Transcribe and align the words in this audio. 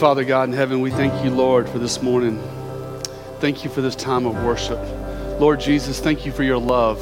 Father 0.00 0.24
God 0.24 0.48
in 0.48 0.54
heaven, 0.54 0.80
we 0.80 0.90
thank 0.90 1.22
you, 1.22 1.30
Lord, 1.30 1.68
for 1.68 1.78
this 1.78 2.00
morning. 2.00 2.42
Thank 3.40 3.64
you 3.64 3.70
for 3.70 3.82
this 3.82 3.94
time 3.94 4.24
of 4.24 4.34
worship. 4.44 4.78
Lord 5.38 5.60
Jesus, 5.60 6.00
thank 6.00 6.24
you 6.24 6.32
for 6.32 6.42
your 6.42 6.56
love. 6.56 6.98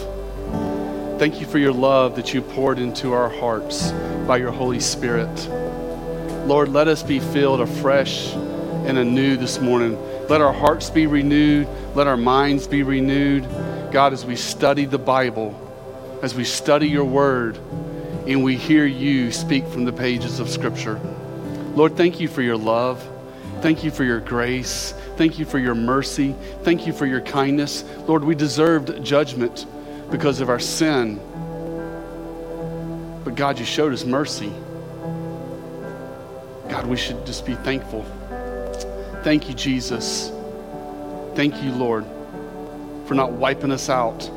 Thank 1.21 1.41
you 1.41 1.47
for 1.47 1.59
your 1.59 1.73
love 1.73 2.17
that 2.17 2.35
you 2.35 2.43
poured 2.43 2.81
into 2.81 3.13
our 3.13 3.29
hearts 3.29 3.93
by 4.27 4.39
your 4.39 4.51
Holy 4.51 4.81
Spirit. 4.81 5.29
Lord, 6.49 6.71
let 6.71 6.89
us 6.89 7.05
be 7.05 7.21
filled 7.21 7.61
afresh 7.61 8.32
and 8.34 8.99
anew 8.99 9.37
this 9.37 9.61
morning. 9.61 9.96
Let 10.29 10.41
our 10.41 10.53
hearts 10.53 10.91
be 10.91 11.07
renewed. 11.07 11.69
Let 11.95 12.09
our 12.09 12.17
minds 12.17 12.67
be 12.67 12.83
renewed. 12.83 13.45
God, 13.93 14.12
as 14.12 14.27
we 14.27 14.35
study 14.35 14.87
the 14.87 14.99
Bible, 14.99 15.55
as 16.21 16.35
we 16.35 16.43
study 16.43 16.89
your 16.89 17.05
word, 17.05 17.59
and 18.27 18.43
we 18.43 18.57
hear 18.57 18.87
you 18.87 19.30
speak 19.30 19.69
from 19.69 19.85
the 19.85 19.93
pages 19.93 20.41
of 20.41 20.49
Scripture. 20.49 21.01
Lord, 21.79 21.97
thank 21.97 22.19
you 22.19 22.27
for 22.27 22.43
your 22.43 22.57
love. 22.57 23.09
Thank 23.61 23.85
you 23.85 23.93
for 23.93 24.03
your 24.03 24.19
grace. 24.19 24.95
Thank 25.17 25.39
you 25.39 25.45
for 25.45 25.61
your 25.61 25.77
mercy. 25.77 26.35
Thank 26.64 26.89
you 26.89 26.93
for 26.93 27.07
your 27.07 27.21
kindness. 27.21 27.85
Lord, 28.09 28.25
we 28.25 28.35
deserved 28.35 29.05
judgment 29.05 29.64
because 30.11 30.41
of 30.41 30.49
our 30.49 30.59
sin. 30.59 31.21
But 33.22 33.36
God, 33.36 33.61
you 33.61 33.64
showed 33.64 33.92
us 33.92 34.05
mercy. 34.05 34.53
God, 36.69 36.84
we 36.89 36.97
should 36.97 37.25
just 37.25 37.47
be 37.47 37.55
thankful. 37.55 38.03
Thank 39.22 39.48
you, 39.48 39.55
Jesus. 39.55 40.33
Thank 41.36 41.62
you, 41.62 41.70
Lord, 41.70 42.05
for 43.06 43.14
not 43.14 43.31
wiping 43.31 43.70
us 43.70 43.89
out, 43.89 44.28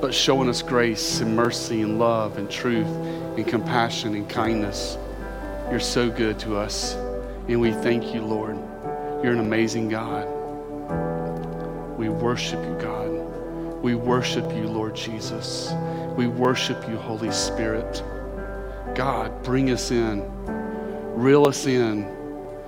but 0.00 0.14
showing 0.14 0.48
us 0.48 0.62
grace 0.62 1.20
and 1.20 1.36
mercy 1.36 1.82
and 1.82 1.98
love 1.98 2.38
and 2.38 2.50
truth 2.50 2.86
and 2.86 3.46
compassion 3.46 4.14
and 4.14 4.26
kindness. 4.26 4.96
You're 5.70 5.80
so 5.80 6.08
good 6.08 6.38
to 6.40 6.56
us. 6.56 6.94
And 7.48 7.60
we 7.60 7.72
thank 7.72 8.14
you, 8.14 8.22
Lord. 8.22 8.56
You're 9.22 9.32
an 9.32 9.40
amazing 9.40 9.88
God. 9.88 10.26
We 11.98 12.08
worship 12.08 12.64
you, 12.64 12.78
God. 12.80 13.08
We 13.82 13.94
worship 13.94 14.44
you, 14.52 14.68
Lord 14.68 14.94
Jesus. 14.94 15.72
We 16.16 16.28
worship 16.28 16.88
you, 16.88 16.96
Holy 16.96 17.32
Spirit. 17.32 18.02
God, 18.94 19.42
bring 19.42 19.70
us 19.70 19.90
in, 19.90 20.24
reel 21.14 21.46
us 21.46 21.66
in, 21.66 22.04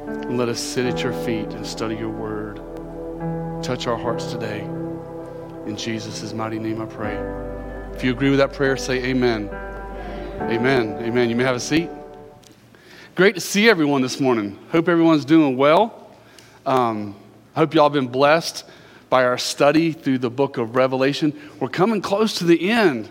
and 0.06 0.36
let 0.36 0.48
us 0.48 0.60
sit 0.60 0.86
at 0.86 1.02
your 1.02 1.12
feet 1.24 1.48
and 1.52 1.66
study 1.66 1.96
your 1.96 2.10
word. 2.10 2.56
Touch 3.62 3.86
our 3.86 3.96
hearts 3.96 4.32
today. 4.32 4.60
In 5.66 5.76
Jesus' 5.76 6.32
mighty 6.32 6.58
name 6.58 6.80
I 6.80 6.86
pray. 6.86 7.16
If 7.94 8.02
you 8.02 8.12
agree 8.12 8.30
with 8.30 8.38
that 8.38 8.52
prayer, 8.52 8.76
say 8.76 9.04
amen. 9.04 9.48
Amen. 10.42 10.96
Amen. 11.02 11.30
You 11.30 11.36
may 11.36 11.44
have 11.44 11.56
a 11.56 11.60
seat. 11.60 11.90
Great 13.18 13.34
to 13.34 13.40
see 13.40 13.68
everyone 13.68 14.00
this 14.00 14.20
morning. 14.20 14.56
Hope 14.70 14.88
everyone's 14.88 15.24
doing 15.24 15.56
well. 15.56 16.08
Um, 16.64 17.16
hope 17.52 17.74
y'all 17.74 17.90
been 17.90 18.06
blessed 18.06 18.64
by 19.10 19.24
our 19.24 19.36
study 19.36 19.90
through 19.90 20.18
the 20.18 20.30
book 20.30 20.56
of 20.56 20.76
Revelation. 20.76 21.36
We're 21.58 21.68
coming 21.68 22.00
close 22.00 22.38
to 22.38 22.44
the 22.44 22.70
end. 22.70 23.08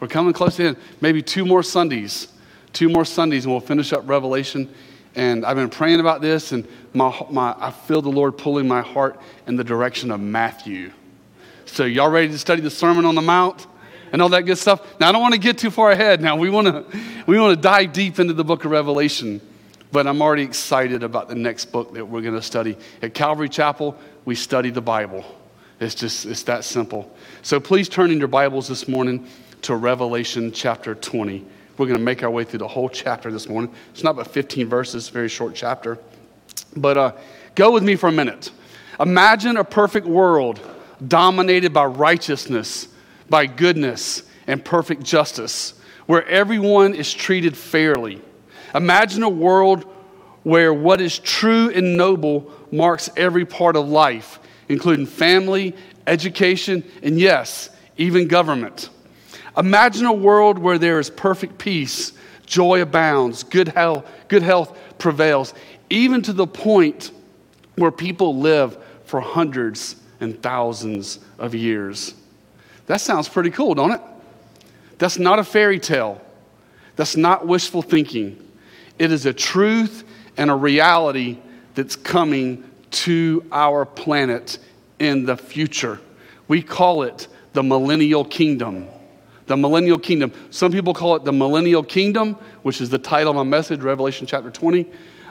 We're 0.00 0.08
coming 0.08 0.32
close 0.32 0.56
to 0.56 0.62
the 0.62 0.68
end. 0.68 0.78
Maybe 1.02 1.20
two 1.20 1.44
more 1.44 1.62
Sundays. 1.62 2.28
Two 2.72 2.88
more 2.88 3.04
Sundays, 3.04 3.44
and 3.44 3.52
we'll 3.52 3.60
finish 3.60 3.92
up 3.92 4.08
Revelation. 4.08 4.72
And 5.14 5.44
I've 5.44 5.56
been 5.56 5.68
praying 5.68 6.00
about 6.00 6.22
this, 6.22 6.52
and 6.52 6.66
my, 6.94 7.14
my, 7.30 7.54
I 7.58 7.72
feel 7.72 8.00
the 8.00 8.08
Lord 8.08 8.38
pulling 8.38 8.66
my 8.66 8.80
heart 8.80 9.20
in 9.46 9.56
the 9.56 9.64
direction 9.64 10.10
of 10.10 10.18
Matthew. 10.18 10.92
So, 11.66 11.84
y'all 11.84 12.08
ready 12.08 12.28
to 12.28 12.38
study 12.38 12.62
the 12.62 12.70
Sermon 12.70 13.04
on 13.04 13.14
the 13.14 13.20
Mount? 13.20 13.66
And 14.12 14.22
all 14.22 14.28
that 14.30 14.42
good 14.42 14.58
stuff. 14.58 15.00
Now, 15.00 15.08
I 15.08 15.12
don't 15.12 15.22
want 15.22 15.34
to 15.34 15.40
get 15.40 15.58
too 15.58 15.70
far 15.70 15.90
ahead. 15.90 16.20
Now, 16.20 16.36
we 16.36 16.50
want 16.50 16.66
to 16.66 16.98
we 17.26 17.38
want 17.38 17.56
to 17.56 17.60
dive 17.60 17.92
deep 17.92 18.18
into 18.18 18.32
the 18.32 18.44
book 18.44 18.64
of 18.64 18.70
Revelation, 18.70 19.40
but 19.92 20.06
I'm 20.06 20.22
already 20.22 20.42
excited 20.42 21.02
about 21.02 21.28
the 21.28 21.34
next 21.34 21.66
book 21.66 21.94
that 21.94 22.04
we're 22.04 22.22
going 22.22 22.34
to 22.34 22.42
study. 22.42 22.76
At 23.02 23.14
Calvary 23.14 23.48
Chapel, 23.48 23.98
we 24.24 24.34
study 24.34 24.70
the 24.70 24.80
Bible. 24.80 25.24
It's 25.80 25.94
just 25.94 26.26
it's 26.26 26.44
that 26.44 26.64
simple. 26.64 27.14
So 27.42 27.60
please 27.60 27.88
turn 27.88 28.10
in 28.10 28.18
your 28.18 28.28
Bibles 28.28 28.68
this 28.68 28.88
morning 28.88 29.26
to 29.62 29.74
Revelation 29.74 30.52
chapter 30.52 30.94
20. 30.94 31.44
We're 31.76 31.86
going 31.86 31.98
to 31.98 32.04
make 32.04 32.22
our 32.22 32.30
way 32.30 32.44
through 32.44 32.60
the 32.60 32.68
whole 32.68 32.88
chapter 32.88 33.30
this 33.30 33.48
morning. 33.48 33.74
It's 33.90 34.02
not 34.02 34.16
but 34.16 34.28
15 34.28 34.68
verses, 34.68 35.08
very 35.10 35.28
short 35.28 35.54
chapter. 35.54 35.98
But 36.74 36.96
uh, 36.96 37.12
go 37.54 37.70
with 37.72 37.82
me 37.82 37.96
for 37.96 38.08
a 38.08 38.12
minute. 38.12 38.50
Imagine 38.98 39.58
a 39.58 39.64
perfect 39.64 40.06
world 40.06 40.60
dominated 41.06 41.74
by 41.74 41.84
righteousness 41.84 42.88
by 43.28 43.46
goodness 43.46 44.22
and 44.46 44.64
perfect 44.64 45.02
justice, 45.02 45.74
where 46.06 46.26
everyone 46.26 46.94
is 46.94 47.12
treated 47.12 47.56
fairly. 47.56 48.20
Imagine 48.74 49.22
a 49.22 49.28
world 49.28 49.84
where 50.42 50.72
what 50.72 51.00
is 51.00 51.18
true 51.18 51.70
and 51.70 51.96
noble 51.96 52.52
marks 52.70 53.10
every 53.16 53.44
part 53.44 53.74
of 53.74 53.88
life, 53.88 54.38
including 54.68 55.06
family, 55.06 55.74
education, 56.06 56.84
and 57.02 57.18
yes, 57.18 57.70
even 57.96 58.28
government. 58.28 58.90
Imagine 59.56 60.06
a 60.06 60.12
world 60.12 60.58
where 60.58 60.78
there 60.78 61.00
is 61.00 61.10
perfect 61.10 61.58
peace, 61.58 62.12
joy 62.44 62.82
abounds, 62.82 63.42
good 63.42 63.68
health, 63.68 64.08
good 64.28 64.42
health 64.42 64.78
prevails, 64.98 65.54
even 65.90 66.22
to 66.22 66.32
the 66.32 66.46
point 66.46 67.10
where 67.76 67.90
people 67.90 68.38
live 68.38 68.76
for 69.04 69.20
hundreds 69.20 69.96
and 70.20 70.40
thousands 70.42 71.18
of 71.38 71.54
years. 71.54 72.14
That 72.86 73.00
sounds 73.00 73.28
pretty 73.28 73.50
cool, 73.50 73.74
don't 73.74 73.92
it? 73.92 74.00
That's 74.98 75.18
not 75.18 75.38
a 75.38 75.44
fairy 75.44 75.78
tale. 75.78 76.20
That's 76.96 77.16
not 77.16 77.46
wishful 77.46 77.82
thinking. 77.82 78.42
It 78.98 79.12
is 79.12 79.26
a 79.26 79.32
truth 79.32 80.04
and 80.36 80.50
a 80.50 80.54
reality 80.54 81.38
that's 81.74 81.96
coming 81.96 82.64
to 82.90 83.44
our 83.52 83.84
planet 83.84 84.58
in 84.98 85.26
the 85.26 85.36
future. 85.36 86.00
We 86.48 86.62
call 86.62 87.02
it 87.02 87.28
the 87.52 87.62
millennial 87.62 88.24
kingdom. 88.24 88.88
The 89.46 89.56
millennial 89.56 89.98
kingdom. 89.98 90.32
Some 90.50 90.72
people 90.72 90.94
call 90.94 91.16
it 91.16 91.24
the 91.24 91.32
millennial 91.32 91.82
kingdom, 91.82 92.34
which 92.62 92.80
is 92.80 92.88
the 92.88 92.98
title 92.98 93.30
of 93.30 93.36
my 93.36 93.42
message, 93.42 93.80
Revelation 93.80 94.26
chapter 94.26 94.50
20. 94.50 94.86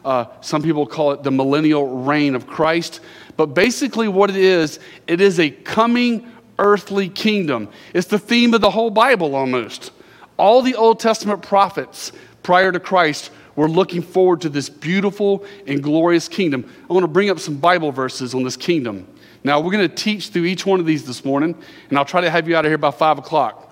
Uh, 0.06 0.26
some 0.42 0.62
people 0.62 0.86
call 0.86 1.12
it 1.14 1.24
the 1.24 1.32
millennial 1.32 2.04
reign 2.04 2.36
of 2.36 2.46
Christ. 2.46 3.02
But 3.38 3.48
basically, 3.48 4.08
what 4.08 4.30
it 4.30 4.36
is, 4.36 4.80
it 5.08 5.20
is 5.20 5.40
a 5.40 5.50
coming 5.50 6.32
earthly 6.60 7.10
kingdom. 7.10 7.70
It's 7.94 8.08
the 8.08 8.20
theme 8.20 8.54
of 8.54 8.62
the 8.62 8.72
whole 8.72 8.90
Bible 8.90 9.36
almost. 9.36 9.92
All 10.38 10.62
the 10.62 10.76
Old 10.76 11.00
Testament 11.00 11.42
prophets 11.42 12.12
prior 12.44 12.72
to 12.72 12.80
Christ 12.80 13.32
were 13.56 13.70
looking 13.70 14.02
forward 14.02 14.42
to 14.42 14.50
this 14.50 14.70
beautiful 14.70 15.46
and 15.66 15.82
glorious 15.82 16.28
kingdom. 16.28 16.70
I 16.90 16.94
want 16.94 17.04
to 17.04 17.08
bring 17.08 17.30
up 17.30 17.40
some 17.40 17.58
Bible 17.58 17.92
verses 17.92 18.34
on 18.34 18.44
this 18.44 18.58
kingdom. 18.58 19.08
Now, 19.44 19.60
we're 19.60 19.72
going 19.72 19.88
to 19.88 19.96
teach 19.96 20.30
through 20.30 20.46
each 20.46 20.66
one 20.66 20.80
of 20.80 20.86
these 20.86 21.06
this 21.06 21.24
morning, 21.24 21.56
and 21.90 21.98
I'll 21.98 22.06
try 22.06 22.22
to 22.22 22.30
have 22.30 22.50
you 22.50 22.56
out 22.56 22.66
of 22.66 22.70
here 22.70 22.78
by 22.78 22.92
5 22.92 23.20
o'clock. 23.20 23.72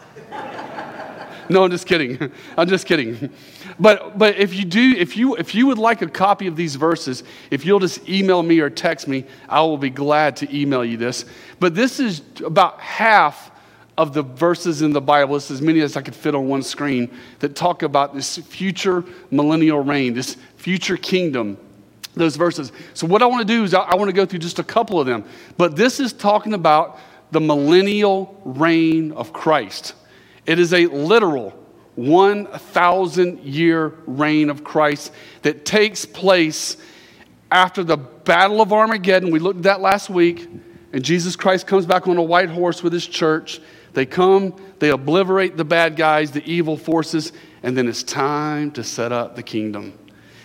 No, 1.49 1.63
I'm 1.63 1.71
just 1.71 1.87
kidding. 1.87 2.31
I'm 2.57 2.67
just 2.67 2.85
kidding. 2.85 3.29
But, 3.79 4.17
but 4.17 4.37
if 4.37 4.53
you 4.53 4.65
do, 4.65 4.93
if 4.97 5.17
you, 5.17 5.35
if 5.35 5.55
you 5.55 5.67
would 5.67 5.77
like 5.77 6.01
a 6.01 6.07
copy 6.07 6.47
of 6.47 6.55
these 6.55 6.75
verses, 6.75 7.23
if 7.51 7.65
you'll 7.65 7.79
just 7.79 8.07
email 8.07 8.43
me 8.43 8.59
or 8.59 8.69
text 8.69 9.07
me, 9.07 9.25
I 9.49 9.61
will 9.61 9.77
be 9.77 9.89
glad 9.89 10.35
to 10.37 10.55
email 10.55 10.83
you 10.83 10.97
this. 10.97 11.25
But 11.59 11.75
this 11.75 11.99
is 11.99 12.21
about 12.43 12.79
half 12.79 13.51
of 13.97 14.13
the 14.13 14.23
verses 14.23 14.81
in 14.81 14.91
the 14.91 15.01
Bible, 15.01 15.35
it's 15.35 15.51
as 15.51 15.61
many 15.61 15.81
as 15.81 15.95
I 15.95 16.01
could 16.01 16.15
fit 16.15 16.33
on 16.33 16.47
one 16.47 16.63
screen, 16.63 17.11
that 17.39 17.55
talk 17.55 17.83
about 17.83 18.15
this 18.15 18.37
future 18.37 19.03
millennial 19.29 19.83
reign, 19.83 20.13
this 20.13 20.35
future 20.57 20.97
kingdom, 20.97 21.57
those 22.15 22.35
verses. 22.35 22.71
So, 22.93 23.05
what 23.05 23.21
I 23.21 23.27
want 23.27 23.47
to 23.47 23.53
do 23.53 23.63
is 23.63 23.73
I, 23.73 23.81
I 23.81 23.95
want 23.95 24.09
to 24.09 24.13
go 24.13 24.25
through 24.25 24.39
just 24.39 24.59
a 24.59 24.63
couple 24.63 24.99
of 24.99 25.05
them. 25.05 25.25
But 25.57 25.75
this 25.75 25.99
is 25.99 26.11
talking 26.11 26.53
about 26.53 26.99
the 27.31 27.41
millennial 27.41 28.39
reign 28.45 29.11
of 29.11 29.33
Christ. 29.33 29.93
It 30.45 30.59
is 30.59 30.73
a 30.73 30.87
literal 30.87 31.51
1,000 31.95 33.39
year 33.39 33.93
reign 34.05 34.49
of 34.49 34.63
Christ 34.63 35.11
that 35.43 35.65
takes 35.65 36.05
place 36.05 36.77
after 37.51 37.83
the 37.83 37.97
Battle 37.97 38.61
of 38.61 38.73
Armageddon. 38.73 39.31
We 39.31 39.39
looked 39.39 39.57
at 39.57 39.63
that 39.63 39.81
last 39.81 40.09
week. 40.09 40.49
And 40.93 41.03
Jesus 41.03 41.35
Christ 41.35 41.65
comes 41.65 41.87
back 41.87 42.07
on 42.07 42.17
a 42.17 42.23
white 42.23 42.49
horse 42.49 42.83
with 42.83 42.93
his 42.93 43.07
church. 43.07 43.59
They 43.93 44.05
come, 44.05 44.55
they 44.79 44.89
obliterate 44.89 45.57
the 45.57 45.65
bad 45.65 45.95
guys, 45.95 46.31
the 46.31 46.43
evil 46.49 46.77
forces, 46.77 47.33
and 47.63 47.75
then 47.75 47.87
it's 47.87 48.03
time 48.03 48.71
to 48.71 48.83
set 48.83 49.11
up 49.11 49.35
the 49.35 49.43
kingdom. 49.43 49.97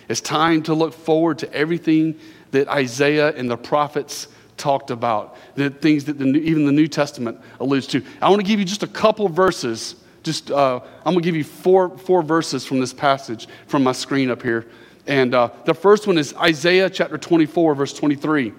It's 0.07 0.21
time 0.21 0.63
to 0.63 0.73
look 0.73 0.93
forward 0.93 1.37
to 1.39 1.53
everything 1.53 2.19
that 2.51 2.67
Isaiah 2.67 3.31
and 3.35 3.49
the 3.49 3.57
prophets 3.57 4.27
talked 4.59 4.91
about, 4.91 5.37
the 5.55 5.69
things 5.69 6.05
that 6.05 6.19
the, 6.19 6.25
even 6.25 6.65
the 6.65 6.71
New 6.71 6.87
Testament 6.87 7.39
alludes 7.59 7.87
to. 7.87 8.03
I 8.21 8.29
want 8.29 8.41
to 8.41 8.47
give 8.47 8.59
you 8.59 8.65
just 8.65 8.83
a 8.83 8.87
couple 8.87 9.27
verses 9.27 9.95
just, 10.23 10.51
uh, 10.51 10.79
I'm 11.05 11.13
going 11.13 11.19
to 11.19 11.21
give 11.23 11.35
you 11.35 11.43
four, 11.43 11.97
four 11.97 12.21
verses 12.21 12.65
from 12.65 12.79
this 12.79 12.93
passage 12.93 13.47
from 13.67 13.83
my 13.83 13.93
screen 13.93 14.29
up 14.29 14.41
here. 14.41 14.67
And 15.07 15.33
uh, 15.33 15.49
the 15.65 15.73
first 15.73 16.07
one 16.07 16.17
is 16.17 16.33
Isaiah 16.35 16.89
chapter 16.89 17.17
24, 17.17 17.75
verse 17.75 17.93
23. 17.93 18.53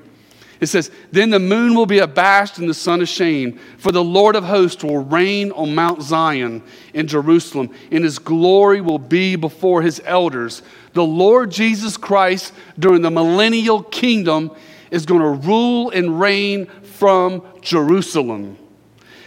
It 0.61 0.67
says, 0.67 0.91
Then 1.13 1.31
the 1.31 1.39
moon 1.39 1.75
will 1.75 1.87
be 1.87 1.99
abashed 1.99 2.59
and 2.59 2.69
the 2.69 2.75
sun 2.75 3.03
ashamed, 3.03 3.61
for 3.79 3.93
the 3.93 4.03
Lord 4.03 4.37
of 4.37 4.45
hosts 4.45 4.83
will 4.83 5.05
reign 5.05 5.53
on 5.53 5.75
Mount 5.75 6.03
Zion 6.03 6.63
in 6.93 7.07
Jerusalem, 7.07 7.71
and 7.91 8.05
his 8.05 8.19
glory 8.19 8.81
will 8.81 8.99
be 8.99 9.37
before 9.37 9.81
his 9.81 10.03
elders. 10.05 10.63
The 10.93 11.05
Lord 11.05 11.51
Jesus 11.51 11.97
Christ, 11.97 12.53
during 12.79 13.03
the 13.03 13.11
millennial 13.11 13.83
kingdom, 13.83 14.51
is 14.91 15.07
going 15.07 15.21
to 15.21 15.47
rule 15.47 15.91
and 15.91 16.21
reign 16.21 16.67
from 16.67 17.43
Jerusalem. 17.61 18.57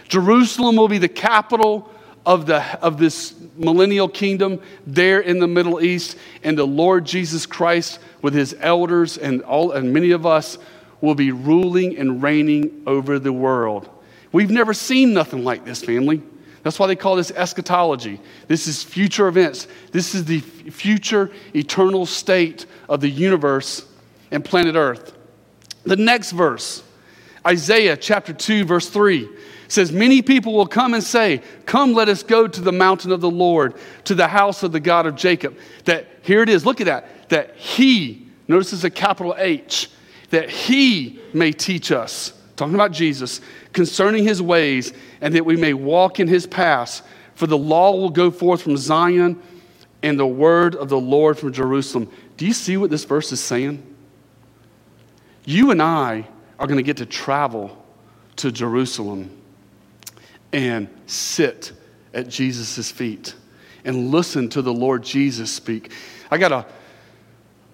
Jerusalem 0.08 0.76
will 0.76 0.88
be 0.88 0.98
the 0.98 1.08
capital 1.08 1.90
of, 2.26 2.46
the, 2.46 2.62
of 2.82 2.98
this 2.98 3.34
millennial 3.56 4.08
kingdom 4.08 4.60
there 4.86 5.20
in 5.20 5.38
the 5.38 5.46
Middle 5.46 5.82
East, 5.82 6.16
and 6.42 6.56
the 6.56 6.66
Lord 6.66 7.04
Jesus 7.04 7.46
Christ 7.46 7.98
with 8.22 8.34
his 8.34 8.56
elders 8.60 9.18
and, 9.18 9.42
all, 9.42 9.72
and 9.72 9.92
many 9.92 10.10
of 10.10 10.26
us 10.26 10.58
will 11.00 11.14
be 11.14 11.32
ruling 11.32 11.98
and 11.98 12.22
reigning 12.22 12.82
over 12.86 13.18
the 13.18 13.32
world. 13.32 13.88
We've 14.32 14.50
never 14.50 14.74
seen 14.74 15.12
nothing 15.12 15.44
like 15.44 15.64
this, 15.64 15.84
family. 15.84 16.22
That's 16.62 16.78
why 16.78 16.86
they 16.86 16.96
call 16.96 17.16
this 17.16 17.30
eschatology. 17.30 18.20
This 18.48 18.66
is 18.66 18.82
future 18.82 19.28
events. 19.28 19.68
This 19.92 20.14
is 20.14 20.24
the 20.24 20.40
future 20.40 21.30
eternal 21.54 22.06
state 22.06 22.64
of 22.88 23.00
the 23.02 23.08
universe 23.08 23.86
and 24.30 24.42
planet 24.42 24.74
Earth. 24.74 25.13
The 25.84 25.96
next 25.96 26.32
verse, 26.32 26.82
Isaiah 27.46 27.96
chapter 27.96 28.32
2, 28.32 28.64
verse 28.64 28.88
3 28.88 29.28
says, 29.68 29.92
Many 29.92 30.22
people 30.22 30.54
will 30.54 30.66
come 30.66 30.94
and 30.94 31.02
say, 31.02 31.42
Come, 31.66 31.92
let 31.92 32.08
us 32.08 32.22
go 32.22 32.46
to 32.46 32.60
the 32.60 32.72
mountain 32.72 33.12
of 33.12 33.20
the 33.20 33.30
Lord, 33.30 33.74
to 34.04 34.14
the 34.14 34.28
house 34.28 34.62
of 34.62 34.72
the 34.72 34.80
God 34.80 35.06
of 35.06 35.14
Jacob. 35.14 35.56
That 35.84 36.06
here 36.22 36.42
it 36.42 36.48
is, 36.48 36.64
look 36.64 36.80
at 36.80 36.86
that, 36.86 37.28
that 37.28 37.56
he, 37.56 38.26
notice 38.48 38.72
it's 38.72 38.84
a 38.84 38.90
capital 38.90 39.34
H, 39.36 39.90
that 40.30 40.48
he 40.48 41.20
may 41.32 41.52
teach 41.52 41.92
us, 41.92 42.32
talking 42.56 42.74
about 42.74 42.92
Jesus, 42.92 43.40
concerning 43.72 44.24
his 44.24 44.40
ways, 44.40 44.92
and 45.20 45.34
that 45.34 45.44
we 45.44 45.56
may 45.56 45.74
walk 45.74 46.18
in 46.18 46.28
his 46.28 46.46
paths. 46.46 47.02
For 47.34 47.46
the 47.46 47.58
law 47.58 47.92
will 47.92 48.10
go 48.10 48.30
forth 48.30 48.62
from 48.62 48.76
Zion, 48.76 49.42
and 50.02 50.18
the 50.18 50.26
word 50.26 50.76
of 50.76 50.88
the 50.88 51.00
Lord 51.00 51.38
from 51.38 51.52
Jerusalem. 51.52 52.10
Do 52.36 52.46
you 52.46 52.52
see 52.52 52.76
what 52.76 52.90
this 52.90 53.04
verse 53.04 53.32
is 53.32 53.40
saying? 53.40 53.93
You 55.44 55.70
and 55.70 55.82
I 55.82 56.26
are 56.58 56.66
going 56.66 56.78
to 56.78 56.82
get 56.82 56.98
to 56.98 57.06
travel 57.06 57.84
to 58.36 58.50
Jerusalem 58.50 59.30
and 60.52 60.88
sit 61.06 61.72
at 62.12 62.28
Jesus' 62.28 62.90
feet 62.90 63.34
and 63.84 64.10
listen 64.10 64.48
to 64.50 64.62
the 64.62 64.72
Lord 64.72 65.02
Jesus 65.02 65.50
speak. 65.50 65.92
I 66.30 66.38
got 66.38 66.52
a 66.52 66.66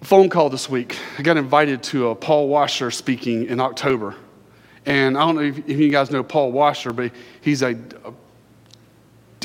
phone 0.01 0.29
call 0.29 0.49
this 0.49 0.69
week. 0.69 0.97
I 1.17 1.21
got 1.21 1.37
invited 1.37 1.83
to 1.83 2.09
a 2.09 2.15
Paul 2.15 2.47
Washer 2.49 2.91
speaking 2.91 3.45
in 3.45 3.59
October. 3.59 4.15
And 4.85 5.17
I 5.17 5.21
don't 5.21 5.35
know 5.35 5.41
if, 5.41 5.69
you 5.69 5.89
guys 5.89 6.11
know 6.11 6.23
Paul 6.23 6.51
Washer, 6.51 6.91
but 6.91 7.11
he's 7.41 7.61
a, 7.61 7.77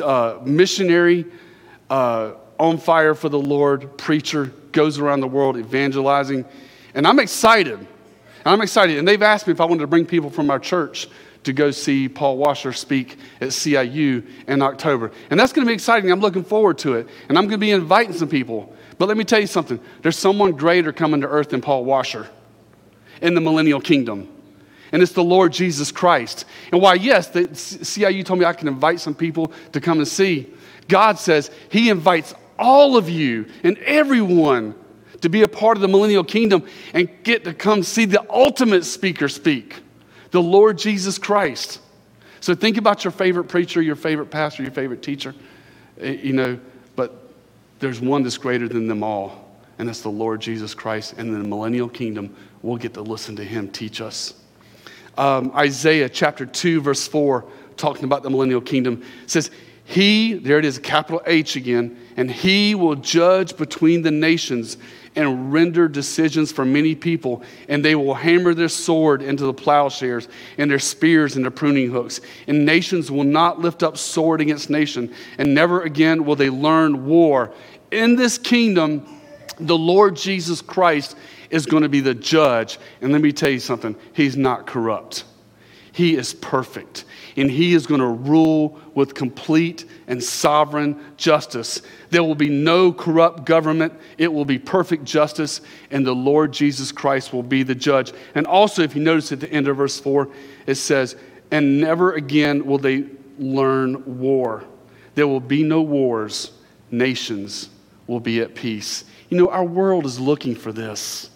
a, 0.01 0.05
a 0.05 0.43
missionary, 0.45 1.27
uh, 1.91 2.33
on 2.59 2.79
fire 2.79 3.15
for 3.15 3.29
the 3.29 3.39
Lord, 3.39 3.99
preacher, 3.99 4.47
goes 4.73 4.99
around 4.99 5.21
the 5.21 5.29
world 5.29 5.59
evangelizing. 5.59 6.45
And 6.95 7.07
I'm 7.07 7.19
excited. 7.19 7.87
I'm 8.47 8.61
excited. 8.63 8.99
And 8.99 9.07
they've 9.07 9.23
asked 9.23 9.47
me 9.47 9.53
if 9.53 9.61
I 9.61 9.65
wanted 9.65 9.81
to 9.81 9.87
bring 9.87 10.07
people 10.07 10.31
from 10.31 10.51
our 10.51 10.59
church 10.59 11.09
to 11.45 11.53
go 11.53 11.71
see 11.71 12.09
Paul 12.09 12.39
Washer 12.39 12.73
speak 12.73 13.19
at 13.41 13.49
CIU 13.49 14.27
in 14.49 14.63
October. 14.63 15.13
And 15.31 15.39
that's 15.39 15.53
going 15.53 15.65
to 15.65 15.71
be 15.71 15.75
exciting. 15.75 16.11
I'm 16.11 16.21
looking 16.21 16.45
forward 16.45 16.79
to 16.79 16.95
it. 16.95 17.09
And 17.29 17.39
I'm 17.39 17.45
going 17.45 17.53
to 17.53 17.59
be 17.59 17.71
inviting 17.71 18.13
some 18.13 18.29
people. 18.29 18.75
But 18.99 19.09
let 19.09 19.17
me 19.17 19.25
tell 19.25 19.41
you 19.41 19.47
something 19.47 19.81
there's 20.03 20.17
someone 20.17 20.53
greater 20.53 20.93
coming 20.93 21.21
to 21.21 21.29
earth 21.29 21.51
than 21.51 21.61
Paul 21.61 21.85
Washer 21.85 22.29
in 23.21 23.35
the 23.35 23.41
millennial 23.41 23.81
kingdom. 23.81 24.29
And 24.93 25.03
it's 25.03 25.13
the 25.13 25.25
Lord 25.25 25.53
Jesus 25.53 25.91
Christ. 25.91 26.45
And 26.73 26.81
why, 26.81 26.95
yes, 26.95 27.29
the 27.29 27.49
CIU 27.49 28.25
told 28.25 28.39
me 28.39 28.45
I 28.45 28.53
can 28.53 28.69
invite 28.69 29.01
some 29.01 29.15
people 29.15 29.53
to 29.73 29.81
come 29.81 29.99
and 29.99 30.07
see. 30.07 30.53
God 30.89 31.19
says 31.19 31.51
He 31.71 31.91
invites 31.91 32.35
all 32.59 32.97
of 32.97 33.09
you 33.09 33.47
and 33.63 33.77
everyone 33.79 34.75
to 35.21 35.29
be 35.29 35.43
a 35.43 35.49
part 35.49 35.77
of 35.77 35.81
the 35.81 35.89
millennial 35.89 36.25
kingdom 36.25 36.65
and 36.93 37.09
get 37.23 37.45
to 37.45 37.55
come 37.55 37.83
see 37.83 38.05
the 38.05 38.25
ultimate 38.31 38.85
speaker 38.85 39.29
speak 39.29 39.83
the 40.31 40.43
Lord 40.43 40.77
Jesus 40.77 41.19
Christ. 41.19 41.81
So 42.41 42.55
think 42.55 42.77
about 42.77 43.05
your 43.05 43.11
favorite 43.11 43.45
preacher, 43.45 43.81
your 43.81 43.97
favorite 43.97 44.31
pastor, 44.31 44.63
your 44.63 44.73
favorite 44.73 45.03
teacher, 45.03 45.35
eh, 46.01 46.11
you 46.11 46.33
know, 46.33 46.59
but 46.95 47.33
there's 47.79 48.01
one 48.01 48.23
that's 48.23 48.37
greater 48.37 48.69
than 48.69 48.87
them 48.87 49.03
all, 49.03 49.49
and 49.79 49.89
that's 49.89 50.03
the 50.03 50.11
Lord 50.11 50.41
Jesus 50.41 50.75
Christ. 50.75 51.15
And 51.15 51.29
in 51.31 51.43
the 51.43 51.49
millennial 51.49 51.89
kingdom, 51.89 52.37
we'll 52.63 52.77
get 52.77 52.95
to 52.95 53.03
listen 53.03 53.37
to 53.37 53.45
him 53.45 53.71
teach 53.71 54.01
us. 54.01 54.35
Um, 55.17 55.51
Isaiah 55.55 56.09
chapter 56.09 56.45
2, 56.45 56.83
verse 56.83 57.09
4, 57.09 57.45
talking 57.77 58.05
about 58.05 58.23
the 58.23 58.31
millennial 58.31 58.61
kingdom, 58.61 59.03
says, 59.27 59.51
He, 59.85 60.35
there 60.35 60.59
it 60.59 60.67
is, 60.67 60.79
capital 60.79 61.23
H 61.25 61.57
again, 61.57 61.99
and 62.17 62.31
He 62.31 62.75
will 62.75 62.97
judge 62.97 63.57
between 63.57 64.03
the 64.03 64.11
nations 64.11 64.77
and 65.17 65.53
render 65.53 65.89
decisions 65.89 66.53
for 66.53 66.65
many 66.65 66.95
people, 66.95 67.43
and 67.69 67.85
they 67.85 67.95
will 67.95 68.15
hammer 68.15 68.55
their 68.55 68.69
sword 68.69 69.23
into 69.23 69.45
the 69.45 69.55
plowshares 69.55 70.29
and 70.59 70.71
their 70.71 70.79
spears 70.79 71.37
into 71.37 71.51
pruning 71.51 71.91
hooks. 71.91 72.21
And 72.47 72.65
nations 72.65 73.11
will 73.11 73.25
not 73.25 73.59
lift 73.61 73.83
up 73.83 73.97
sword 73.97 74.41
against 74.41 74.71
nation, 74.71 75.13
and 75.39 75.55
never 75.55 75.83
again 75.83 76.25
will 76.25 76.37
they 76.37 76.51
learn 76.51 77.07
war. 77.07 77.53
In 77.91 78.17
this 78.17 78.37
kingdom, 78.39 79.07
the 79.59 79.77
Lord 79.77 80.17
Jesus 80.17 80.61
Christ 80.61 81.17
is 81.51 81.67
going 81.67 81.83
to 81.83 81.89
be 81.89 82.01
the 82.01 82.15
judge. 82.15 82.79
And 83.01 83.13
let 83.13 83.23
me 83.23 83.33
tell 83.33 83.51
you 83.51 83.61
something, 83.61 83.97
he's 84.13 84.37
not 84.37 84.67
corrupt. 84.67 85.25
He 85.97 86.15
is 86.15 86.35
perfect 86.35 87.07
and 87.39 87.51
he 87.51 87.73
is 87.73 87.87
going 87.87 88.03
to 88.03 88.07
rule 88.07 88.79
with 88.95 89.15
complete 89.15 89.87
and 90.07 90.23
sovereign 90.23 91.03
justice. 91.17 91.81
There 92.11 92.23
will 92.23 92.35
be 92.35 92.51
no 92.51 92.93
corrupt 92.93 93.47
government, 93.47 93.95
it 94.19 94.31
will 94.31 94.45
be 94.45 94.59
perfect 94.59 95.05
justice, 95.05 95.63
and 95.91 96.07
the 96.07 96.15
Lord 96.15 96.53
Jesus 96.53 96.93
Christ 96.93 97.33
will 97.33 97.43
be 97.43 97.63
the 97.63 97.75
judge. 97.75 98.13
And 98.35 98.47
also, 98.47 98.83
if 98.83 98.95
you 98.95 99.03
notice 99.03 99.33
at 99.33 99.41
the 99.41 99.51
end 99.51 99.69
of 99.69 99.79
verse 99.79 99.99
4, 99.99 100.29
it 100.67 100.75
says, 100.75 101.17
And 101.51 101.81
never 101.81 102.13
again 102.13 102.67
will 102.67 102.77
they 102.77 103.07
learn 103.39 104.19
war. 104.21 104.65
There 105.15 105.27
will 105.27 105.41
be 105.41 105.63
no 105.63 105.81
wars, 105.81 106.53
nations 106.91 107.71
will 108.07 108.21
be 108.21 108.43
at 108.43 108.55
peace. 108.55 109.05
You 109.31 109.39
know, 109.39 109.49
our 109.49 109.65
world 109.65 110.05
is 110.05 110.21
looking 110.21 110.55
for 110.55 110.73
this. 110.73 111.31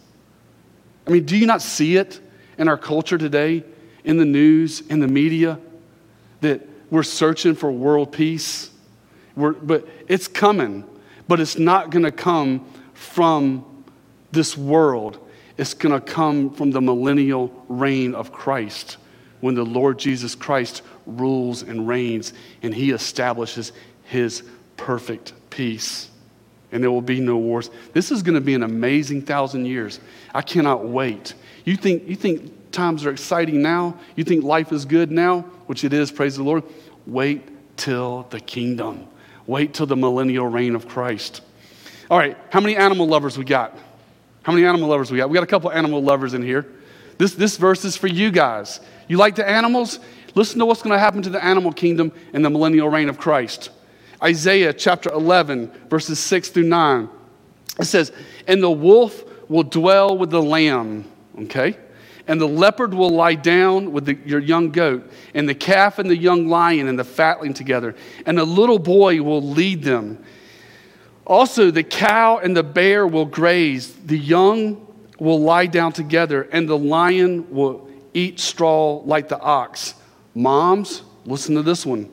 I 1.07 1.13
mean, 1.13 1.25
do 1.25 1.39
you 1.39 1.47
not 1.47 1.63
see 1.63 1.97
it 1.97 2.21
in 2.59 2.69
our 2.69 2.77
culture 2.77 3.17
today, 3.17 3.65
in 4.05 4.17
the 4.17 4.25
news, 4.25 4.81
in 4.83 5.01
the 5.01 5.09
media? 5.09 5.59
that 6.41 6.67
we're 6.91 7.03
searching 7.03 7.55
for 7.55 7.71
world 7.71 8.13
peace. 8.13 8.71
We're, 9.37 9.53
but 9.53 9.87
it's 10.09 10.29
coming, 10.29 10.85
but 11.29 11.41
it's 11.41 11.59
not 11.59 11.91
going 11.91 12.05
to 12.05 12.13
come 12.13 12.67
from 12.95 13.85
this 14.33 14.57
world. 14.57 15.19
It's 15.57 15.75
going 15.75 15.99
to 15.99 16.01
come 16.01 16.53
from 16.53 16.71
the 16.71 16.81
millennial 16.81 17.65
reign 17.69 18.15
of 18.15 18.33
Christ 18.33 18.97
when 19.41 19.55
the 19.55 19.65
Lord 19.65 19.99
Jesus 19.99 20.35
Christ 20.35 20.83
rules 21.07 21.63
and 21.63 21.87
reigns 21.87 22.33
and 22.63 22.75
he 22.75 22.91
establishes 22.91 23.73
his 24.05 24.43
perfect 24.77 25.33
peace. 25.51 26.09
And 26.73 26.83
there 26.83 26.91
will 26.91 27.03
be 27.03 27.21
no 27.21 27.37
wars. 27.37 27.69
This 27.93 28.13
is 28.13 28.23
going 28.23 28.37
to 28.37 28.41
be 28.41 28.55
an 28.55 28.63
amazing 28.63 29.23
thousand 29.23 29.67
years. 29.67 29.99
I 30.35 30.43
cannot 30.43 30.87
wait. 30.87 31.35
You 31.65 31.77
think, 31.77 32.07
you 32.07 32.17
think 32.17 32.53
times 32.73 33.05
are 33.05 33.11
exciting 33.11 33.63
now? 33.63 33.99
You 34.17 34.25
think 34.25 34.45
life 34.45 34.73
is 34.73 34.85
good 34.85 35.11
now? 35.11 35.45
which 35.71 35.85
it 35.85 35.93
is, 35.93 36.11
praise 36.11 36.35
the 36.35 36.43
Lord, 36.43 36.65
wait 37.07 37.77
till 37.77 38.25
the 38.31 38.41
kingdom. 38.41 39.07
Wait 39.47 39.73
till 39.73 39.87
the 39.87 39.95
millennial 39.95 40.49
reign 40.49 40.75
of 40.75 40.89
Christ. 40.89 41.43
All 42.11 42.19
right, 42.19 42.37
how 42.51 42.59
many 42.59 42.75
animal 42.75 43.07
lovers 43.07 43.39
we 43.39 43.45
got? 43.45 43.79
How 44.43 44.53
many 44.53 44.67
animal 44.67 44.89
lovers 44.89 45.13
we 45.13 45.19
got? 45.19 45.31
We 45.31 45.35
got 45.35 45.45
a 45.45 45.47
couple 45.47 45.71
animal 45.71 46.03
lovers 46.03 46.35
in 46.35 46.43
here. 46.43 46.67
This, 47.19 47.35
this 47.35 47.57
verse 47.57 47.85
is 47.85 47.97
for 47.97 48.09
you 48.09 48.33
guys. 48.33 48.81
You 49.07 49.17
like 49.17 49.37
the 49.37 49.49
animals? 49.49 50.01
Listen 50.35 50.59
to 50.59 50.67
what's 50.67 50.83
going 50.83 50.93
to 50.93 50.99
happen 50.99 51.23
to 51.23 51.31
the 51.31 51.45
animal 51.45 51.73
kingdom 51.73 52.11
in 52.35 52.43
the 52.43 52.51
millennial 52.51 52.89
reign 52.89 53.09
of 53.09 53.17
Christ. 53.17 53.71
Isaiah 54.21 54.73
chapter 54.73 55.13
11, 55.13 55.71
verses 55.89 56.19
6 56.19 56.49
through 56.49 56.65
9. 56.65 57.09
It 57.79 57.85
says, 57.85 58.11
And 58.49 58.61
the 58.61 58.73
wolf 58.73 59.23
will 59.49 59.63
dwell 59.63 60.19
with 60.19 60.31
the 60.31 60.43
lamb. 60.43 61.05
Okay? 61.43 61.77
And 62.27 62.41
the 62.41 62.49
leopard 62.49 62.95
will 62.95 63.11
lie 63.11 63.35
down 63.35 63.93
with 63.93 64.07
the, 64.07 64.19
your 64.25 64.41
young 64.41 64.71
goat, 64.71 65.11
and 65.35 65.49
the 65.49 65.55
calf 65.55 65.99
and 65.99 66.09
the 66.09 66.17
young 66.17 66.49
lion 66.49 66.89
and 66.89 66.99
the 66.99 67.05
fatling 67.05 67.55
together, 67.55 67.95
and 68.27 68.39
a 68.39 68.45
little 68.45 68.79
boy 68.79 69.23
will 69.23 69.43
lead 69.43 69.83
them. 69.83 70.23
Also, 71.27 71.71
the 71.71 71.83
cow 71.83 72.39
and 72.39 72.57
the 72.57 72.63
bear 72.63 73.07
will 73.07 73.27
graze, 73.27 73.95
the 73.95 74.19
young 74.19 74.87
will 75.19 75.41
lie 75.41 75.67
down 75.67 75.93
together, 75.93 76.43
and 76.53 76.69
the 76.69 76.79
lion 76.79 77.49
will 77.51 77.89
eat 78.15 78.41
straw 78.41 79.01
like 79.05 79.29
the 79.29 79.39
ox. 79.39 79.95
Moms, 80.35 81.03
listen 81.25 81.55
to 81.55 81.63
this 81.63 81.87
one. 81.87 82.11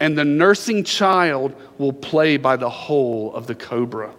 And 0.00 0.18
the 0.18 0.24
nursing 0.24 0.82
child 0.82 1.54
will 1.78 1.92
play 1.92 2.36
by 2.36 2.56
the 2.56 2.68
hole 2.68 3.32
of 3.34 3.46
the 3.46 3.54
cobra, 3.54 4.12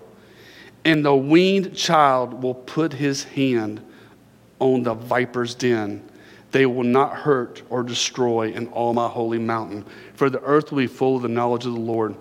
and 0.85 1.03
the 1.03 1.15
weaned 1.15 1.75
child 1.75 2.41
will 2.41 2.53
put 2.53 2.93
his 2.93 3.23
hand 3.23 3.83
on 4.59 4.83
the 4.83 4.93
viper's 4.93 5.55
den. 5.55 6.07
They 6.51 6.65
will 6.65 6.83
not 6.83 7.13
hurt 7.13 7.63
or 7.69 7.83
destroy 7.83 8.51
in 8.51 8.67
all 8.67 8.93
my 8.93 9.07
holy 9.07 9.39
mountain, 9.39 9.85
for 10.13 10.29
the 10.29 10.41
earth 10.41 10.71
will 10.71 10.77
be 10.77 10.87
full 10.87 11.17
of 11.17 11.21
the 11.21 11.27
knowledge 11.27 11.65
of 11.65 11.73
the 11.73 11.79
Lord, 11.79 12.15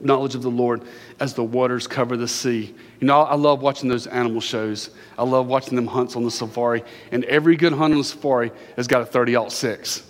knowledge 0.00 0.34
of 0.34 0.42
the 0.42 0.50
Lord 0.50 0.82
as 1.20 1.34
the 1.34 1.44
waters 1.44 1.86
cover 1.86 2.16
the 2.16 2.26
sea. 2.26 2.74
You 3.00 3.06
know, 3.06 3.20
I 3.20 3.36
love 3.36 3.62
watching 3.62 3.88
those 3.88 4.06
animal 4.06 4.40
shows. 4.40 4.90
I 5.16 5.22
love 5.22 5.46
watching 5.46 5.76
them 5.76 5.86
hunts 5.86 6.16
on 6.16 6.24
the 6.24 6.30
safari. 6.30 6.82
And 7.12 7.24
every 7.26 7.56
good 7.56 7.72
hunt 7.72 7.92
on 7.92 7.98
the 7.98 8.04
safari 8.04 8.50
has 8.76 8.88
got 8.88 9.02
a 9.02 9.06
30 9.06 9.50
6. 9.50 10.02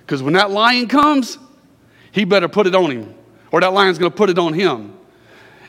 Because 0.00 0.22
when 0.22 0.34
that 0.34 0.50
lion 0.50 0.86
comes, 0.86 1.38
he 2.12 2.24
better 2.24 2.48
put 2.48 2.66
it 2.66 2.74
on 2.74 2.90
him, 2.90 3.14
or 3.50 3.60
that 3.60 3.72
lion's 3.72 3.98
to 3.98 4.10
put 4.10 4.30
it 4.30 4.38
on 4.38 4.52
him. 4.52 4.96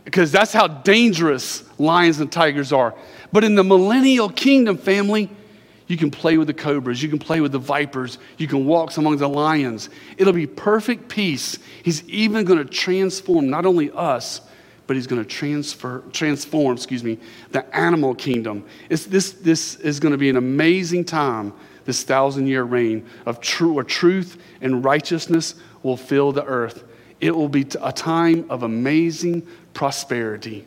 Because 0.04 0.32
that's 0.32 0.54
how 0.54 0.68
dangerous 0.68 1.64
lions 1.80 2.20
and 2.20 2.32
tigers 2.32 2.72
are. 2.72 2.94
But 3.36 3.44
in 3.44 3.56
the 3.56 3.66
millennial 3.66 4.30
kingdom 4.30 4.78
family, 4.78 5.30
you 5.88 5.98
can 5.98 6.10
play 6.10 6.38
with 6.38 6.48
the 6.48 6.54
cobras, 6.54 7.04
you 7.04 7.10
can 7.10 7.20
play 7.20 7.42
with 7.42 7.52
the 7.52 7.60
vipers, 7.60 8.18
you 8.38 8.48
can 8.48 8.66
walk 8.66 8.96
among 8.96 9.18
the 9.18 9.28
lions. 9.28 9.90
It'll 10.18 10.32
be 10.32 10.48
perfect 10.48 11.10
peace. 11.10 11.60
He's 11.84 12.08
even 12.08 12.46
going 12.46 12.60
to 12.60 12.64
transform 12.64 13.50
not 13.50 13.66
only 13.66 13.92
us, 13.92 14.40
but 14.88 14.96
he's 14.96 15.06
going 15.06 15.22
to 15.22 15.28
transfer, 15.30 16.02
transform, 16.14 16.78
excuse 16.78 17.04
me, 17.04 17.18
the 17.52 17.76
animal 17.76 18.16
kingdom. 18.16 18.64
It's, 18.90 19.06
this, 19.06 19.32
this 19.34 19.76
is 19.82 20.00
going 20.00 20.14
to 20.14 20.18
be 20.18 20.30
an 20.30 20.38
amazing 20.38 21.04
time, 21.04 21.52
this 21.84 22.04
thousand 22.04 22.48
year 22.48 22.64
reign 22.64 23.06
of 23.26 23.42
true, 23.42 23.74
where 23.74 23.84
truth 23.84 24.42
and 24.62 24.82
righteousness 24.82 25.56
will 25.84 25.98
fill 25.98 26.32
the 26.32 26.46
earth. 26.46 26.86
It 27.20 27.36
will 27.36 27.50
be 27.50 27.68
a 27.82 27.92
time 27.92 28.50
of 28.50 28.64
amazing 28.64 29.46
prosperity. 29.74 30.66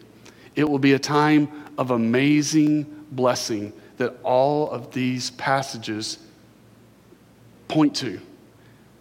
It 0.55 0.69
will 0.69 0.79
be 0.79 0.93
a 0.93 0.99
time 0.99 1.65
of 1.79 1.93
amazing 1.93 3.05
blessing 3.13 3.73
that 3.97 4.17
all 4.23 4.71
of 4.71 4.93
these 4.93 5.31
passages 5.31 6.19
point 7.69 7.95
to, 7.97 8.21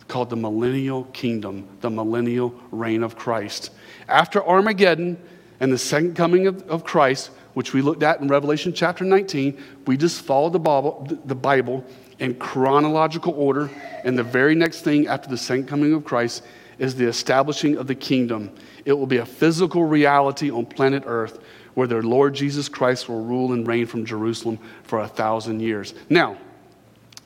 called 0.07 0.29
the 0.29 0.35
millennial 0.35 1.05
kingdom, 1.05 1.67
the 1.81 1.89
millennial 1.89 2.53
reign 2.71 3.03
of 3.03 3.17
Christ. 3.17 3.71
After 4.07 4.45
Armageddon 4.45 5.19
and 5.59 5.71
the 5.71 5.77
second 5.77 6.15
coming 6.15 6.47
of, 6.47 6.61
of 6.69 6.83
Christ, 6.83 7.31
which 7.55 7.73
we 7.73 7.81
looked 7.81 8.03
at 8.03 8.21
in 8.21 8.27
Revelation 8.27 8.71
chapter 8.71 9.03
19, 9.03 9.61
we 9.87 9.97
just 9.97 10.21
follow 10.21 10.49
the 10.49 10.59
Bible, 10.59 11.07
the 11.25 11.35
Bible 11.35 11.83
in 12.19 12.35
chronological 12.35 13.33
order. 13.33 13.69
And 14.03 14.17
the 14.17 14.23
very 14.23 14.55
next 14.55 14.81
thing 14.81 15.07
after 15.07 15.29
the 15.29 15.37
second 15.37 15.67
coming 15.67 15.93
of 15.93 16.05
Christ 16.05 16.43
is 16.77 16.95
the 16.95 17.07
establishing 17.07 17.77
of 17.77 17.87
the 17.87 17.95
kingdom. 17.95 18.51
It 18.85 18.93
will 18.93 19.07
be 19.07 19.17
a 19.17 19.25
physical 19.25 19.83
reality 19.83 20.51
on 20.51 20.67
planet 20.67 21.03
Earth 21.05 21.39
where 21.77 21.85
their 21.85 22.01
Lord 22.01 22.33
Jesus 22.33 22.69
Christ 22.69 23.07
will 23.07 23.23
rule 23.23 23.53
and 23.53 23.67
reign 23.67 23.85
from 23.85 24.03
Jerusalem 24.03 24.57
for 24.81 24.97
a 24.97 25.07
thousand 25.07 25.59
years. 25.59 25.93
Now, 26.09 26.35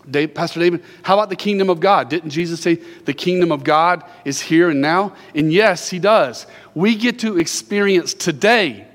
Dave, 0.10 0.34
Pastor 0.34 0.60
David, 0.60 0.84
how 1.03 1.13
about 1.13 1.29
the 1.29 1.38
kingdom 1.38 1.70
of 1.70 1.79
God? 1.79 2.10
Didn't 2.10 2.31
Jesus 2.31 2.60
say 2.60 2.75
the 3.05 3.13
kingdom 3.13 3.53
of 3.53 3.63
God 3.63 4.03
is 4.25 4.41
here 4.41 4.70
and 4.70 4.81
now? 4.81 5.15
And 5.34 5.53
yes, 5.53 5.89
he 5.89 6.00
does. 6.00 6.48
We 6.75 6.98
get 6.98 7.20
to 7.20 7.38
experience 7.38 8.13
today, 8.13 8.89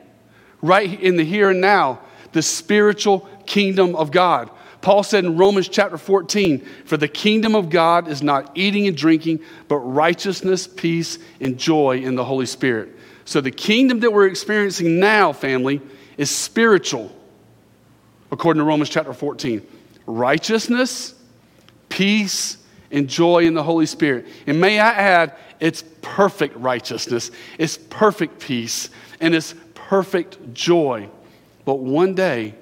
right 0.60 1.00
in 1.00 1.16
the 1.16 1.24
here 1.24 1.48
and 1.48 1.62
now, 1.62 2.00
the 2.32 2.42
spiritual 2.42 3.26
kingdom 3.46 3.96
of 3.96 4.10
God. 4.10 4.50
Paul 4.82 5.04
said 5.04 5.24
in 5.24 5.38
Romans 5.38 5.70
chapter 5.70 5.96
14, 5.96 6.60
For 6.84 6.98
the 6.98 7.08
kingdom 7.08 7.54
of 7.54 7.70
God 7.70 8.08
is 8.08 8.22
not 8.22 8.52
eating 8.54 8.88
and 8.88 8.96
drinking, 8.96 9.40
but 9.68 9.78
righteousness, 9.78 10.66
peace, 10.66 11.18
and 11.40 11.56
joy 11.56 12.00
in 12.00 12.14
the 12.14 12.24
Holy 12.24 12.44
Spirit. 12.44 12.95
So 13.26 13.40
the 13.40 13.50
kingdom 13.50 14.00
that 14.00 14.12
we're 14.12 14.28
experiencing 14.28 15.00
now, 15.00 15.32
family, 15.32 15.82
is 16.16 16.30
spiritual, 16.30 17.14
according 18.30 18.60
to 18.60 18.64
Romans 18.64 18.88
chapter 18.88 19.12
14. 19.12 19.66
Righteousness, 20.06 21.12
peace, 21.88 22.56
and 22.92 23.08
joy 23.08 23.44
in 23.44 23.54
the 23.54 23.64
Holy 23.64 23.86
Spirit. 23.86 24.28
And 24.46 24.60
may 24.60 24.78
I 24.78 24.92
add, 24.92 25.36
it's 25.58 25.82
perfect 26.02 26.56
righteousness, 26.56 27.32
it's 27.58 27.76
perfect 27.76 28.38
peace, 28.38 28.90
and 29.20 29.34
it's 29.34 29.54
perfect 29.74 30.54
joy. 30.54 31.08
But 31.64 31.80
one 31.80 32.14
day, 32.14 32.54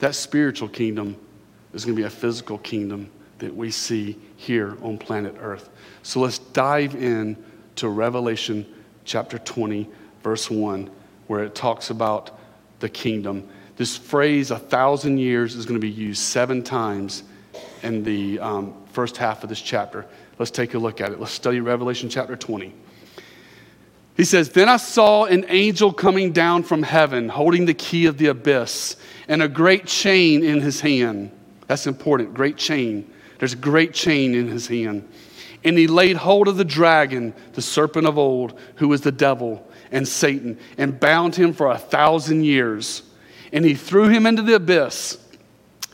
that 0.00 0.14
spiritual 0.14 0.68
kingdom 0.68 1.16
is 1.72 1.86
going 1.86 1.96
to 1.96 2.02
be 2.02 2.06
a 2.06 2.10
physical 2.10 2.58
kingdom 2.58 3.10
that 3.38 3.56
we 3.56 3.70
see 3.70 4.18
here 4.36 4.76
on 4.82 4.98
planet 4.98 5.36
Earth. 5.40 5.70
So 6.02 6.20
let's 6.20 6.38
dive 6.38 6.94
in 6.94 7.42
to 7.76 7.88
Revelation 7.88 8.66
chapter 9.08 9.38
20, 9.38 9.88
verse 10.22 10.50
1, 10.50 10.90
where 11.26 11.42
it 11.42 11.54
talks 11.54 11.90
about 11.90 12.38
the 12.80 12.88
kingdom. 12.88 13.48
This 13.76 13.96
phrase, 13.96 14.50
a 14.50 14.58
thousand 14.58 15.18
years, 15.18 15.54
is 15.54 15.64
going 15.64 15.80
to 15.80 15.84
be 15.84 15.90
used 15.90 16.20
seven 16.20 16.62
times 16.62 17.24
in 17.82 18.04
the 18.04 18.38
um, 18.38 18.74
first 18.92 19.16
half 19.16 19.42
of 19.42 19.48
this 19.48 19.60
chapter. 19.60 20.06
Let's 20.38 20.50
take 20.50 20.74
a 20.74 20.78
look 20.78 21.00
at 21.00 21.10
it. 21.10 21.18
Let's 21.18 21.32
study 21.32 21.60
Revelation 21.60 22.08
chapter 22.08 22.36
20. 22.36 22.72
He 24.16 24.24
says, 24.24 24.50
Then 24.50 24.68
I 24.68 24.76
saw 24.76 25.24
an 25.24 25.46
angel 25.48 25.92
coming 25.92 26.32
down 26.32 26.64
from 26.64 26.82
heaven, 26.82 27.28
holding 27.28 27.66
the 27.66 27.74
key 27.74 28.06
of 28.06 28.18
the 28.18 28.26
abyss 28.26 28.96
and 29.28 29.42
a 29.42 29.48
great 29.48 29.86
chain 29.86 30.44
in 30.44 30.60
his 30.60 30.80
hand. 30.80 31.30
That's 31.66 31.86
important, 31.86 32.34
great 32.34 32.56
chain. 32.56 33.10
There's 33.38 33.52
a 33.52 33.56
great 33.56 33.94
chain 33.94 34.34
in 34.34 34.48
his 34.48 34.66
hand. 34.66 35.08
And 35.64 35.76
he 35.76 35.86
laid 35.86 36.16
hold 36.16 36.48
of 36.48 36.56
the 36.56 36.64
dragon, 36.64 37.34
the 37.54 37.62
serpent 37.62 38.06
of 38.06 38.18
old, 38.18 38.58
who 38.76 38.92
is 38.92 39.00
the 39.00 39.12
devil 39.12 39.66
and 39.90 40.06
Satan, 40.06 40.58
and 40.76 40.98
bound 41.00 41.34
him 41.34 41.52
for 41.52 41.70
a 41.70 41.78
thousand 41.78 42.44
years. 42.44 43.02
And 43.52 43.64
he 43.64 43.74
threw 43.74 44.08
him 44.08 44.26
into 44.26 44.42
the 44.42 44.54
abyss 44.54 45.18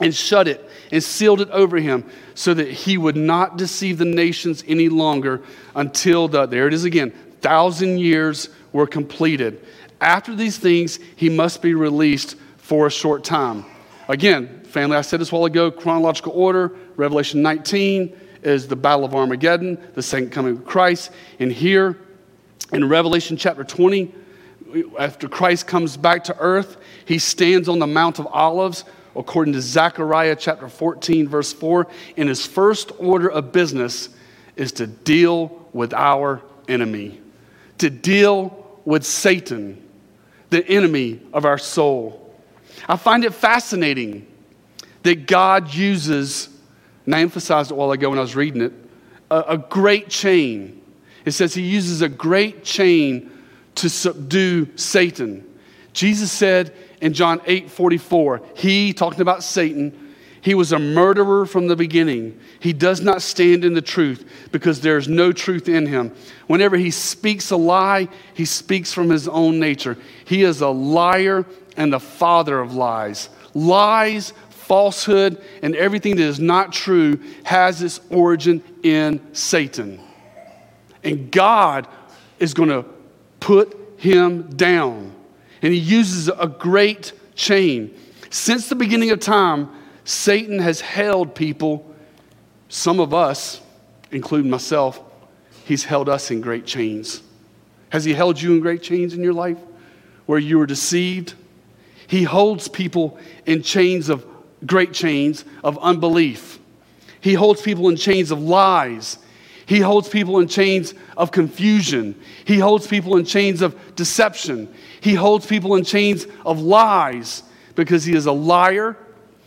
and 0.00 0.14
shut 0.14 0.48
it 0.48 0.68
and 0.90 1.02
sealed 1.02 1.40
it 1.40 1.50
over 1.50 1.78
him 1.78 2.04
so 2.34 2.52
that 2.52 2.68
he 2.68 2.98
would 2.98 3.16
not 3.16 3.56
deceive 3.56 3.98
the 3.98 4.04
nations 4.04 4.64
any 4.66 4.88
longer 4.88 5.42
until 5.74 6.28
the, 6.28 6.46
there 6.46 6.66
it 6.66 6.74
is 6.74 6.84
again, 6.84 7.12
thousand 7.40 7.98
years 7.98 8.48
were 8.72 8.86
completed. 8.86 9.64
After 10.00 10.34
these 10.34 10.58
things, 10.58 10.98
he 11.16 11.30
must 11.30 11.62
be 11.62 11.74
released 11.74 12.36
for 12.56 12.86
a 12.86 12.90
short 12.90 13.24
time. 13.24 13.64
Again, 14.08 14.64
family, 14.64 14.96
I 14.96 15.02
said 15.02 15.20
this 15.20 15.30
a 15.30 15.34
while 15.34 15.44
ago, 15.44 15.70
chronological 15.70 16.32
order, 16.32 16.76
Revelation 16.96 17.40
19 17.40 18.16
is 18.44 18.68
the 18.68 18.76
Battle 18.76 19.04
of 19.04 19.14
Armageddon, 19.14 19.78
the 19.94 20.02
second 20.02 20.30
coming 20.30 20.58
of 20.58 20.64
Christ. 20.64 21.10
And 21.38 21.50
here 21.50 21.98
in 22.72 22.88
Revelation 22.88 23.36
chapter 23.36 23.64
20, 23.64 24.14
after 24.98 25.28
Christ 25.28 25.66
comes 25.66 25.96
back 25.96 26.24
to 26.24 26.36
earth, 26.38 26.76
he 27.04 27.18
stands 27.18 27.68
on 27.68 27.78
the 27.78 27.86
Mount 27.86 28.18
of 28.18 28.26
Olives, 28.28 28.84
according 29.16 29.54
to 29.54 29.60
Zechariah 29.60 30.36
chapter 30.36 30.68
14, 30.68 31.28
verse 31.28 31.52
4. 31.52 31.86
And 32.16 32.28
his 32.28 32.46
first 32.46 32.92
order 32.98 33.30
of 33.30 33.52
business 33.52 34.08
is 34.56 34.72
to 34.72 34.86
deal 34.86 35.66
with 35.72 35.94
our 35.94 36.42
enemy, 36.68 37.20
to 37.78 37.90
deal 37.90 38.78
with 38.84 39.04
Satan, 39.04 39.80
the 40.50 40.66
enemy 40.68 41.20
of 41.32 41.44
our 41.44 41.58
soul. 41.58 42.34
I 42.88 42.96
find 42.96 43.24
it 43.24 43.34
fascinating 43.34 44.26
that 45.02 45.26
God 45.26 45.72
uses 45.72 46.48
and 47.06 47.14
I 47.14 47.20
emphasized 47.20 47.70
it 47.70 47.74
a 47.74 47.76
while 47.76 47.92
ago 47.92 48.10
when 48.10 48.18
I 48.18 48.22
was 48.22 48.36
reading 48.36 48.62
it 48.62 48.72
a, 49.30 49.40
a 49.48 49.58
great 49.58 50.08
chain. 50.08 50.80
It 51.24 51.32
says 51.32 51.54
he 51.54 51.62
uses 51.62 52.02
a 52.02 52.08
great 52.08 52.64
chain 52.64 53.30
to 53.76 53.88
subdue 53.88 54.68
Satan. 54.76 55.46
Jesus 55.92 56.30
said 56.30 56.74
in 57.00 57.12
John 57.12 57.40
8 57.46 57.70
44, 57.70 58.42
he, 58.56 58.92
talking 58.92 59.20
about 59.20 59.42
Satan, 59.42 60.00
he 60.40 60.54
was 60.54 60.72
a 60.72 60.78
murderer 60.78 61.46
from 61.46 61.68
the 61.68 61.76
beginning. 61.76 62.38
He 62.60 62.74
does 62.74 63.00
not 63.00 63.22
stand 63.22 63.64
in 63.64 63.72
the 63.72 63.80
truth 63.80 64.28
because 64.52 64.82
there 64.82 64.98
is 64.98 65.08
no 65.08 65.32
truth 65.32 65.70
in 65.70 65.86
him. 65.86 66.14
Whenever 66.48 66.76
he 66.76 66.90
speaks 66.90 67.50
a 67.50 67.56
lie, 67.56 68.08
he 68.34 68.44
speaks 68.44 68.92
from 68.92 69.08
his 69.08 69.26
own 69.26 69.58
nature. 69.58 69.96
He 70.26 70.42
is 70.42 70.60
a 70.60 70.68
liar 70.68 71.46
and 71.78 71.90
the 71.90 72.00
father 72.00 72.60
of 72.60 72.74
lies. 72.74 73.30
Lies 73.54 74.34
falsehood, 74.64 75.42
and 75.62 75.76
everything 75.76 76.16
that 76.16 76.22
is 76.22 76.40
not 76.40 76.72
true 76.72 77.20
has 77.44 77.82
its 77.82 78.00
origin 78.10 78.62
in 78.82 79.20
Satan. 79.34 80.00
And 81.02 81.30
God 81.30 81.86
is 82.38 82.54
going 82.54 82.70
to 82.70 82.84
put 83.40 83.78
him 83.98 84.48
down. 84.56 85.14
And 85.62 85.72
he 85.72 85.78
uses 85.78 86.28
a 86.28 86.46
great 86.46 87.12
chain. 87.34 87.94
Since 88.30 88.68
the 88.68 88.74
beginning 88.74 89.10
of 89.10 89.20
time, 89.20 89.70
Satan 90.04 90.58
has 90.58 90.80
held 90.80 91.34
people, 91.34 91.94
some 92.68 93.00
of 93.00 93.14
us, 93.14 93.60
including 94.10 94.50
myself, 94.50 95.00
he's 95.64 95.84
held 95.84 96.08
us 96.08 96.30
in 96.30 96.40
great 96.40 96.66
chains. 96.66 97.22
Has 97.90 98.04
he 98.04 98.12
held 98.12 98.40
you 98.40 98.52
in 98.52 98.60
great 98.60 98.82
chains 98.82 99.14
in 99.14 99.22
your 99.22 99.32
life 99.32 99.58
where 100.26 100.38
you 100.38 100.58
were 100.58 100.66
deceived? 100.66 101.34
He 102.06 102.24
holds 102.24 102.68
people 102.68 103.18
in 103.46 103.62
chains 103.62 104.08
of 104.08 104.26
great 104.66 104.92
chains 104.92 105.44
of 105.62 105.78
unbelief. 105.78 106.58
He 107.20 107.34
holds 107.34 107.62
people 107.62 107.88
in 107.88 107.96
chains 107.96 108.30
of 108.30 108.40
lies. 108.40 109.18
He 109.66 109.80
holds 109.80 110.08
people 110.08 110.40
in 110.40 110.48
chains 110.48 110.92
of 111.16 111.30
confusion. 111.30 112.20
He 112.44 112.58
holds 112.58 112.86
people 112.86 113.16
in 113.16 113.24
chains 113.24 113.62
of 113.62 113.74
deception. 113.96 114.72
He 115.00 115.14
holds 115.14 115.46
people 115.46 115.74
in 115.76 115.84
chains 115.84 116.26
of 116.44 116.60
lies 116.60 117.42
because 117.74 118.04
he 118.04 118.14
is 118.14 118.26
a 118.26 118.32
liar 118.32 118.96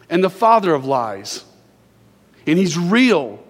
and 0.10 0.24
the 0.24 0.30
father 0.30 0.74
of 0.74 0.86
lies. 0.86 1.44
And 2.48 2.58
he's 2.58 2.78
real, 2.78 3.44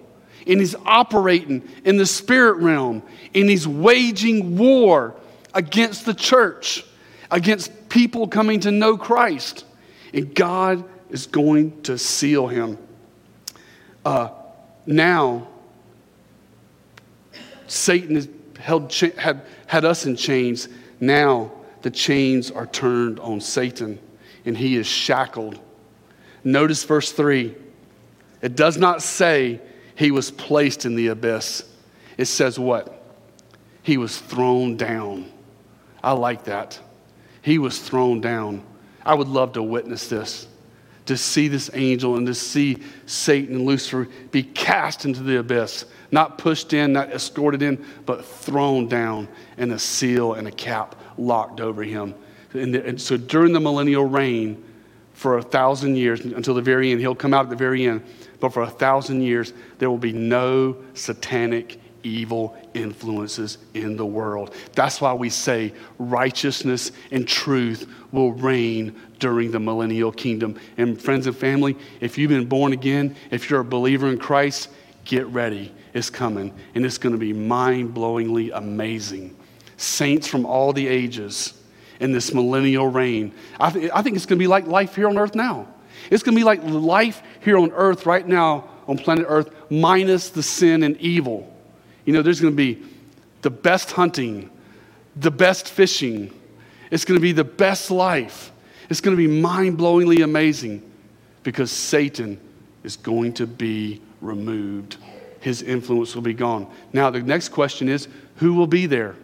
and 0.46 0.60
he's 0.60 0.74
operating 0.84 1.66
in 1.84 1.96
the 1.96 2.06
spirit 2.06 2.56
realm, 2.58 3.02
and 3.34 3.48
he's 3.48 3.66
waging 3.66 4.58
war 4.58 5.14
against 5.54 6.04
the 6.04 6.14
church, 6.14 6.84
against 7.30 7.88
people 7.88 8.26
coming 8.28 8.60
to 8.60 8.70
know 8.70 8.96
Christ. 8.98 9.64
And 10.12 10.34
God 10.34 10.84
is 11.10 11.26
going 11.26 11.82
to 11.82 11.98
seal 11.98 12.46
him. 12.46 12.78
Uh, 14.04 14.30
now, 14.86 15.48
Satan 17.66 18.14
has 18.16 18.28
held, 18.58 18.92
had, 18.92 19.42
had 19.66 19.84
us 19.84 20.06
in 20.06 20.16
chains. 20.16 20.68
Now, 21.00 21.52
the 21.82 21.90
chains 21.90 22.50
are 22.50 22.66
turned 22.66 23.20
on 23.20 23.40
Satan, 23.40 23.98
and 24.44 24.56
he 24.56 24.76
is 24.76 24.86
shackled. 24.86 25.60
Notice 26.44 26.84
verse 26.84 27.12
3. 27.12 27.54
It 28.40 28.56
does 28.56 28.78
not 28.78 29.02
say 29.02 29.60
he 29.94 30.10
was 30.10 30.30
placed 30.30 30.84
in 30.84 30.94
the 30.94 31.08
abyss. 31.08 31.64
It 32.16 32.26
says 32.26 32.58
what? 32.58 33.02
He 33.82 33.96
was 33.96 34.18
thrown 34.18 34.76
down. 34.76 35.30
I 36.02 36.12
like 36.12 36.44
that. 36.44 36.78
He 37.42 37.58
was 37.58 37.78
thrown 37.78 38.20
down. 38.20 38.62
I 39.04 39.14
would 39.14 39.28
love 39.28 39.54
to 39.54 39.62
witness 39.62 40.08
this, 40.08 40.46
to 41.08 41.16
see 41.16 41.48
this 41.48 41.70
angel 41.74 42.16
and 42.16 42.26
to 42.26 42.34
see 42.34 42.78
Satan 43.06 43.56
and 43.56 43.66
Lucifer 43.66 44.08
be 44.30 44.42
cast 44.42 45.04
into 45.04 45.22
the 45.22 45.38
abyss, 45.38 45.84
not 46.10 46.38
pushed 46.38 46.72
in, 46.72 46.92
not 46.92 47.10
escorted 47.10 47.62
in, 47.62 47.84
but 48.06 48.24
thrown 48.24 48.88
down, 48.88 49.28
and 49.56 49.72
a 49.72 49.78
seal 49.78 50.34
and 50.34 50.46
a 50.46 50.50
cap 50.50 50.94
locked 51.16 51.60
over 51.60 51.82
him. 51.82 52.14
And, 52.54 52.74
the, 52.74 52.86
and 52.86 53.00
so 53.00 53.16
during 53.16 53.52
the 53.52 53.60
millennial 53.60 54.04
reign, 54.04 54.64
for 55.18 55.38
a 55.38 55.42
thousand 55.42 55.96
years 55.96 56.20
until 56.20 56.54
the 56.54 56.62
very 56.62 56.92
end, 56.92 57.00
he'll 57.00 57.12
come 57.12 57.34
out 57.34 57.44
at 57.44 57.50
the 57.50 57.56
very 57.56 57.88
end, 57.88 58.04
but 58.38 58.52
for 58.52 58.62
a 58.62 58.70
thousand 58.70 59.20
years, 59.20 59.52
there 59.78 59.90
will 59.90 59.98
be 59.98 60.12
no 60.12 60.76
satanic 60.94 61.80
evil 62.02 62.56
influences 62.74 63.58
in 63.74 63.96
the 63.96 64.06
world. 64.06 64.54
That's 64.74 65.00
why 65.00 65.12
we 65.12 65.30
say 65.30 65.72
righteousness 65.98 66.92
and 67.10 67.26
truth 67.26 67.90
will 68.12 68.32
reign 68.32 69.00
during 69.18 69.50
the 69.50 69.60
millennial 69.60 70.12
kingdom. 70.12 70.58
And 70.76 71.00
friends 71.00 71.26
and 71.26 71.36
family, 71.36 71.76
if 72.00 72.18
you've 72.18 72.30
been 72.30 72.46
born 72.46 72.72
again, 72.72 73.16
if 73.30 73.50
you're 73.50 73.60
a 73.60 73.64
believer 73.64 74.08
in 74.08 74.18
Christ, 74.18 74.70
get 75.04 75.26
ready. 75.26 75.72
It's 75.94 76.10
coming, 76.10 76.54
and 76.74 76.84
it's 76.84 76.98
going 76.98 77.14
to 77.14 77.18
be 77.18 77.32
mind 77.32 77.94
blowingly 77.94 78.50
amazing. 78.52 79.36
Saints 79.76 80.28
from 80.28 80.44
all 80.44 80.72
the 80.72 80.86
ages 80.86 81.54
in 81.98 82.12
this 82.12 82.32
millennial 82.32 82.88
reign. 82.88 83.32
I, 83.58 83.70
th- 83.70 83.90
I 83.94 84.02
think 84.02 84.16
it's 84.16 84.26
going 84.26 84.38
to 84.38 84.42
be 84.42 84.46
like 84.48 84.66
life 84.66 84.94
here 84.94 85.08
on 85.08 85.18
earth 85.18 85.34
now. 85.34 85.66
It's 86.10 86.22
going 86.22 86.34
to 86.34 86.40
be 86.40 86.44
like 86.44 86.62
life 86.62 87.22
here 87.40 87.58
on 87.58 87.72
earth 87.72 88.06
right 88.06 88.26
now 88.26 88.68
on 88.88 88.96
planet 88.96 89.26
Earth, 89.28 89.54
minus 89.70 90.30
the 90.30 90.42
sin 90.42 90.82
and 90.82 90.96
evil. 90.96 91.54
You 92.08 92.14
know, 92.14 92.22
there's 92.22 92.40
going 92.40 92.54
to 92.54 92.56
be 92.56 92.82
the 93.42 93.50
best 93.50 93.92
hunting, 93.92 94.48
the 95.14 95.30
best 95.30 95.68
fishing. 95.68 96.32
It's 96.90 97.04
going 97.04 97.18
to 97.18 97.22
be 97.22 97.32
the 97.32 97.44
best 97.44 97.90
life. 97.90 98.50
It's 98.88 99.02
going 99.02 99.14
to 99.14 99.28
be 99.28 99.28
mind 99.28 99.76
blowingly 99.76 100.24
amazing 100.24 100.90
because 101.42 101.70
Satan 101.70 102.40
is 102.82 102.96
going 102.96 103.34
to 103.34 103.46
be 103.46 104.00
removed. 104.22 104.96
His 105.40 105.60
influence 105.60 106.14
will 106.14 106.22
be 106.22 106.32
gone. 106.32 106.72
Now, 106.94 107.10
the 107.10 107.20
next 107.20 107.50
question 107.50 107.90
is 107.90 108.08
who 108.36 108.54
will 108.54 108.66
be 108.66 108.86
there? 108.86 109.14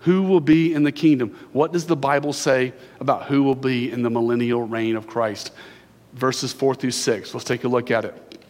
Who 0.00 0.24
will 0.24 0.40
be 0.40 0.74
in 0.74 0.82
the 0.82 0.92
kingdom? 0.92 1.30
What 1.52 1.72
does 1.72 1.86
the 1.86 1.96
Bible 1.96 2.34
say 2.34 2.74
about 3.00 3.24
who 3.24 3.42
will 3.42 3.54
be 3.54 3.90
in 3.90 4.02
the 4.02 4.10
millennial 4.10 4.64
reign 4.64 4.96
of 4.96 5.06
Christ? 5.06 5.52
Verses 6.12 6.52
4 6.52 6.74
through 6.74 6.90
6. 6.90 7.32
Let's 7.32 7.46
take 7.46 7.64
a 7.64 7.68
look 7.68 7.90
at 7.90 8.04
it. 8.04 8.44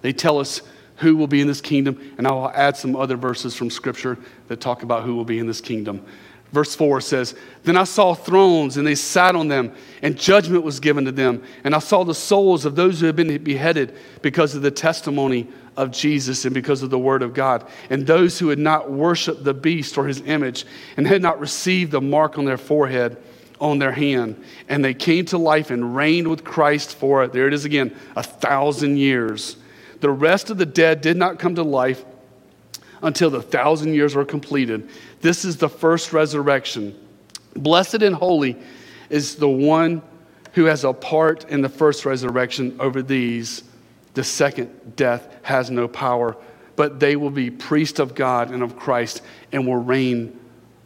They 0.00 0.14
tell 0.14 0.38
us 0.38 0.62
who 1.00 1.16
will 1.16 1.26
be 1.26 1.40
in 1.40 1.46
this 1.46 1.60
kingdom, 1.62 2.14
and 2.18 2.26
I'll 2.26 2.52
add 2.54 2.76
some 2.76 2.94
other 2.94 3.16
verses 3.16 3.56
from 3.56 3.70
Scripture 3.70 4.18
that 4.48 4.60
talk 4.60 4.82
about 4.82 5.02
who 5.02 5.16
will 5.16 5.24
be 5.24 5.38
in 5.38 5.46
this 5.46 5.60
kingdom. 5.60 6.04
Verse 6.52 6.74
4 6.74 7.00
says, 7.00 7.34
Then 7.62 7.76
I 7.76 7.84
saw 7.84 8.12
thrones, 8.12 8.76
and 8.76 8.86
they 8.86 8.94
sat 8.94 9.34
on 9.34 9.48
them, 9.48 9.72
and 10.02 10.18
judgment 10.18 10.62
was 10.62 10.78
given 10.78 11.06
to 11.06 11.12
them. 11.12 11.42
And 11.64 11.74
I 11.74 11.78
saw 11.78 12.04
the 12.04 12.14
souls 12.14 12.66
of 12.66 12.76
those 12.76 13.00
who 13.00 13.06
had 13.06 13.16
been 13.16 13.42
beheaded 13.42 13.96
because 14.20 14.54
of 14.54 14.60
the 14.62 14.70
testimony 14.70 15.48
of 15.76 15.90
Jesus 15.90 16.44
and 16.44 16.52
because 16.52 16.82
of 16.82 16.90
the 16.90 16.98
word 16.98 17.22
of 17.22 17.32
God, 17.32 17.66
and 17.88 18.06
those 18.06 18.38
who 18.38 18.48
had 18.48 18.58
not 18.58 18.90
worshiped 18.90 19.42
the 19.42 19.54
beast 19.54 19.96
or 19.96 20.06
his 20.06 20.20
image, 20.22 20.66
and 20.98 21.06
had 21.06 21.22
not 21.22 21.40
received 21.40 21.92
the 21.92 22.00
mark 22.00 22.36
on 22.36 22.44
their 22.44 22.58
forehead, 22.58 23.16
on 23.58 23.78
their 23.78 23.92
hand. 23.92 24.42
And 24.68 24.84
they 24.84 24.92
came 24.92 25.24
to 25.26 25.38
life 25.38 25.70
and 25.70 25.96
reigned 25.96 26.28
with 26.28 26.44
Christ 26.44 26.96
for, 26.96 27.26
there 27.26 27.46
it 27.46 27.54
is 27.54 27.64
again, 27.64 27.96
a 28.16 28.22
thousand 28.22 28.98
years. 28.98 29.56
The 30.00 30.10
rest 30.10 30.50
of 30.50 30.58
the 30.58 30.66
dead 30.66 31.00
did 31.00 31.16
not 31.16 31.38
come 31.38 31.54
to 31.54 31.62
life 31.62 32.04
until 33.02 33.30
the 33.30 33.42
thousand 33.42 33.94
years 33.94 34.14
were 34.14 34.24
completed. 34.24 34.88
This 35.20 35.44
is 35.44 35.56
the 35.56 35.68
first 35.68 36.12
resurrection. 36.12 36.98
Blessed 37.54 38.02
and 38.02 38.14
holy 38.14 38.56
is 39.08 39.36
the 39.36 39.48
one 39.48 40.02
who 40.54 40.64
has 40.64 40.84
a 40.84 40.92
part 40.92 41.44
in 41.44 41.60
the 41.60 41.68
first 41.68 42.04
resurrection 42.04 42.76
over 42.80 43.02
these. 43.02 43.62
The 44.14 44.24
second 44.24 44.96
death 44.96 45.36
has 45.42 45.70
no 45.70 45.86
power, 45.86 46.36
but 46.76 46.98
they 47.00 47.16
will 47.16 47.30
be 47.30 47.50
priests 47.50 47.98
of 47.98 48.14
God 48.14 48.50
and 48.50 48.62
of 48.62 48.76
Christ 48.76 49.22
and 49.52 49.66
will 49.66 49.76
reign 49.76 50.38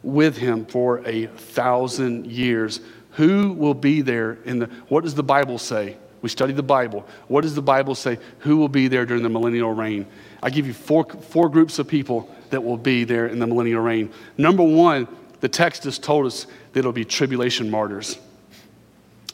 with 0.02 0.36
him 0.36 0.66
for 0.66 0.98
a 1.06 1.26
thousand 1.26 2.26
years. 2.26 2.80
Who 3.12 3.52
will 3.52 3.74
be 3.74 4.02
there 4.02 4.38
in 4.44 4.58
the, 4.58 4.66
what 4.88 5.04
does 5.04 5.14
the 5.14 5.22
Bible 5.22 5.58
say? 5.58 5.96
We 6.24 6.30
study 6.30 6.54
the 6.54 6.62
Bible. 6.62 7.06
What 7.28 7.42
does 7.42 7.54
the 7.54 7.60
Bible 7.60 7.94
say? 7.94 8.16
Who 8.38 8.56
will 8.56 8.70
be 8.70 8.88
there 8.88 9.04
during 9.04 9.22
the 9.22 9.28
millennial 9.28 9.74
reign? 9.74 10.06
I 10.42 10.48
give 10.48 10.66
you 10.66 10.72
four, 10.72 11.04
four 11.04 11.50
groups 11.50 11.78
of 11.78 11.86
people 11.86 12.34
that 12.48 12.64
will 12.64 12.78
be 12.78 13.04
there 13.04 13.26
in 13.26 13.38
the 13.40 13.46
millennial 13.46 13.82
reign. 13.82 14.10
Number 14.38 14.62
one, 14.62 15.06
the 15.40 15.50
text 15.50 15.84
has 15.84 15.98
told 15.98 16.24
us 16.24 16.46
that 16.72 16.78
it'll 16.78 16.92
be 16.92 17.04
tribulation 17.04 17.70
martyrs. 17.70 18.18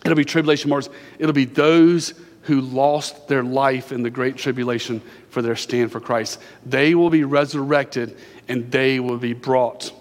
It'll 0.05 0.16
be 0.16 0.24
tribulation 0.24 0.68
martyrs. 0.68 0.92
It'll 1.20 1.33
be 1.33 1.44
those 1.44 2.14
who 2.42 2.61
lost 2.61 3.29
their 3.29 3.44
life 3.44 3.92
in 3.92 4.03
the 4.03 4.11
great 4.11 4.37
tribulation 4.37 5.00
for 5.29 5.42
their 5.42 5.55
stand 5.55 5.92
for 5.92 6.00
Christ. 6.00 6.40
They 6.66 6.96
will 6.96 7.11
be 7.11 7.22
resurrected 7.22 8.18
and 8.48 8.68
they 8.72 8.98
will 8.98 9.18
be 9.18 9.33
brought 9.33 9.92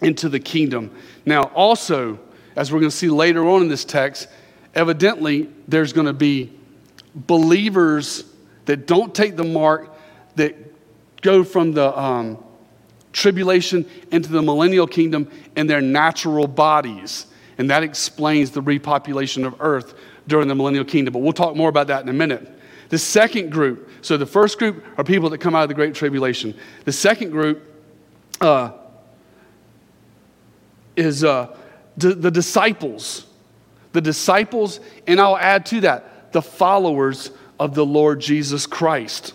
into 0.00 0.30
the 0.30 0.40
kingdom. 0.40 0.90
Now, 1.26 1.42
also, 1.54 2.18
as 2.56 2.72
we're 2.72 2.80
going 2.80 2.90
to 2.90 2.96
see 2.96 3.10
later 3.10 3.46
on 3.46 3.60
in 3.60 3.68
this 3.68 3.84
text, 3.84 4.26
evidently 4.74 5.48
there's 5.68 5.92
going 5.92 6.06
to 6.06 6.12
be 6.12 6.52
believers 7.14 8.24
that 8.66 8.86
don't 8.86 9.14
take 9.14 9.36
the 9.36 9.44
mark, 9.44 9.96
that 10.36 10.56
go 11.22 11.44
from 11.44 11.72
the 11.72 11.98
um, 11.98 12.42
tribulation 13.12 13.88
into 14.10 14.30
the 14.30 14.42
millennial 14.42 14.86
kingdom 14.86 15.30
in 15.56 15.66
their 15.66 15.80
natural 15.80 16.46
bodies. 16.46 17.26
And 17.56 17.70
that 17.70 17.82
explains 17.82 18.50
the 18.50 18.62
repopulation 18.62 19.46
of 19.46 19.54
earth 19.60 19.94
during 20.26 20.48
the 20.48 20.54
millennial 20.54 20.84
kingdom. 20.84 21.12
But 21.12 21.20
we'll 21.20 21.32
talk 21.32 21.54
more 21.54 21.68
about 21.68 21.86
that 21.86 22.02
in 22.02 22.08
a 22.08 22.12
minute. 22.12 22.50
The 22.88 22.98
second 22.98 23.50
group, 23.50 23.88
so 24.02 24.16
the 24.16 24.26
first 24.26 24.58
group 24.58 24.84
are 24.98 25.04
people 25.04 25.30
that 25.30 25.38
come 25.38 25.54
out 25.54 25.62
of 25.62 25.68
the 25.68 25.74
Great 25.74 25.94
Tribulation. 25.94 26.54
The 26.84 26.92
second 26.92 27.30
group 27.30 27.62
uh, 28.40 28.72
is 30.96 31.24
uh, 31.24 31.56
d- 31.96 32.14
the 32.14 32.30
disciples 32.30 33.26
the 33.94 34.00
disciples, 34.00 34.80
and 35.06 35.20
I'll 35.20 35.38
add 35.38 35.64
to 35.66 35.80
that, 35.82 36.32
the 36.32 36.42
followers 36.42 37.30
of 37.60 37.74
the 37.74 37.86
Lord 37.86 38.20
Jesus 38.20 38.66
Christ. 38.66 39.32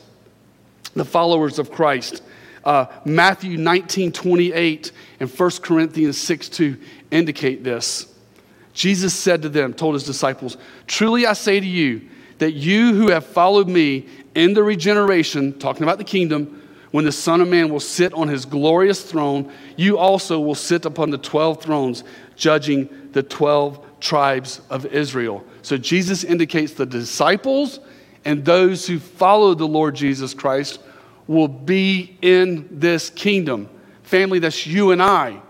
The 0.93 1.05
followers 1.05 1.59
of 1.59 1.71
Christ. 1.71 2.21
Uh, 2.63 2.87
Matthew 3.05 3.57
19 3.57 4.11
28 4.11 4.91
and 5.21 5.29
1 5.29 5.51
Corinthians 5.63 6.17
6 6.17 6.49
2 6.49 6.77
indicate 7.09 7.63
this. 7.63 8.13
Jesus 8.73 9.13
said 9.13 9.41
to 9.43 9.49
them, 9.49 9.73
told 9.73 9.93
his 9.93 10.03
disciples, 10.03 10.57
Truly 10.87 11.25
I 11.25 11.33
say 11.33 11.59
to 11.59 11.65
you, 11.65 12.09
that 12.39 12.51
you 12.51 12.93
who 12.93 13.09
have 13.11 13.25
followed 13.25 13.69
me 13.69 14.07
in 14.35 14.53
the 14.53 14.63
regeneration, 14.63 15.57
talking 15.57 15.83
about 15.83 15.97
the 15.97 16.03
kingdom, 16.03 16.61
when 16.91 17.05
the 17.05 17.11
Son 17.11 17.39
of 17.39 17.47
Man 17.47 17.69
will 17.69 17.79
sit 17.79 18.13
on 18.13 18.27
his 18.27 18.45
glorious 18.45 19.03
throne, 19.03 19.53
you 19.77 19.97
also 19.97 20.39
will 20.39 20.55
sit 20.55 20.85
upon 20.85 21.11
the 21.11 21.17
12 21.17 21.61
thrones, 21.61 22.03
judging 22.35 22.89
the 23.11 23.23
12 23.23 23.85
tribes 23.99 24.61
of 24.69 24.85
Israel. 24.87 25.43
So 25.61 25.77
Jesus 25.77 26.23
indicates 26.23 26.73
the 26.73 26.85
disciples 26.85 27.79
and 28.25 28.43
those 28.43 28.85
who 28.87 28.99
follow 28.99 29.53
the 29.53 29.67
Lord 29.67 29.95
Jesus 29.95 30.33
Christ 30.33 30.81
will 31.27 31.47
be 31.47 32.17
in 32.21 32.67
this 32.71 33.09
kingdom. 33.09 33.69
Family, 34.03 34.39
that's 34.39 34.65
you 34.65 34.91
and 34.91 35.01
I. 35.01 35.41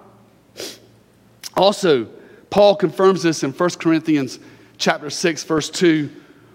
Also, 1.56 2.10
Paul 2.50 2.76
confirms 2.76 3.24
this 3.24 3.44
in 3.44 3.52
1 3.52 3.70
Corinthians 3.80 4.40
chapter 4.78 5.10
6 5.10 5.44
verse 5.44 5.70
2 5.70 6.10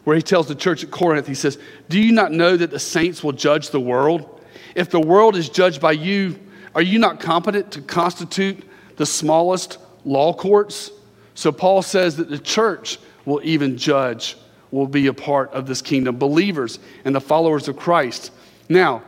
where 0.05 0.17
he 0.17 0.23
tells 0.23 0.47
the 0.47 0.55
church 0.55 0.85
at 0.85 0.91
Corinth 0.91 1.27
he 1.27 1.35
says, 1.35 1.59
"Do 1.89 1.99
you 1.99 2.13
not 2.13 2.33
know 2.33 2.57
that 2.57 2.71
the 2.71 2.79
saints 2.79 3.25
will 3.25 3.33
judge 3.33 3.71
the 3.71 3.81
world? 3.81 4.41
If 4.75 4.91
the 4.91 5.01
world 5.01 5.37
is 5.37 5.49
judged 5.49 5.81
by 5.81 5.93
you, 5.93 6.39
are 6.75 6.83
you 6.83 6.99
not 6.99 7.21
competent 7.21 7.71
to 7.73 7.81
constitute 7.81 8.63
the 8.97 9.07
smallest 9.07 9.79
law 10.05 10.35
courts?" 10.35 10.91
So 11.35 11.53
Paul 11.53 11.83
says 11.83 12.17
that 12.17 12.31
the 12.31 12.39
church 12.39 12.99
will 13.25 13.41
even 13.43 13.77
judge 13.77 14.37
will 14.71 14.87
be 14.87 15.07
a 15.07 15.15
part 15.15 15.53
of 15.53 15.67
this 15.67 15.83
kingdom. 15.83 16.19
Believers 16.19 16.79
and 17.05 17.15
the 17.15 17.21
followers 17.21 17.69
of 17.69 17.77
Christ. 17.77 18.33
Now, 18.69 19.03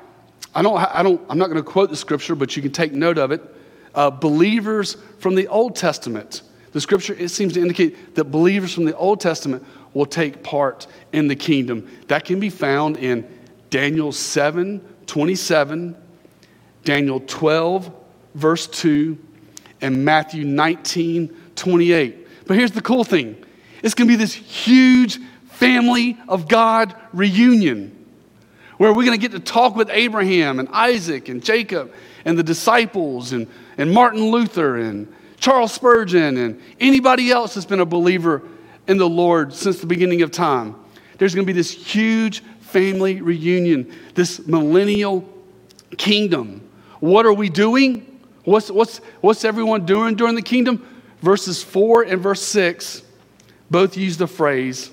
I 0.54 0.62
don't, 0.62 0.76
I 0.76 1.02
don't, 1.02 1.20
I'm 1.28 1.38
not 1.38 1.46
going 1.46 1.62
to 1.62 1.68
quote 1.68 1.90
the 1.90 1.96
scripture, 1.96 2.34
but 2.34 2.56
you 2.56 2.62
can 2.62 2.72
take 2.72 2.92
note 2.92 3.18
of 3.18 3.32
it. 3.32 3.42
Uh, 3.94 4.10
believers 4.10 4.96
from 5.18 5.34
the 5.34 5.48
Old 5.48 5.74
Testament. 5.74 6.42
The 6.72 6.80
scripture 6.80 7.14
it 7.14 7.30
seems 7.30 7.54
to 7.54 7.60
indicate 7.60 8.14
that 8.14 8.24
believers 8.24 8.74
from 8.74 8.84
the 8.84 8.96
Old 8.96 9.20
Testament 9.20 9.64
will 9.94 10.06
take 10.06 10.42
part 10.42 10.86
in 11.12 11.26
the 11.26 11.36
kingdom. 11.36 11.88
That 12.08 12.24
can 12.24 12.38
be 12.38 12.50
found 12.50 12.98
in 12.98 13.26
Daniel 13.70 14.12
7 14.12 14.80
27, 15.06 15.96
Daniel 16.84 17.20
12, 17.20 17.92
verse 18.34 18.66
2, 18.66 19.16
and 19.80 20.04
Matthew 20.04 20.44
19 20.44 21.35
28. 21.56 22.46
But 22.46 22.56
here's 22.56 22.72
the 22.72 22.82
cool 22.82 23.04
thing 23.04 23.44
it's 23.82 23.94
going 23.94 24.08
to 24.08 24.12
be 24.12 24.16
this 24.16 24.34
huge 24.34 25.18
family 25.48 26.18
of 26.28 26.48
God 26.48 26.94
reunion 27.12 27.92
where 28.78 28.92
we're 28.92 29.04
going 29.04 29.18
to 29.18 29.28
get 29.28 29.32
to 29.32 29.40
talk 29.40 29.74
with 29.74 29.88
Abraham 29.90 30.58
and 30.58 30.68
Isaac 30.68 31.28
and 31.28 31.42
Jacob 31.42 31.92
and 32.24 32.38
the 32.38 32.42
disciples 32.42 33.32
and, 33.32 33.46
and 33.78 33.90
Martin 33.90 34.30
Luther 34.30 34.76
and 34.76 35.12
Charles 35.38 35.72
Spurgeon 35.72 36.36
and 36.36 36.60
anybody 36.78 37.30
else 37.30 37.54
that's 37.54 37.66
been 37.66 37.80
a 37.80 37.86
believer 37.86 38.42
in 38.86 38.98
the 38.98 39.08
Lord 39.08 39.54
since 39.54 39.80
the 39.80 39.86
beginning 39.86 40.22
of 40.22 40.30
time. 40.30 40.74
There's 41.18 41.34
going 41.34 41.46
to 41.46 41.52
be 41.52 41.56
this 41.56 41.70
huge 41.70 42.42
family 42.60 43.20
reunion, 43.20 43.92
this 44.14 44.46
millennial 44.46 45.26
kingdom. 45.96 46.68
What 47.00 47.24
are 47.26 47.32
we 47.32 47.48
doing? 47.48 48.20
What's, 48.44 48.70
what's, 48.70 48.98
what's 49.20 49.44
everyone 49.44 49.86
doing 49.86 50.14
during 50.14 50.34
the 50.34 50.42
kingdom? 50.42 50.86
Verses 51.20 51.62
4 51.62 52.02
and 52.04 52.20
verse 52.22 52.42
6 52.42 53.02
both 53.70 53.96
use 53.96 54.16
the 54.16 54.28
phrase 54.28 54.90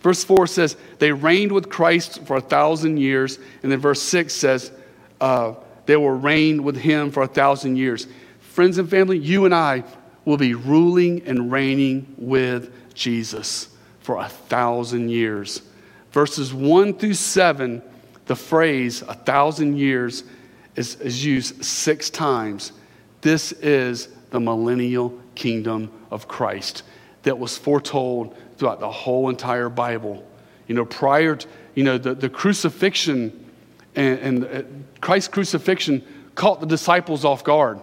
Verse 0.00 0.22
4 0.22 0.46
says, 0.46 0.76
they 0.98 1.12
reigned 1.12 1.52
with 1.52 1.68
Christ 1.68 2.24
for 2.24 2.36
a 2.36 2.40
thousand 2.40 2.98
years. 2.98 3.38
And 3.62 3.72
then 3.72 3.80
verse 3.80 4.00
6 4.02 4.32
says, 4.32 4.70
uh, 5.20 5.54
they 5.86 5.96
will 5.96 6.10
reign 6.10 6.62
with 6.62 6.76
him 6.76 7.10
for 7.10 7.22
a 7.22 7.26
thousand 7.26 7.76
years. 7.76 8.06
Friends 8.40 8.78
and 8.78 8.88
family, 8.88 9.18
you 9.18 9.44
and 9.44 9.54
I 9.54 9.84
will 10.24 10.36
be 10.36 10.54
ruling 10.54 11.22
and 11.26 11.50
reigning 11.50 12.14
with 12.16 12.72
Jesus 12.94 13.68
for 14.00 14.18
a 14.18 14.28
thousand 14.28 15.08
years. 15.10 15.62
Verses 16.12 16.54
1 16.54 16.94
through 16.94 17.14
7, 17.14 17.82
the 18.26 18.36
phrase 18.36 19.02
a 19.02 19.14
thousand 19.14 19.78
years 19.78 20.24
is, 20.76 20.96
is 20.96 21.24
used 21.24 21.64
six 21.64 22.10
times. 22.10 22.72
This 23.20 23.52
is 23.52 24.08
the 24.30 24.38
millennial 24.38 25.18
kingdom 25.38 25.90
of 26.10 26.28
Christ 26.28 26.82
that 27.22 27.38
was 27.38 27.56
foretold 27.56 28.36
throughout 28.56 28.80
the 28.80 28.90
whole 28.90 29.30
entire 29.30 29.70
Bible. 29.70 30.26
You 30.66 30.74
know, 30.74 30.84
prior 30.84 31.36
to, 31.36 31.46
you 31.74 31.84
know, 31.84 31.96
the, 31.96 32.14
the 32.14 32.28
crucifixion 32.28 33.46
and, 33.94 34.18
and 34.18 34.44
uh, 34.44 34.62
Christ's 35.00 35.28
crucifixion 35.28 36.02
caught 36.34 36.60
the 36.60 36.66
disciples 36.66 37.24
off 37.24 37.42
guard. 37.42 37.80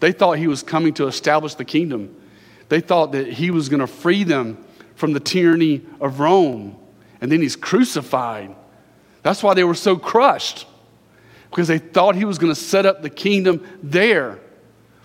They 0.00 0.12
thought 0.12 0.38
he 0.38 0.46
was 0.48 0.62
coming 0.62 0.94
to 0.94 1.06
establish 1.06 1.54
the 1.54 1.64
kingdom. 1.64 2.16
They 2.68 2.80
thought 2.80 3.12
that 3.12 3.26
he 3.26 3.50
was 3.50 3.68
going 3.68 3.80
to 3.80 3.86
free 3.86 4.24
them 4.24 4.64
from 4.96 5.12
the 5.12 5.20
tyranny 5.20 5.82
of 6.00 6.20
Rome. 6.20 6.76
And 7.20 7.30
then 7.30 7.40
he's 7.40 7.56
crucified. 7.56 8.54
That's 9.22 9.42
why 9.42 9.54
they 9.54 9.64
were 9.64 9.74
so 9.74 9.96
crushed, 9.96 10.66
because 11.50 11.68
they 11.68 11.78
thought 11.78 12.16
he 12.16 12.24
was 12.24 12.38
going 12.38 12.52
to 12.52 12.60
set 12.60 12.84
up 12.86 13.02
the 13.02 13.10
kingdom 13.10 13.60
there. 13.82 14.40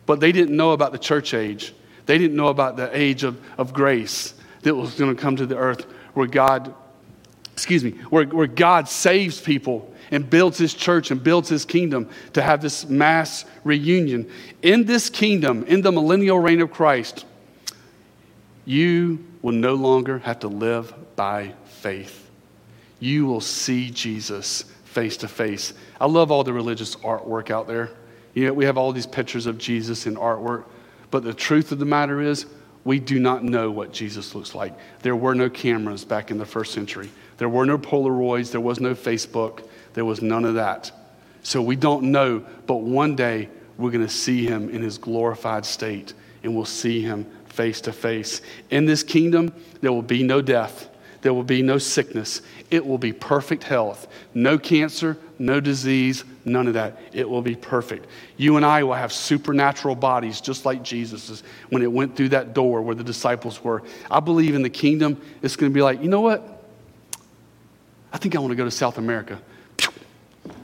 But 0.10 0.22
they 0.22 0.32
didn't 0.32 0.58
know 0.58 0.72
about 0.72 0.92
the 0.92 0.98
church 0.98 1.36
age, 1.36 1.72
they 2.08 2.18
didn't 2.18 2.36
know 2.36 2.48
about 2.48 2.78
the 2.78 2.90
age 2.98 3.24
of, 3.24 3.40
of 3.60 3.74
grace 3.74 4.34
that 4.64 4.74
was 4.74 4.96
going 4.96 5.16
to 5.16 5.22
come 5.22 5.36
to 5.36 5.46
the 5.46 5.56
earth 5.56 5.86
where 6.16 6.26
God, 6.26 6.74
excuse 7.54 7.84
me, 7.84 7.92
where, 8.10 8.26
where 8.26 8.48
God 8.48 8.90
saves 8.90 9.40
people 9.40 9.94
and 10.10 10.28
builds 10.28 10.58
his 10.58 10.74
church 10.74 11.12
and 11.12 11.24
builds 11.24 11.48
his 11.48 11.64
kingdom 11.64 12.10
to 12.34 12.42
have 12.42 12.60
this 12.60 12.88
mass 12.88 13.46
reunion. 13.64 14.28
In 14.64 14.86
this 14.86 15.12
kingdom, 15.12 15.64
in 15.66 15.84
the 15.84 15.92
millennial 15.92 16.40
reign 16.40 16.62
of 16.62 16.72
Christ, 16.72 17.28
you 18.66 19.24
will 19.44 19.54
no 19.54 19.76
longer 19.76 20.18
have 20.18 20.40
to 20.40 20.48
live 20.48 20.92
by 21.16 21.54
faith. 21.66 22.32
You 23.00 23.28
will 23.28 23.42
see 23.42 23.92
Jesus 23.92 24.64
face 24.86 25.18
to 25.18 25.28
face. 25.28 25.76
I 26.02 26.08
love 26.08 26.32
all 26.32 26.44
the 26.44 26.52
religious 26.52 26.96
artwork 26.96 27.52
out 27.52 27.68
there. 27.68 27.92
You 28.34 28.48
know, 28.48 28.54
we 28.54 28.66
have 28.66 28.78
all 28.78 28.92
these 28.92 29.08
pictures 29.08 29.46
of 29.46 29.58
Jesus 29.58 30.06
in 30.06 30.16
artwork, 30.16 30.66
but 31.12 31.24
the 31.24 31.34
truth 31.34 31.72
of 31.72 31.80
the 31.80 31.86
matter 31.86 32.22
is, 32.22 32.46
we 32.86 33.00
do 33.00 33.20
not 33.20 33.44
know 33.44 33.70
what 33.70 33.92
Jesus 33.92 34.34
looks 34.34 34.56
like. 34.56 34.74
There 35.02 35.16
were 35.16 35.36
no 35.36 35.50
cameras 35.50 36.06
back 36.06 36.32
in 36.32 36.38
the 36.38 36.46
first 36.46 36.74
century. 36.74 37.10
There 37.38 37.50
were 37.50 37.66
no 37.66 37.78
Polaroids. 37.78 38.52
There 38.52 38.62
was 38.62 38.80
no 38.80 38.96
Facebook. 38.96 39.68
There 39.94 40.06
was 40.06 40.22
none 40.22 40.46
of 40.46 40.56
that. 40.56 40.92
So 41.44 41.62
we 41.62 41.76
don't 41.76 42.12
know, 42.12 42.44
but 42.68 42.78
one 42.78 43.16
day 43.16 43.50
we're 43.78 43.92
going 43.92 44.06
to 44.06 44.14
see 44.14 44.46
him 44.46 44.70
in 44.70 44.82
his 44.82 44.98
glorified 44.98 45.66
state 45.66 46.14
and 46.44 46.56
we'll 46.56 46.66
see 46.66 47.02
him 47.02 47.26
face 47.48 47.82
to 47.82 47.92
face. 47.92 48.42
In 48.70 48.86
this 48.86 49.04
kingdom, 49.04 49.54
there 49.82 49.92
will 49.92 50.02
be 50.02 50.24
no 50.24 50.42
death, 50.42 50.90
there 51.22 51.34
will 51.34 51.44
be 51.44 51.62
no 51.62 51.78
sickness. 51.78 52.42
It 52.72 52.86
will 52.86 52.98
be 52.98 53.12
perfect 53.12 53.64
health. 53.64 54.08
No 54.34 54.58
cancer, 54.58 55.18
no 55.38 55.60
disease, 55.60 56.24
none 56.46 56.68
of 56.68 56.74
that. 56.76 57.00
It 57.12 57.30
will 57.30 57.42
be 57.42 57.56
perfect. 57.56 58.08
You 58.38 58.58
and 58.58 58.66
I 58.66 58.84
will 58.84 58.94
have 58.94 59.12
supernatural 59.12 59.96
bodies 59.96 60.40
just 60.40 60.66
like 60.66 60.82
Jesus's 60.84 61.44
when 61.70 61.82
it 61.82 61.92
went 61.92 62.16
through 62.16 62.30
that 62.30 62.54
door 62.54 62.82
where 62.82 62.96
the 62.96 63.04
disciples 63.04 63.64
were. 63.64 63.84
I 64.10 64.20
believe 64.20 64.56
in 64.56 64.62
the 64.62 64.70
kingdom, 64.70 65.20
it's 65.42 65.56
going 65.56 65.72
to 65.72 65.74
be 65.74 65.82
like, 65.82 66.02
you 66.02 66.08
know 66.08 66.22
what? 66.22 66.64
I 68.14 68.18
think 68.18 68.36
I 68.36 68.40
want 68.40 68.52
to 68.52 68.56
go 68.56 68.66
to 68.66 68.72
South 68.72 68.98
America. 68.98 69.40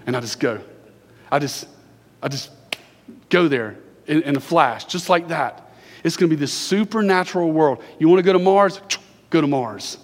And 0.08 0.16
I 0.16 0.20
just 0.20 0.40
go. 0.40 0.62
I 1.32 1.40
just, 1.40 1.68
I 2.22 2.28
just 2.28 2.52
go 3.30 3.48
there 3.48 3.78
in, 4.08 4.22
in 4.22 4.36
a 4.36 4.40
flash, 4.40 4.86
just 4.86 5.10
like 5.10 5.28
that. 5.30 5.74
It's 6.04 6.16
going 6.16 6.30
to 6.30 6.36
be 6.36 6.40
this 6.40 6.54
supernatural 6.54 7.52
world. 7.52 7.84
You 8.00 8.08
want 8.08 8.20
to 8.20 8.24
go 8.24 8.34
to 8.34 8.40
Mars? 8.40 8.80
Go 9.32 9.42
to 9.42 9.48
Mars. 9.48 9.98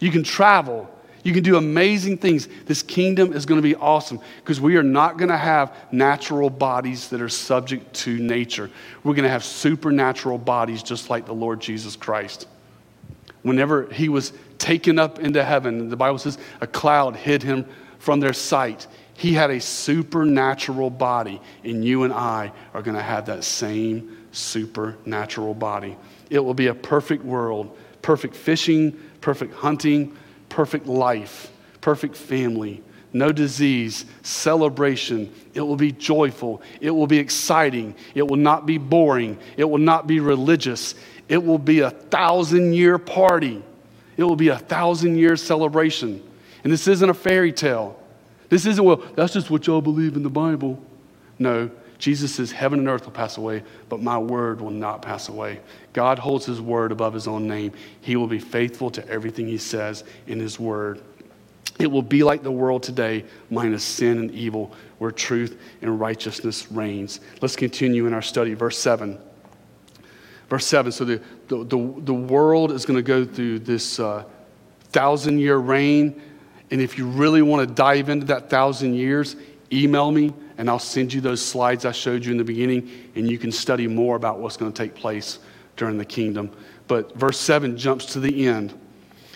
You 0.00 0.10
can 0.10 0.24
travel. 0.24 0.90
You 1.22 1.34
can 1.34 1.42
do 1.42 1.56
amazing 1.56 2.18
things. 2.18 2.48
This 2.64 2.82
kingdom 2.82 3.34
is 3.34 3.44
going 3.46 3.58
to 3.58 3.62
be 3.62 3.76
awesome 3.76 4.20
because 4.38 4.60
we 4.60 4.76
are 4.76 4.82
not 4.82 5.18
going 5.18 5.28
to 5.28 5.36
have 5.36 5.74
natural 5.92 6.48
bodies 6.48 7.08
that 7.10 7.20
are 7.20 7.28
subject 7.28 7.92
to 7.96 8.18
nature. 8.18 8.70
We're 9.04 9.14
going 9.14 9.24
to 9.24 9.30
have 9.30 9.44
supernatural 9.44 10.38
bodies 10.38 10.82
just 10.82 11.10
like 11.10 11.26
the 11.26 11.34
Lord 11.34 11.60
Jesus 11.60 11.94
Christ. 11.94 12.48
Whenever 13.42 13.90
he 13.92 14.08
was 14.08 14.32
taken 14.58 14.98
up 14.98 15.18
into 15.18 15.44
heaven, 15.44 15.90
the 15.90 15.96
Bible 15.96 16.18
says 16.18 16.38
a 16.60 16.66
cloud 16.66 17.16
hid 17.16 17.42
him 17.42 17.66
from 17.98 18.20
their 18.20 18.32
sight. 18.32 18.86
He 19.14 19.34
had 19.34 19.50
a 19.50 19.60
supernatural 19.60 20.88
body, 20.88 21.42
and 21.62 21.84
you 21.84 22.04
and 22.04 22.12
I 22.12 22.52
are 22.72 22.80
going 22.80 22.96
to 22.96 23.02
have 23.02 23.26
that 23.26 23.44
same 23.44 24.19
supernatural 24.32 25.54
body. 25.54 25.96
It 26.30 26.38
will 26.40 26.54
be 26.54 26.68
a 26.68 26.74
perfect 26.74 27.24
world, 27.24 27.76
perfect 28.02 28.36
fishing, 28.36 28.98
perfect 29.20 29.54
hunting, 29.54 30.16
perfect 30.48 30.86
life, 30.86 31.50
perfect 31.80 32.16
family, 32.16 32.82
no 33.12 33.32
disease, 33.32 34.04
celebration. 34.22 35.32
It 35.54 35.60
will 35.60 35.76
be 35.76 35.92
joyful. 35.92 36.62
It 36.80 36.90
will 36.90 37.06
be 37.06 37.18
exciting. 37.18 37.94
It 38.14 38.26
will 38.26 38.36
not 38.36 38.66
be 38.66 38.78
boring. 38.78 39.38
It 39.56 39.64
will 39.64 39.78
not 39.78 40.06
be 40.06 40.20
religious. 40.20 40.94
It 41.28 41.42
will 41.42 41.58
be 41.58 41.80
a 41.80 41.90
thousand 41.90 42.74
year 42.74 42.98
party. 42.98 43.62
It 44.16 44.24
will 44.24 44.36
be 44.36 44.48
a 44.48 44.58
thousand 44.58 45.16
year 45.16 45.36
celebration. 45.36 46.22
And 46.62 46.72
this 46.72 46.86
isn't 46.86 47.08
a 47.08 47.14
fairy 47.14 47.52
tale. 47.52 47.98
This 48.48 48.66
isn't, 48.66 48.84
well, 48.84 49.02
that's 49.14 49.32
just 49.32 49.50
what 49.50 49.66
y'all 49.66 49.80
believe 49.80 50.16
in 50.16 50.22
the 50.22 50.30
Bible. 50.30 50.82
No, 51.38 51.70
Jesus 52.00 52.34
says, 52.34 52.50
Heaven 52.50 52.78
and 52.80 52.88
earth 52.88 53.04
will 53.04 53.12
pass 53.12 53.36
away, 53.36 53.62
but 53.90 54.00
my 54.00 54.16
word 54.16 54.62
will 54.62 54.70
not 54.70 55.02
pass 55.02 55.28
away. 55.28 55.60
God 55.92 56.18
holds 56.18 56.46
his 56.46 56.60
word 56.60 56.92
above 56.92 57.12
his 57.12 57.28
own 57.28 57.46
name. 57.46 57.72
He 58.00 58.16
will 58.16 58.26
be 58.26 58.38
faithful 58.38 58.90
to 58.92 59.06
everything 59.06 59.46
he 59.46 59.58
says 59.58 60.02
in 60.26 60.40
his 60.40 60.58
word. 60.58 61.02
It 61.78 61.90
will 61.90 62.02
be 62.02 62.22
like 62.22 62.42
the 62.42 62.50
world 62.50 62.82
today, 62.82 63.26
minus 63.50 63.84
sin 63.84 64.18
and 64.18 64.30
evil, 64.30 64.74
where 64.98 65.10
truth 65.10 65.60
and 65.82 66.00
righteousness 66.00 66.72
reigns. 66.72 67.20
Let's 67.42 67.54
continue 67.54 68.06
in 68.06 68.14
our 68.14 68.22
study. 68.22 68.54
Verse 68.54 68.78
7. 68.78 69.18
Verse 70.48 70.66
7 70.66 70.90
so 70.90 71.04
the, 71.04 71.22
the, 71.48 71.64
the, 71.64 71.94
the 71.98 72.14
world 72.14 72.72
is 72.72 72.84
going 72.86 72.96
to 72.96 73.02
go 73.02 73.24
through 73.24 73.60
this 73.60 74.00
uh, 74.00 74.24
thousand 74.90 75.38
year 75.38 75.58
reign. 75.58 76.20
And 76.70 76.80
if 76.80 76.96
you 76.96 77.06
really 77.06 77.42
want 77.42 77.68
to 77.68 77.74
dive 77.74 78.08
into 78.08 78.26
that 78.26 78.48
thousand 78.48 78.94
years, 78.94 79.36
email 79.70 80.10
me 80.10 80.32
and 80.60 80.68
I'll 80.68 80.78
send 80.78 81.10
you 81.10 81.22
those 81.22 81.42
slides 81.42 81.86
I 81.86 81.92
showed 81.92 82.22
you 82.22 82.32
in 82.32 82.36
the 82.36 82.44
beginning, 82.44 82.90
and 83.14 83.26
you 83.30 83.38
can 83.38 83.50
study 83.50 83.86
more 83.86 84.14
about 84.14 84.40
what's 84.40 84.58
going 84.58 84.70
to 84.70 84.76
take 84.76 84.94
place 84.94 85.38
during 85.78 85.96
the 85.96 86.04
kingdom. 86.04 86.50
But 86.86 87.16
verse 87.16 87.40
7 87.40 87.78
jumps 87.78 88.04
to 88.12 88.20
the 88.20 88.46
end. 88.46 88.78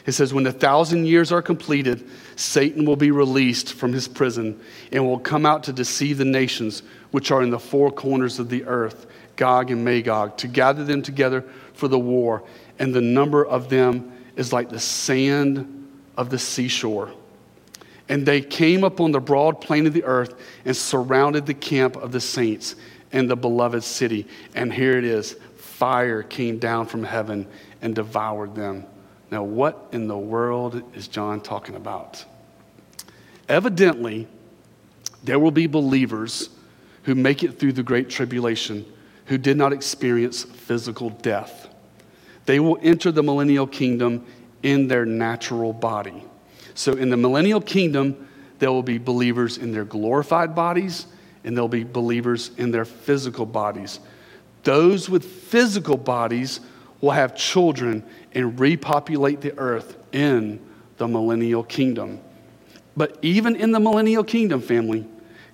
It 0.05 0.13
says, 0.13 0.35
When 0.35 0.45
the 0.45 0.53
thousand 0.53 1.07
years 1.07 1.33
are 1.33 1.41
completed, 1.41 2.07
Satan 2.37 2.85
will 2.85 2.97
be 2.97 3.11
released 3.11 3.73
from 3.73 3.95
his 3.95 4.07
prison 4.07 4.61
and 4.93 5.03
will 5.07 5.19
come 5.19 5.47
out 5.47 5.63
to 5.63 5.73
deceive 5.73 6.19
the 6.19 6.27
nations 6.27 6.83
which 7.11 7.31
are 7.31 7.43
in 7.43 7.49
the 7.49 7.59
four 7.59 7.91
corners 7.91 8.39
of 8.39 8.51
the 8.51 8.67
earth, 8.67 9.07
Gog 9.37 9.71
and 9.71 9.83
Magog, 9.83 10.37
to 10.37 10.47
gather 10.47 10.85
them 10.85 11.01
together 11.01 11.43
for 11.73 11.89
the 11.89 11.99
war, 11.99 12.45
and 12.79 12.93
the 12.93 13.01
number 13.01 13.47
of 13.47 13.71
them 13.71 14.13
is 14.37 14.53
like 14.53 14.69
the 14.69 14.79
sand 14.79 15.89
of 16.19 16.29
the 16.29 16.39
seashore. 16.39 17.11
And 18.09 18.27
they 18.27 18.41
came 18.41 18.85
upon 18.85 19.13
the 19.13 19.21
broad 19.21 19.61
plain 19.61 19.87
of 19.87 19.93
the 19.93 20.05
earth 20.05 20.35
and 20.65 20.77
surrounded 20.77 21.47
the 21.47 21.55
camp 21.55 21.97
of 21.97 22.13
the 22.13 22.21
saints 22.21 22.77
and 23.13 23.31
the 23.31 23.37
beloved 23.37 23.83
city. 23.83 24.27
And 24.55 24.73
here 24.73 24.99
it 24.99 25.05
is 25.05 25.37
fire 25.57 26.23
came 26.23 26.59
down 26.59 26.87
from 26.87 27.03
heaven 27.03 27.47
and 27.83 27.95
devoured 27.95 28.55
them. 28.55 28.85
Now, 29.31 29.43
what 29.43 29.89
in 29.93 30.07
the 30.07 30.19
world 30.19 30.83
is 30.95 31.09
John 31.09 31.41
talking 31.41 31.75
about? 31.75 32.25
Evidently, 33.49 34.29
there 35.23 35.39
will 35.39 35.51
be 35.51 35.67
believers 35.67 36.51
who 37.05 37.15
make 37.15 37.43
it 37.43 37.59
through 37.59 37.73
the 37.73 37.83
Great 37.83 38.09
Tribulation 38.09 38.85
who 39.27 39.39
did 39.39 39.57
not 39.57 39.73
experience 39.73 40.45
physical 40.45 41.11
death. 41.11 41.69
They 42.47 42.61
will 42.61 42.79
enter 42.83 43.11
the 43.11 43.23
millennial 43.23 43.67
kingdom 43.67 44.27
in 44.63 44.89
their 44.89 45.07
natural 45.07 45.73
body. 45.73 46.23
So, 46.75 46.93
in 46.93 47.11
the 47.11 47.17
millennial 47.17 47.61
kingdom, 47.61 48.29
there 48.59 48.71
will 48.71 48.83
be 48.83 48.99
believers 48.99 49.59
in 49.59 49.73
their 49.73 49.85
glorified 49.85 50.55
bodies 50.55 51.07
and 51.45 51.55
there'll 51.55 51.69
be 51.69 51.85
believers 51.85 52.51
in 52.57 52.71
their 52.71 52.85
physical 52.85 53.47
bodies. 53.47 54.01
Those 54.63 55.11
with 55.11 55.25
physical 55.25 55.97
bodies 55.97 56.61
will 57.01 57.11
have 57.11 57.37
children 57.37 58.03
and 58.33 58.59
repopulate 58.59 59.43
the 59.43 59.57
earth 59.59 59.99
in 60.13 60.59
the 60.97 61.07
millennial 61.07 61.63
kingdom. 61.63 62.21
But 62.97 63.19
even 63.21 63.57
in 63.57 63.73
the 63.73 63.81
millennial 63.81 64.25
kingdom, 64.25 64.63
family, 64.63 65.07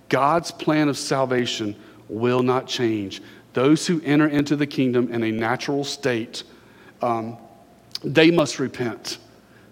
God's 0.08 0.52
plan 0.52 0.88
of 0.88 0.96
salvation 0.96 1.74
will 2.08 2.42
not 2.42 2.66
change. 2.68 3.20
Those 3.52 3.86
who 3.86 4.00
enter 4.04 4.28
into 4.28 4.54
the 4.54 4.66
kingdom 4.66 5.12
in 5.12 5.24
a 5.24 5.32
natural 5.32 5.82
state, 5.82 6.44
um, 7.02 7.36
they 8.04 8.30
must 8.30 8.60
repent. 8.60 9.18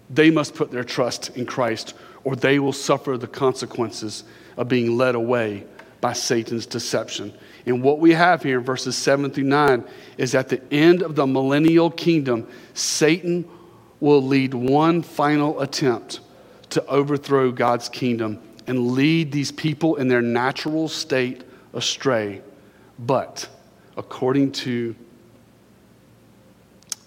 They 0.09 0.31
must 0.31 0.55
put 0.55 0.71
their 0.71 0.83
trust 0.83 1.37
in 1.37 1.45
Christ, 1.45 1.93
or 2.23 2.35
they 2.35 2.59
will 2.59 2.73
suffer 2.73 3.17
the 3.17 3.27
consequences 3.27 4.23
of 4.57 4.67
being 4.67 4.97
led 4.97 5.15
away 5.15 5.65
by 6.01 6.13
Satan's 6.13 6.65
deception. 6.65 7.33
And 7.65 7.83
what 7.83 7.99
we 7.99 8.13
have 8.13 8.41
here 8.41 8.59
in 8.59 8.65
verses 8.65 8.95
7 8.95 9.31
through 9.31 9.43
9 9.43 9.83
is 10.17 10.33
at 10.33 10.49
the 10.49 10.61
end 10.73 11.03
of 11.03 11.15
the 11.15 11.27
millennial 11.27 11.91
kingdom, 11.91 12.47
Satan 12.73 13.47
will 13.99 14.21
lead 14.21 14.53
one 14.53 15.01
final 15.01 15.59
attempt 15.59 16.21
to 16.69 16.85
overthrow 16.85 17.51
God's 17.51 17.89
kingdom 17.89 18.39
and 18.67 18.91
lead 18.91 19.31
these 19.31 19.51
people 19.51 19.95
in 19.97 20.07
their 20.07 20.21
natural 20.21 20.87
state 20.87 21.43
astray. 21.73 22.41
But 22.97 23.47
according 23.97 24.51
to 24.53 24.95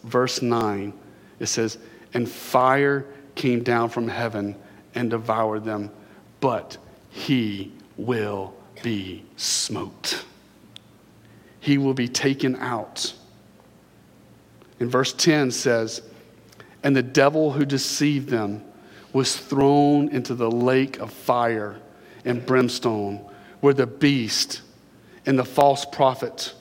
verse 0.04 0.42
9, 0.42 0.92
it 1.38 1.46
says, 1.46 1.78
And 2.14 2.28
fire 2.28 3.06
came 3.34 3.62
down 3.62 3.88
from 3.88 4.08
heaven 4.08 4.56
and 4.94 5.10
devoured 5.10 5.64
them, 5.64 5.90
but 6.40 6.76
he 7.10 7.72
will 7.96 8.54
be 8.82 9.24
smoked. 9.36 10.24
He 11.60 11.78
will 11.78 11.94
be 11.94 12.08
taken 12.08 12.56
out. 12.56 13.14
And 14.80 14.90
verse 14.90 15.12
10 15.12 15.52
says, 15.52 16.02
And 16.82 16.96
the 16.96 17.02
devil 17.02 17.52
who 17.52 17.64
deceived 17.64 18.28
them 18.28 18.64
was 19.12 19.36
thrown 19.36 20.08
into 20.08 20.34
the 20.34 20.50
lake 20.50 20.98
of 20.98 21.12
fire 21.12 21.78
and 22.24 22.44
brimstone, 22.44 23.24
where 23.60 23.74
the 23.74 23.86
beast 23.86 24.62
and 25.24 25.38
the 25.38 25.44
false 25.44 25.84
prophet 25.84 26.54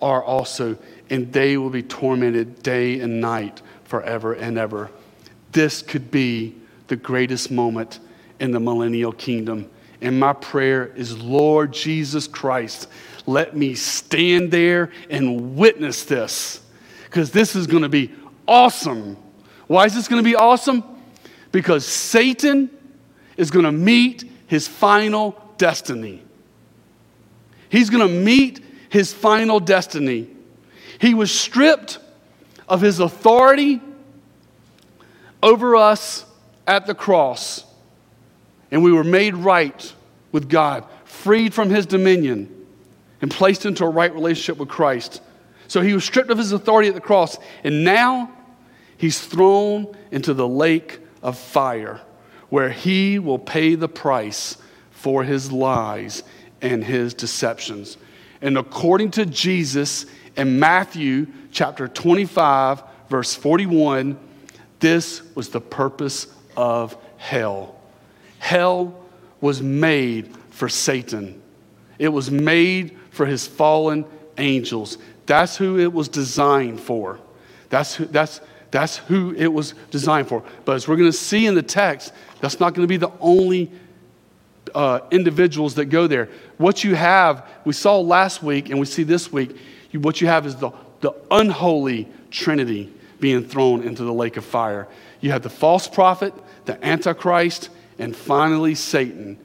are 0.00 0.22
also, 0.22 0.78
and 1.10 1.32
they 1.32 1.56
will 1.56 1.70
be 1.70 1.82
tormented 1.82 2.62
day 2.62 3.00
and 3.00 3.20
night 3.20 3.60
forever 3.90 4.32
and 4.32 4.56
ever. 4.56 4.90
This 5.52 5.82
could 5.82 6.10
be 6.10 6.54
the 6.86 6.96
greatest 6.96 7.50
moment 7.50 7.98
in 8.38 8.52
the 8.52 8.60
millennial 8.60 9.12
kingdom 9.12 9.68
and 10.00 10.18
my 10.18 10.32
prayer 10.32 10.86
is, 10.86 11.18
Lord 11.18 11.72
Jesus 11.72 12.26
Christ, 12.26 12.88
let 13.26 13.56
me 13.56 13.74
stand 13.74 14.50
there 14.50 14.90
and 15.10 15.56
witness 15.56 16.04
this 16.04 16.60
because 17.04 17.30
this 17.30 17.54
is 17.54 17.66
going 17.66 17.82
to 17.82 17.88
be 17.88 18.12
awesome. 18.48 19.16
Why 19.66 19.84
is 19.84 19.94
this 19.94 20.08
going 20.08 20.22
to 20.22 20.28
be 20.28 20.36
awesome? 20.36 20.82
Because 21.52 21.86
Satan 21.86 22.70
is 23.36 23.50
going 23.50 23.64
to 23.64 23.72
meet 23.72 24.24
his 24.46 24.66
final 24.66 25.40
destiny. 25.58 26.22
He's 27.68 27.90
going 27.90 28.06
to 28.06 28.12
meet 28.12 28.64
his 28.88 29.12
final 29.12 29.60
destiny. 29.60 30.28
He 30.98 31.14
was 31.14 31.30
stripped 31.30 31.98
of 32.70 32.80
his 32.80 33.00
authority 33.00 33.82
over 35.42 35.76
us 35.76 36.24
at 36.66 36.86
the 36.86 36.94
cross 36.94 37.64
and 38.70 38.82
we 38.82 38.92
were 38.92 39.04
made 39.04 39.34
right 39.34 39.92
with 40.32 40.48
God, 40.48 40.84
freed 41.04 41.52
from 41.52 41.70
his 41.70 41.86
dominion, 41.86 42.66
and 43.20 43.30
placed 43.30 43.66
into 43.66 43.84
a 43.84 43.88
right 43.88 44.14
relationship 44.14 44.58
with 44.58 44.68
Christ. 44.68 45.20
So 45.68 45.80
he 45.82 45.92
was 45.92 46.04
stripped 46.04 46.30
of 46.30 46.38
his 46.38 46.52
authority 46.52 46.88
at 46.88 46.94
the 46.94 47.00
cross, 47.00 47.36
and 47.64 47.84
now 47.84 48.30
he's 48.96 49.20
thrown 49.20 49.96
into 50.10 50.34
the 50.34 50.46
lake 50.46 51.00
of 51.22 51.36
fire 51.38 52.00
where 52.48 52.70
he 52.70 53.18
will 53.18 53.38
pay 53.38 53.74
the 53.74 53.88
price 53.88 54.56
for 54.90 55.24
his 55.24 55.52
lies 55.52 56.22
and 56.60 56.84
his 56.84 57.14
deceptions. 57.14 57.96
And 58.42 58.56
according 58.56 59.12
to 59.12 59.26
Jesus 59.26 60.06
in 60.40 60.58
Matthew 60.58 61.26
chapter 61.52 61.86
25, 61.86 62.82
verse 63.08 63.34
41, 63.34 64.18
this 64.78 65.22
was 65.34 65.50
the 65.50 65.60
purpose 65.60 66.26
of 66.56 66.96
hell 67.18 67.76
Hell 68.40 68.98
was 69.42 69.60
made 69.62 70.34
for 70.50 70.68
Satan, 70.68 71.40
it 71.98 72.08
was 72.08 72.30
made 72.30 72.96
for 73.10 73.26
his 73.26 73.46
fallen 73.46 74.04
angels. 74.38 74.98
That's 75.26 75.56
who 75.56 75.78
it 75.78 75.92
was 75.92 76.08
designed 76.08 76.80
for. 76.80 77.20
That's 77.68 77.94
who, 77.94 78.06
that's, 78.06 78.40
that's 78.70 78.96
who 78.96 79.34
it 79.36 79.46
was 79.46 79.74
designed 79.90 80.28
for. 80.28 80.42
But 80.64 80.76
as 80.76 80.88
we're 80.88 80.96
going 80.96 81.10
to 81.10 81.16
see 81.16 81.46
in 81.46 81.54
the 81.54 81.62
text, 81.62 82.12
that's 82.40 82.58
not 82.58 82.74
going 82.74 82.82
to 82.82 82.88
be 82.88 82.96
the 82.96 83.12
only 83.20 83.70
uh, 84.74 85.00
individuals 85.10 85.74
that 85.74 85.86
go 85.86 86.06
there. 86.06 86.28
What 86.58 86.84
you 86.84 86.94
have, 86.94 87.46
we 87.64 87.72
saw 87.72 87.98
last 88.00 88.42
week 88.42 88.70
and 88.70 88.78
we 88.78 88.86
see 88.86 89.02
this 89.02 89.32
week, 89.32 89.56
you, 89.90 90.00
what 90.00 90.20
you 90.20 90.26
have 90.26 90.46
is 90.46 90.56
the, 90.56 90.70
the 91.00 91.12
unholy 91.30 92.08
trinity 92.30 92.92
being 93.18 93.44
thrown 93.44 93.82
into 93.82 94.04
the 94.04 94.12
lake 94.12 94.36
of 94.36 94.44
fire. 94.44 94.88
You 95.20 95.32
have 95.32 95.42
the 95.42 95.50
false 95.50 95.86
prophet, 95.88 96.32
the 96.64 96.82
antichrist, 96.84 97.70
and 97.98 98.14
finally 98.16 98.74
Satan. 98.74 99.38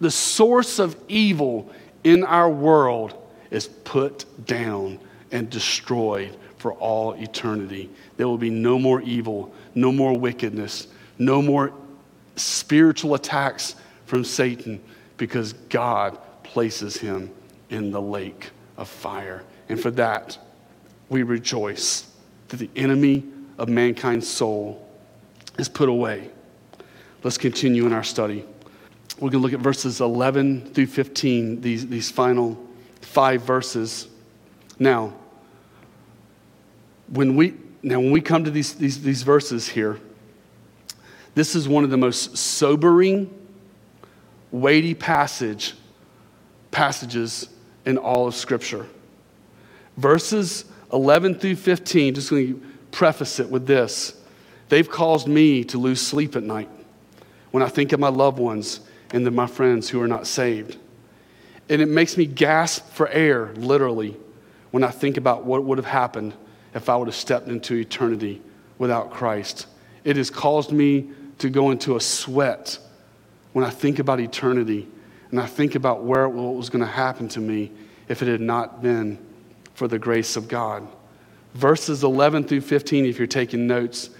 The 0.00 0.10
source 0.10 0.78
of 0.78 0.96
evil 1.08 1.72
in 2.04 2.24
our 2.24 2.48
world 2.48 3.14
is 3.50 3.66
put 3.66 4.24
down 4.46 4.98
and 5.32 5.50
destroyed 5.50 6.36
for 6.58 6.72
all 6.74 7.12
eternity. 7.14 7.90
There 8.16 8.26
will 8.26 8.38
be 8.38 8.50
no 8.50 8.78
more 8.78 9.02
evil, 9.02 9.52
no 9.74 9.92
more 9.92 10.16
wickedness, 10.16 10.88
no 11.18 11.42
more 11.42 11.72
spiritual 12.36 13.14
attacks 13.14 13.74
from 14.06 14.24
Satan 14.24 14.80
because 15.16 15.52
God 15.52 16.18
places 16.42 16.96
him 16.96 17.30
in 17.70 17.90
the 17.90 18.00
lake 18.00 18.50
of 18.76 18.88
fire. 18.88 19.44
And 19.68 19.80
for 19.80 19.90
that, 19.92 20.38
we 21.08 21.22
rejoice 21.22 22.10
that 22.48 22.58
the 22.58 22.70
enemy 22.76 23.24
of 23.58 23.68
mankind's 23.68 24.28
soul 24.28 24.88
is 25.58 25.68
put 25.68 25.88
away. 25.88 26.30
Let's 27.22 27.38
continue 27.38 27.86
in 27.86 27.92
our 27.92 28.04
study. 28.04 28.44
We're 29.18 29.30
going 29.30 29.42
to 29.42 29.48
look 29.48 29.52
at 29.52 29.60
verses 29.60 30.00
11 30.00 30.74
through 30.74 30.86
15, 30.86 31.60
these, 31.60 31.86
these 31.86 32.10
final 32.10 32.62
five 33.00 33.42
verses. 33.42 34.08
Now, 34.78 35.14
when 37.08 37.34
we, 37.34 37.54
now 37.82 37.98
when 37.98 38.10
we 38.10 38.20
come 38.20 38.44
to 38.44 38.50
these, 38.50 38.74
these, 38.74 39.00
these 39.00 39.22
verses 39.22 39.68
here, 39.68 39.98
this 41.34 41.54
is 41.54 41.68
one 41.68 41.84
of 41.84 41.90
the 41.90 41.96
most 41.96 42.36
sobering, 42.36 43.30
weighty 44.50 44.94
passage, 44.94 45.74
passages 46.70 47.48
in 47.84 47.98
all 47.98 48.26
of 48.26 48.34
Scripture. 48.34 48.86
Verses 49.96 50.66
11 50.92 51.36
through 51.36 51.56
15, 51.56 52.14
just 52.14 52.30
going 52.30 52.60
to 52.60 52.66
preface 52.90 53.40
it 53.40 53.48
with 53.50 53.66
this. 53.66 54.20
They've 54.68 54.88
caused 54.88 55.28
me 55.28 55.64
to 55.64 55.78
lose 55.78 56.00
sleep 56.00 56.36
at 56.36 56.42
night 56.42 56.68
when 57.50 57.62
I 57.62 57.68
think 57.68 57.92
of 57.92 58.00
my 58.00 58.08
loved 58.08 58.38
ones 58.38 58.80
and 59.12 59.30
my 59.32 59.46
friends 59.46 59.88
who 59.88 60.00
are 60.00 60.08
not 60.08 60.26
saved. 60.26 60.76
And 61.68 61.82
it 61.82 61.86
makes 61.86 62.16
me 62.16 62.26
gasp 62.26 62.88
for 62.90 63.08
air, 63.08 63.52
literally, 63.56 64.16
when 64.70 64.84
I 64.84 64.90
think 64.90 65.16
about 65.16 65.44
what 65.44 65.64
would 65.64 65.78
have 65.78 65.86
happened 65.86 66.34
if 66.74 66.88
I 66.88 66.96
would 66.96 67.08
have 67.08 67.14
stepped 67.14 67.48
into 67.48 67.74
eternity 67.74 68.42
without 68.78 69.10
Christ. 69.10 69.66
It 70.04 70.16
has 70.16 70.30
caused 70.30 70.70
me 70.70 71.10
to 71.38 71.48
go 71.48 71.70
into 71.70 71.96
a 71.96 72.00
sweat 72.00 72.78
when 73.56 73.64
I 73.64 73.70
think 73.70 74.00
about 74.00 74.20
eternity 74.20 74.86
and 75.30 75.40
I 75.40 75.46
think 75.46 75.76
about 75.76 76.04
where 76.04 76.28
what 76.28 76.56
was 76.56 76.68
going 76.68 76.84
to 76.84 76.90
happen 76.90 77.26
to 77.28 77.40
me 77.40 77.72
if 78.06 78.20
it 78.20 78.28
had 78.28 78.42
not 78.42 78.82
been 78.82 79.16
for 79.72 79.88
the 79.88 79.98
grace 79.98 80.36
of 80.36 80.46
God. 80.46 80.86
Verses 81.54 82.04
11 82.04 82.44
through 82.44 82.60
15, 82.60 83.06
if 83.06 83.16
you're 83.16 83.26
taking 83.26 83.66
notes, 83.66 84.10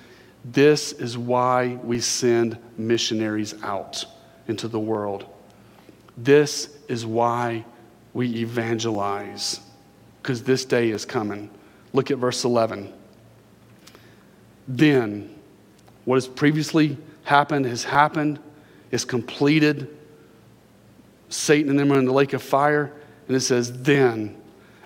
This 0.43 0.93
is 0.93 1.19
why 1.19 1.79
we 1.85 2.01
send 2.01 2.57
missionaries 2.79 3.55
out 3.63 4.07
into 4.49 4.69
the 4.69 4.81
world. 4.81 5.27
This 6.17 6.75
is 6.89 7.05
why 7.05 7.67
we 8.15 8.37
evangelize, 8.37 9.61
because 10.23 10.45
this 10.45 10.65
day 10.65 10.89
is 10.89 11.05
coming. 11.05 11.51
Look 11.93 12.11
at 12.11 12.17
verse 12.17 12.43
11. 12.43 12.91
Then, 14.67 15.35
what 16.07 16.15
has 16.15 16.27
previously 16.27 16.97
happened 17.25 17.67
has 17.67 17.85
happened, 17.85 18.39
is 18.91 19.05
completed. 19.05 19.97
Satan 21.29 21.71
and 21.71 21.79
them 21.79 21.93
are 21.93 21.99
in 21.99 22.05
the 22.05 22.13
lake 22.13 22.33
of 22.33 22.43
fire. 22.43 22.93
And 23.27 23.37
it 23.37 23.41
says, 23.41 23.83
Then 23.83 24.37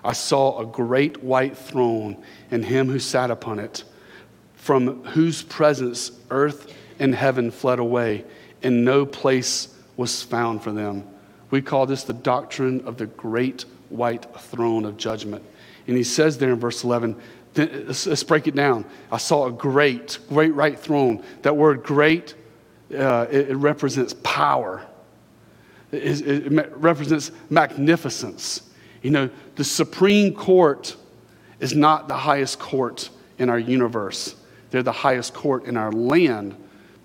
I 0.03 0.13
saw 0.13 0.59
a 0.59 0.65
great 0.65 1.23
white 1.23 1.57
throne 1.57 2.23
and 2.49 2.65
him 2.65 2.89
who 2.89 2.99
sat 2.99 3.31
upon 3.31 3.59
it, 3.59 3.83
from 4.55 5.03
whose 5.05 5.41
presence 5.41 6.11
earth 6.29 6.73
and 6.99 7.13
heaven 7.15 7.51
fled 7.51 7.79
away, 7.79 8.25
and 8.63 8.85
no 8.85 9.05
place 9.05 9.75
was 9.97 10.21
found 10.21 10.63
for 10.63 10.71
them. 10.71 11.07
We 11.49 11.61
call 11.61 11.85
this 11.85 12.03
the 12.03 12.13
doctrine 12.13 12.81
of 12.85 12.97
the 12.97 13.07
great 13.07 13.65
white 13.89 14.25
throne 14.39 14.85
of 14.85 14.97
judgment. 14.97 15.43
And 15.87 15.97
he 15.97 16.03
says 16.03 16.37
there 16.37 16.53
in 16.53 16.59
verse 16.59 16.83
11, 16.83 17.15
let's 17.55 18.23
break 18.23 18.47
it 18.47 18.55
down. 18.55 18.85
I 19.11 19.17
saw 19.17 19.47
a 19.47 19.51
great, 19.51 20.19
great 20.29 20.53
right 20.53 20.79
throne. 20.79 21.23
That 21.41 21.57
word 21.57 21.83
great, 21.83 22.35
uh, 22.93 23.27
it, 23.31 23.49
it, 23.49 23.55
represents 23.55 24.13
power, 24.23 24.85
it, 25.91 26.21
it 26.21 26.71
represents 26.75 27.31
magnificence. 27.49 28.69
You 29.01 29.11
know, 29.11 29.29
the 29.55 29.63
Supreme 29.63 30.33
Court 30.33 30.95
is 31.59 31.75
not 31.75 32.07
the 32.07 32.17
highest 32.17 32.59
court 32.59 33.09
in 33.37 33.49
our 33.49 33.59
universe. 33.59 34.35
They're 34.69 34.83
the 34.83 34.91
highest 34.91 35.33
court 35.33 35.65
in 35.65 35.77
our 35.77 35.91
land, 35.91 36.55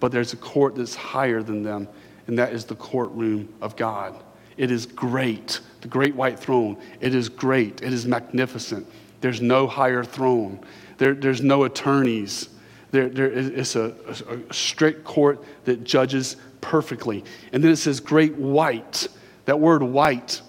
but 0.01 0.13
there's 0.13 0.33
a 0.33 0.37
court 0.37 0.77
that's 0.77 0.95
higher 0.95 1.43
than 1.43 1.63
them, 1.63 1.89
and 2.27 2.39
that 2.39 2.53
is 2.53 2.65
the 2.65 2.77
courtroom 2.77 3.53
of 3.61 3.77
God. 3.77 4.23
It 4.57 4.71
is 4.71 4.87
great, 4.87 5.61
the 5.81 5.89
great 5.89 6.15
white 6.15 6.39
throne. 6.39 6.79
It 7.01 7.15
is 7.15 7.29
great, 7.29 7.83
it 7.83 7.93
is 7.93 8.07
magnificent. 8.07 8.87
There's 9.21 9.41
no 9.41 9.67
higher 9.67 10.05
throne, 10.05 10.61
there, 10.99 11.15
there's 11.15 11.43
no 11.43 11.65
attorneys. 11.65 12.49
There, 12.91 13.09
there 13.09 13.29
is, 13.29 13.49
it's 13.49 13.77
a, 13.77 13.95
a, 14.07 14.37
a 14.37 14.55
strict 14.55 15.05
court 15.05 15.43
that 15.65 15.85
judges 15.85 16.37
perfectly. 16.61 17.25
And 17.53 17.63
then 17.63 17.71
it 17.71 17.77
says 17.77 18.01
great 18.01 18.35
white. 18.35 19.09
That 19.45 19.61
word 19.61 19.83
white 19.83 20.41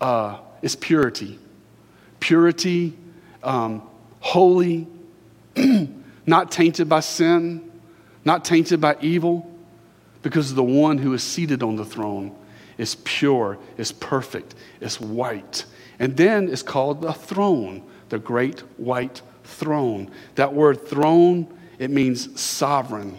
uh, 0.00 0.38
is 0.62 0.76
purity. 0.76 1.38
Purity, 2.20 2.96
um, 3.42 3.82
holy, 4.20 4.86
not 6.26 6.50
tainted 6.50 6.88
by 6.88 7.00
sin, 7.00 7.70
not 8.24 8.44
tainted 8.44 8.80
by 8.80 8.96
evil, 9.00 9.50
because 10.22 10.54
the 10.54 10.64
one 10.64 10.98
who 10.98 11.12
is 11.12 11.22
seated 11.22 11.62
on 11.62 11.76
the 11.76 11.84
throne 11.84 12.34
is 12.78 12.96
pure, 13.04 13.58
is 13.76 13.92
perfect, 13.92 14.54
is 14.80 15.00
white. 15.00 15.64
And 15.98 16.16
then 16.16 16.48
it's 16.48 16.62
called 16.62 17.02
the 17.02 17.12
throne, 17.12 17.82
the 18.08 18.18
great 18.18 18.60
white 18.78 19.22
throne. 19.44 20.10
That 20.34 20.54
word 20.54 20.86
throne, 20.86 21.46
it 21.78 21.90
means 21.90 22.40
sovereign. 22.40 23.16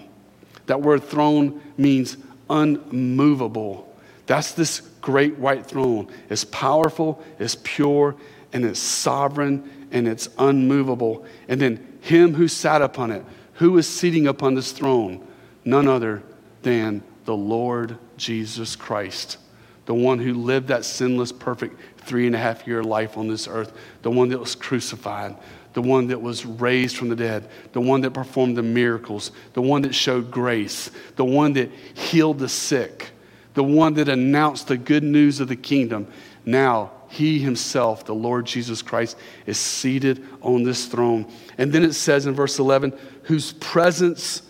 That 0.67 0.81
word 0.81 1.03
throne 1.03 1.61
means 1.77 2.17
unmovable. 2.49 3.93
That's 4.25 4.53
this 4.53 4.79
great 5.01 5.37
white 5.37 5.65
throne. 5.65 6.07
It's 6.29 6.45
powerful, 6.45 7.23
it's 7.39 7.57
pure, 7.63 8.15
and 8.53 8.65
it's 8.65 8.79
sovereign, 8.79 9.87
and 9.91 10.07
it's 10.07 10.29
unmovable. 10.39 11.25
And 11.47 11.61
then 11.61 11.99
him 12.01 12.33
who 12.33 12.47
sat 12.47 12.81
upon 12.81 13.11
it, 13.11 13.23
who 13.53 13.77
is 13.77 13.87
sitting 13.87 14.27
upon 14.27 14.55
this 14.55 14.71
throne? 14.71 15.25
None 15.63 15.87
other 15.87 16.23
than 16.63 17.03
the 17.25 17.35
Lord 17.35 17.97
Jesus 18.17 18.75
Christ, 18.75 19.37
the 19.85 19.93
one 19.93 20.19
who 20.19 20.33
lived 20.33 20.67
that 20.67 20.85
sinless, 20.85 21.31
perfect 21.31 21.79
three 21.97 22.27
and 22.27 22.35
a 22.35 22.39
half 22.39 22.67
year 22.67 22.83
life 22.83 23.17
on 23.17 23.27
this 23.27 23.47
earth, 23.47 23.73
the 24.01 24.11
one 24.11 24.29
that 24.29 24.39
was 24.39 24.55
crucified, 24.55 25.35
the 25.75 25.81
one 25.81 26.07
that 26.07 26.21
was 26.21 26.45
raised 26.45 26.95
from 26.95 27.09
the 27.09 27.15
dead, 27.17 27.47
the 27.73 27.81
one 27.81 27.99
that 28.01 28.11
performed 28.11 28.55
the 28.55 28.63
miracles, 28.63 29.31
the 29.53 29.61
one 29.61 29.81
that 29.81 29.93
showed 29.93 30.31
grace, 30.31 30.89
the 31.17 31.25
one 31.25 31.51
that 31.53 31.69
healed 31.93 32.39
the 32.39 32.47
sick, 32.47 33.11
the 33.55 33.63
one 33.63 33.93
that 33.95 34.07
announced 34.07 34.69
the 34.69 34.77
good 34.77 35.03
news 35.03 35.41
of 35.41 35.49
the 35.49 35.55
kingdom. 35.55 36.07
Now, 36.45 36.91
he 37.09 37.39
himself, 37.39 38.05
the 38.05 38.15
Lord 38.15 38.45
Jesus 38.45 38.81
Christ, 38.81 39.17
is 39.45 39.57
seated 39.57 40.25
on 40.41 40.63
this 40.63 40.85
throne. 40.85 41.29
And 41.57 41.73
then 41.73 41.83
it 41.83 41.93
says 41.93 42.25
in 42.25 42.33
verse 42.33 42.57
11, 42.57 42.97
whose 43.23 43.51
presence 43.51 44.43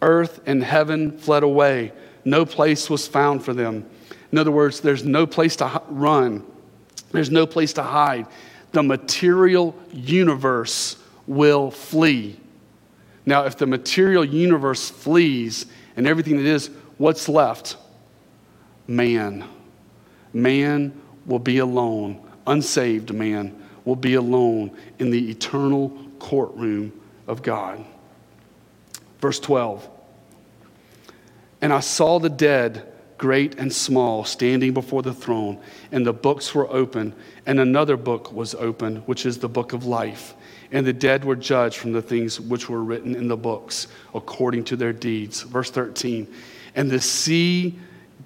earth 0.00 0.40
and 0.46 0.62
heaven 0.62 1.18
fled 1.18 1.42
away. 1.42 1.90
No 2.24 2.46
place 2.46 2.88
was 2.88 3.08
found 3.08 3.44
for 3.44 3.52
them. 3.52 3.84
In 4.30 4.38
other 4.38 4.52
words, 4.52 4.80
there's 4.80 5.02
no 5.02 5.26
place 5.26 5.56
to 5.56 5.82
run, 5.88 6.44
there's 7.10 7.32
no 7.32 7.46
place 7.48 7.72
to 7.72 7.82
hide 7.82 8.28
the 8.72 8.82
material 8.82 9.74
universe 9.92 10.96
will 11.26 11.70
flee. 11.70 12.38
Now, 13.26 13.44
if 13.44 13.56
the 13.56 13.66
material 13.66 14.24
universe 14.24 14.88
flees 14.90 15.66
and 15.96 16.06
everything 16.06 16.36
that 16.38 16.46
is, 16.46 16.70
what's 16.96 17.28
left? 17.28 17.76
Man. 18.86 19.44
Man 20.32 20.98
will 21.26 21.38
be 21.38 21.58
alone. 21.58 22.20
Unsaved 22.46 23.12
man 23.12 23.62
will 23.84 23.96
be 23.96 24.14
alone 24.14 24.76
in 24.98 25.10
the 25.10 25.30
eternal 25.30 25.96
courtroom 26.18 26.92
of 27.26 27.42
God. 27.42 27.84
Verse 29.20 29.38
12 29.40 29.88
And 31.60 31.72
I 31.72 31.80
saw 31.80 32.18
the 32.18 32.30
dead 32.30 32.90
great 33.18 33.58
and 33.58 33.72
small, 33.72 34.24
standing 34.24 34.72
before 34.72 35.02
the 35.02 35.12
throne, 35.12 35.58
and 35.92 36.06
the 36.06 36.12
books 36.12 36.54
were 36.54 36.70
open, 36.72 37.12
and 37.44 37.60
another 37.60 37.96
book 37.96 38.32
was 38.32 38.54
opened, 38.54 39.02
which 39.06 39.26
is 39.26 39.38
the 39.38 39.48
book 39.48 39.72
of 39.72 39.84
life. 39.84 40.34
And 40.70 40.86
the 40.86 40.92
dead 40.92 41.24
were 41.24 41.36
judged 41.36 41.76
from 41.76 41.92
the 41.92 42.02
things 42.02 42.40
which 42.40 42.68
were 42.68 42.82
written 42.82 43.14
in 43.14 43.28
the 43.28 43.36
books, 43.36 43.88
according 44.14 44.64
to 44.64 44.76
their 44.76 44.92
deeds. 44.92 45.42
Verse 45.42 45.70
13 45.70 46.32
And 46.74 46.90
the 46.90 47.00
sea 47.00 47.78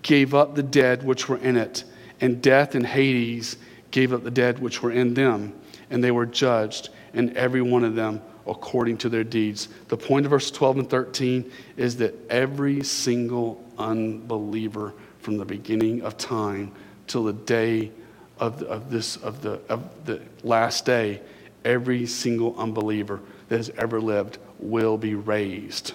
gave 0.03 0.35
up 0.35 0.55
the 0.55 0.63
dead 0.63 1.03
which 1.03 1.29
were 1.29 1.39
in 1.39 1.57
it, 1.57 1.85
and 2.21 2.43
death 2.43 2.75
and 2.75 2.87
Hades 2.87 3.57
gave 3.91 4.13
up 4.13 4.25
the 4.25 4.31
dead 4.31 4.59
which 4.59 4.83
were 4.83 4.93
in 4.93 5.15
them, 5.15 5.55
and 5.91 6.05
they 6.05 6.11
were 6.11 6.27
judged, 6.27 6.91
and 7.15 7.37
every 7.37 7.63
one 7.63 7.85
of 7.85 7.95
them 7.95 8.21
according 8.47 8.99
to 8.99 9.09
their 9.09 9.25
deeds. 9.25 9.69
The 9.89 9.97
point 9.97 10.27
of 10.27 10.31
verse 10.31 10.51
12 10.51 10.79
and 10.79 10.91
13 10.91 11.51
is 11.77 11.97
that 11.99 12.15
every 12.31 12.83
single 12.83 13.62
unbeliever 13.79 14.95
from 15.21 15.37
the 15.37 15.45
beginning 15.45 16.03
of 16.03 16.17
time 16.17 16.73
till 17.07 17.25
the 17.25 17.33
day 17.33 17.91
of, 18.39 18.63
of 18.63 18.91
this 18.91 19.17
of 19.17 19.43
the 19.43 19.61
of 19.69 19.85
the 20.05 20.21
last 20.43 20.85
day, 20.85 21.21
every 21.65 22.07
single 22.07 22.59
unbeliever 22.59 23.21
that 23.49 23.57
has 23.57 23.71
ever 23.77 24.01
lived 24.01 24.39
will 24.59 24.97
be 24.97 25.15
raised. 25.15 25.93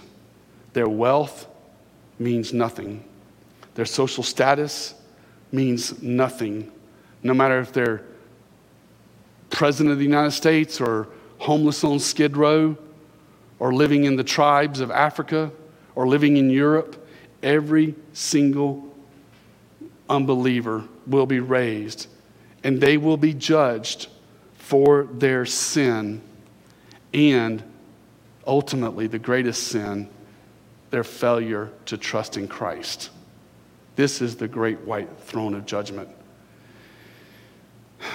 Their 0.74 0.88
wealth 0.88 1.48
means 2.20 2.54
nothing. 2.54 3.04
Their 3.76 3.86
social 3.86 4.24
status 4.24 4.94
means 5.52 6.02
nothing. 6.02 6.72
No 7.24 7.34
matter 7.34 7.60
if 7.60 7.74
they're 7.74 8.04
president 9.50 9.92
of 9.92 9.98
the 9.98 10.04
United 10.04 10.32
States 10.32 10.80
or 10.80 11.08
homeless 11.40 11.84
on 11.84 12.00
Skid 12.00 12.38
Row 12.38 12.78
or 13.60 13.74
living 13.74 14.04
in 14.04 14.16
the 14.16 14.24
tribes 14.24 14.80
of 14.80 14.92
Africa 14.92 15.52
or 15.96 16.08
living 16.08 16.38
in 16.38 16.50
Europe, 16.50 17.07
every 17.44 17.96
single 18.14 18.94
unbeliever 20.10 20.84
will 21.06 21.26
be 21.26 21.40
raised 21.40 22.08
and 22.64 22.82
they 22.82 22.98
will 22.98 23.18
be 23.18 23.34
judged 23.34 24.08
for 24.58 25.04
their 25.14 25.46
sin 25.46 26.22
and 27.14 27.64
ultimately 28.46 29.08
the 29.08 29.20
greatest 29.20 29.68
sin, 29.68 30.10
their 30.90 31.04
failure 31.04 31.72
to 31.86 31.98
trust 31.98 32.38
in 32.38 32.48
Christ. 32.48 33.10
This 33.96 34.22
is 34.22 34.36
the 34.36 34.48
great 34.48 34.80
white 34.82 35.10
throne 35.20 35.54
of 35.54 35.66
judgment. 35.66 36.10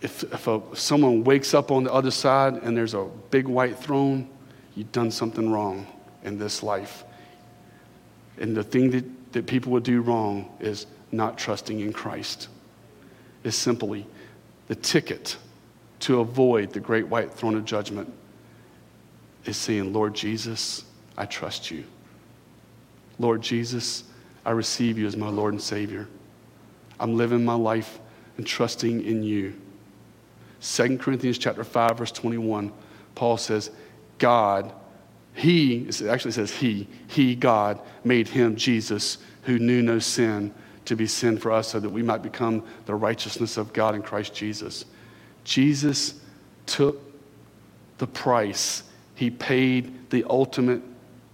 if, 0.00 0.22
if 0.24 0.46
a, 0.46 0.60
someone 0.74 1.24
wakes 1.24 1.54
up 1.54 1.70
on 1.70 1.84
the 1.84 1.92
other 1.92 2.10
side 2.10 2.54
and 2.54 2.76
there's 2.76 2.94
a 2.94 3.08
big 3.30 3.46
white 3.46 3.78
throne, 3.78 4.28
you've 4.74 4.92
done 4.92 5.10
something 5.10 5.50
wrong 5.50 5.86
in 6.24 6.38
this 6.38 6.62
life. 6.62 7.04
And 8.38 8.56
the 8.56 8.62
thing 8.62 8.90
that, 8.90 9.32
that 9.32 9.46
people 9.46 9.72
would 9.72 9.82
do 9.82 10.00
wrong 10.00 10.50
is 10.60 10.86
not 11.12 11.38
trusting 11.38 11.80
in 11.80 11.92
Christ. 11.92 12.48
Is 13.42 13.56
simply 13.56 14.06
the 14.68 14.74
ticket 14.74 15.36
to 16.00 16.20
avoid 16.20 16.72
the 16.72 16.80
great 16.80 17.06
white 17.08 17.32
throne 17.32 17.56
of 17.56 17.64
judgment 17.64 18.12
is 19.44 19.56
saying, 19.56 19.92
Lord 19.92 20.14
Jesus, 20.14 20.84
I 21.16 21.26
trust 21.26 21.70
you. 21.70 21.84
Lord 23.18 23.42
Jesus, 23.42 24.04
I 24.44 24.50
receive 24.50 24.98
you 24.98 25.06
as 25.06 25.16
my 25.16 25.28
Lord 25.28 25.52
and 25.52 25.62
Savior. 25.62 26.08
I'm 26.98 27.16
living 27.16 27.44
my 27.44 27.54
life 27.54 27.98
and 28.36 28.46
trusting 28.46 29.04
in 29.04 29.22
you. 29.22 29.54
2 30.62 30.98
Corinthians 30.98 31.38
chapter 31.38 31.64
5, 31.64 31.98
verse 31.98 32.12
21, 32.12 32.72
Paul 33.14 33.36
says, 33.36 33.70
God, 34.18 34.72
He, 35.40 35.88
actually 36.06 36.32
says 36.32 36.50
He, 36.50 36.86
He, 37.06 37.34
God, 37.34 37.80
made 38.04 38.28
Him, 38.28 38.56
Jesus, 38.56 39.16
who 39.44 39.58
knew 39.58 39.80
no 39.80 39.98
sin, 39.98 40.52
to 40.84 40.94
be 40.94 41.06
sin 41.06 41.38
for 41.38 41.50
us 41.50 41.68
so 41.68 41.80
that 41.80 41.88
we 41.88 42.02
might 42.02 42.22
become 42.22 42.62
the 42.84 42.94
righteousness 42.94 43.56
of 43.56 43.72
God 43.72 43.94
in 43.94 44.02
Christ 44.02 44.34
Jesus. 44.34 44.84
Jesus 45.44 46.20
took 46.66 47.00
the 47.96 48.06
price, 48.06 48.82
He 49.14 49.30
paid 49.30 50.10
the 50.10 50.26
ultimate 50.28 50.82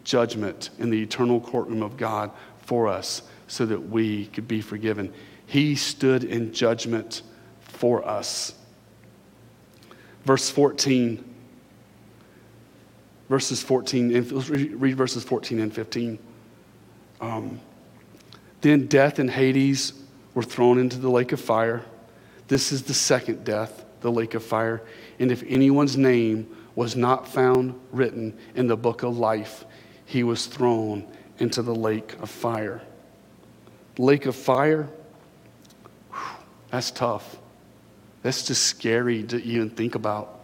judgment 0.05 0.71
in 0.79 0.91
the 0.91 1.03
eternal 1.03 1.41
courtroom 1.41 1.83
of 1.83 1.97
God 1.97 2.31
for 2.59 2.87
us 2.87 3.23
so 3.49 3.67
that 3.67 3.89
we 3.89 4.27
could 4.27 4.47
be 4.47 4.61
forgiven. 4.61 5.13
He 5.47 5.75
stood 5.75 6.23
in 6.23 6.53
judgment 6.53 7.23
for 7.61 8.07
us. 8.07 8.55
Verse 10.25 10.49
14. 10.49 11.36
Verses 13.29 13.63
14, 13.63 14.15
and 14.15 14.33
let's 14.33 14.49
read 14.49 14.97
verses 14.97 15.25
14 15.25 15.59
and 15.59 15.73
15. 15.73 16.19
Um, 17.21 17.61
then 18.61 18.87
death 18.87 19.19
and 19.19 19.31
Hades 19.31 19.93
were 20.35 20.43
thrown 20.43 20.79
into 20.79 20.99
the 20.99 21.11
lake 21.11 21.33
of 21.33 21.41
fire. 21.41 21.83
This 22.49 22.73
is 22.73 22.83
the 22.83 22.95
second 22.95 23.45
death, 23.45 23.85
the 24.01 24.13
lake 24.13 24.35
of 24.35 24.45
fire. 24.45 24.83
And 25.19 25.33
if 25.33 25.43
anyone's 25.47 25.97
name 25.97 26.55
was 26.75 26.95
not 26.95 27.27
found 27.27 27.79
written 27.91 28.37
in 28.55 28.67
the 28.67 28.77
book 28.77 29.03
of 29.03 29.17
life, 29.17 29.65
he 30.05 30.23
was 30.23 30.47
thrown 30.47 31.07
into 31.39 31.63
the 31.63 31.75
lake 31.75 32.15
of 32.21 32.31
fire. 32.31 32.81
Lake 33.99 34.27
of 34.27 34.37
fire, 34.37 34.89
whew, 36.11 36.21
that's 36.71 36.91
tough. 36.91 37.39
That's 38.23 38.47
just 38.47 38.65
scary 38.65 39.23
to 39.25 39.43
even 39.43 39.71
think 39.71 39.95
about. 39.95 40.41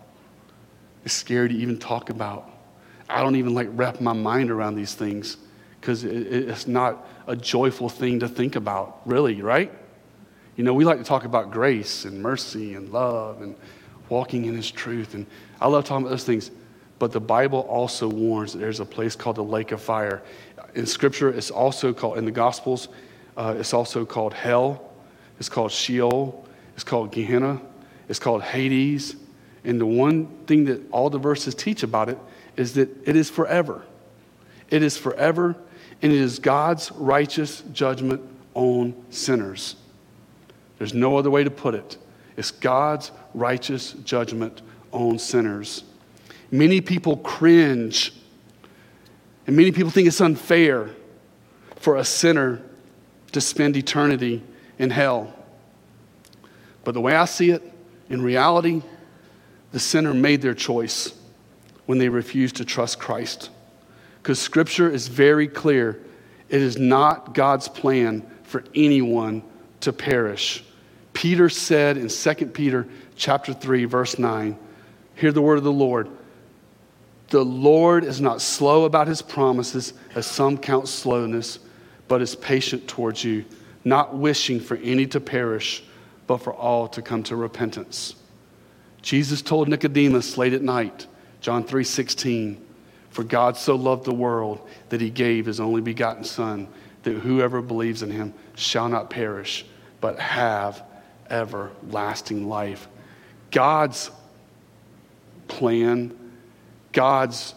It's 1.05 1.15
scary 1.15 1.49
to 1.49 1.55
even 1.55 1.79
talk 1.79 2.11
about. 2.11 2.52
I 3.13 3.23
don't 3.23 3.37
even 3.37 3.55
like 3.55 3.69
wrap 3.73 4.01
my 4.01 4.13
mind 4.13 4.51
around 4.51 4.75
these 4.75 4.95
things 4.95 5.37
because 5.81 6.05
it, 6.05 6.27
it's 6.27 6.67
not 6.67 7.07
a 7.27 7.37
joyful 7.37 7.89
thing 7.89 8.21
to 8.21 8.29
think 8.29 8.57
about, 8.57 9.01
really, 9.05 9.43
right? 9.43 9.71
You 10.57 10.65
know, 10.65 10.75
we 10.75 10.85
like 10.85 10.99
to 10.99 11.05
talk 11.05 11.25
about 11.25 11.51
grace 11.51 12.05
and 12.05 12.23
mercy 12.23 12.75
and 12.75 12.91
love 12.91 13.43
and 13.43 13.55
walking 14.09 14.47
in 14.47 14.55
His 14.55 14.71
truth. 14.71 15.15
And 15.15 15.27
I 15.61 15.69
love 15.69 15.85
talking 15.85 16.07
about 16.07 16.11
those 16.11 16.25
things. 16.25 16.51
But 16.99 17.13
the 17.13 17.21
Bible 17.21 17.61
also 17.61 18.09
warns 18.09 18.53
that 18.53 18.61
there's 18.61 18.81
a 18.81 18.85
place 18.85 19.17
called 19.17 19.37
the 19.37 19.45
lake 19.45 19.73
of 19.73 19.83
fire. 19.83 20.23
In 20.75 20.87
Scripture, 20.87 21.31
it's 21.31 21.51
also 21.51 21.93
called, 21.93 22.17
in 22.17 22.25
the 22.25 22.31
Gospels, 22.31 22.89
uh, 23.37 23.55
it's 23.59 23.75
also 23.75 24.05
called 24.05 24.35
hell. 24.35 24.93
It's 25.39 25.49
called 25.49 25.73
Sheol. 25.73 26.47
It's 26.75 26.85
called 26.85 27.13
Gehenna. 27.13 27.61
It's 28.09 28.19
called 28.19 28.43
Hades. 28.43 29.17
And 29.65 29.81
the 29.81 29.87
one 29.87 30.27
thing 30.47 30.65
that 30.67 30.81
all 30.93 31.11
the 31.11 31.19
verses 31.19 31.55
teach 31.55 31.83
about 31.83 32.09
it 32.09 32.19
is 32.57 32.75
that 32.75 32.89
it 33.07 33.17
is 33.17 33.31
forever. 33.31 33.83
It 34.71 34.83
is 34.83 34.97
forever, 34.97 35.57
and 36.01 36.13
it 36.13 36.19
is 36.19 36.39
God's 36.39 36.91
righteous 36.93 37.63
judgment 37.73 38.23
on 38.55 38.95
sinners. 39.11 39.77
There's 40.79 40.95
no 40.95 41.17
other 41.17 41.31
way 41.31 41.45
to 41.45 41.51
put 41.51 41.75
it. 41.75 41.97
It's 42.37 42.51
God's 42.51 43.13
righteous 43.35 43.93
judgment 43.93 44.63
on 44.91 45.19
sinners. 45.19 45.85
Many 46.51 46.81
people 46.81 47.19
cringe, 47.19 48.13
and 49.47 49.57
many 49.57 49.73
people 49.73 49.91
think 49.91 50.09
it's 50.09 50.21
unfair 50.21 50.91
for 51.77 51.97
a 51.97 52.05
sinner 52.05 52.63
to 53.33 53.41
spend 53.41 53.77
eternity 53.77 54.43
in 54.79 54.91
hell. 54.91 55.35
But 56.85 56.93
the 56.95 57.01
way 57.01 57.15
I 57.15 57.25
see 57.25 57.51
it, 57.51 57.63
in 58.11 58.23
reality, 58.23 58.83
the 59.73 59.81
sinner 59.81 60.13
made 60.13 60.43
their 60.43 60.55
choice 60.55 61.15
when 61.87 61.99
they 61.99 62.09
refuse 62.09 62.53
to 62.53 62.65
trust 62.65 62.99
Christ. 62.99 63.51
Because 64.23 64.39
scripture 64.39 64.89
is 64.89 65.09
very 65.09 65.49
clear 65.49 66.01
it 66.49 66.61
is 66.61 66.77
not 66.77 67.35
God's 67.35 67.69
plan 67.69 68.27
for 68.43 68.63
anyone 68.75 69.43
to 69.81 69.93
perish. 69.93 70.63
Peter 71.13 71.49
said 71.49 71.97
in 71.97 72.09
2 72.09 72.35
Peter 72.47 72.87
chapter 73.17 73.53
3 73.55 73.87
verse 73.87 74.19
9, 74.19 74.57
hear 75.15 75.33
the 75.33 75.43
word 75.43 75.59
of 75.59 75.65
the 75.65 75.73
Lord. 75.73 76.09
The 77.29 77.45
Lord 77.45 78.05
is 78.05 78.21
not 78.21 78.43
slow 78.43 78.85
about 78.85 79.09
his 79.09 79.23
promises 79.23 79.95
as 80.15 80.27
some 80.27 80.59
count 80.59 80.89
slowness, 80.89 81.59
but 82.07 82.21
is 82.21 82.37
patient 82.37 82.87
towards 82.87 83.25
you, 83.25 83.47
not 83.85 84.15
wishing 84.15 84.61
for 84.61 84.77
any 84.77 85.07
to 85.07 85.21
perish 85.21 85.83
but 86.27 86.39
for 86.39 86.53
all 86.53 86.89
to 86.89 87.03
come 87.03 87.23
to 87.25 87.37
repentance. 87.37 88.15
Jesus 89.03 89.43
told 89.43 89.69
Nicodemus 89.69 90.39
late 90.39 90.53
at 90.53 90.63
night, 90.63 91.07
John 91.43 91.65
3:16 91.65 92.57
For 93.11 93.25
God 93.25 93.59
so 93.59 93.77
loved 93.77 94.07
the 94.07 94.15
world 94.15 94.67
that 94.89 95.03
he 95.03 95.11
gave 95.11 95.45
his 95.45 95.61
only 95.61 95.83
begotten 95.83 96.25
Son, 96.25 96.69
that 97.03 97.19
whoever 97.19 97.61
believes 97.61 98.03
in 98.03 98.11
him 98.11 98.33
shall 98.55 98.89
not 98.89 99.11
perish, 99.11 99.67
but 100.01 100.19
have 100.19 100.83
everlasting 101.29 102.49
life. 102.49 102.89
God's 103.51 104.11
plan, 105.49 106.17
God's 106.93 107.55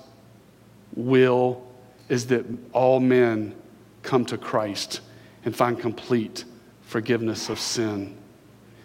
will 0.95 1.65
is 2.09 2.27
that 2.27 2.45
all 2.73 2.99
men 2.99 3.55
come 4.03 4.25
to 4.25 4.37
Christ 4.37 5.01
and 5.43 5.55
find 5.55 5.79
complete 5.79 6.43
forgiveness 6.81 7.49
of 7.49 7.59
sin 7.59 8.15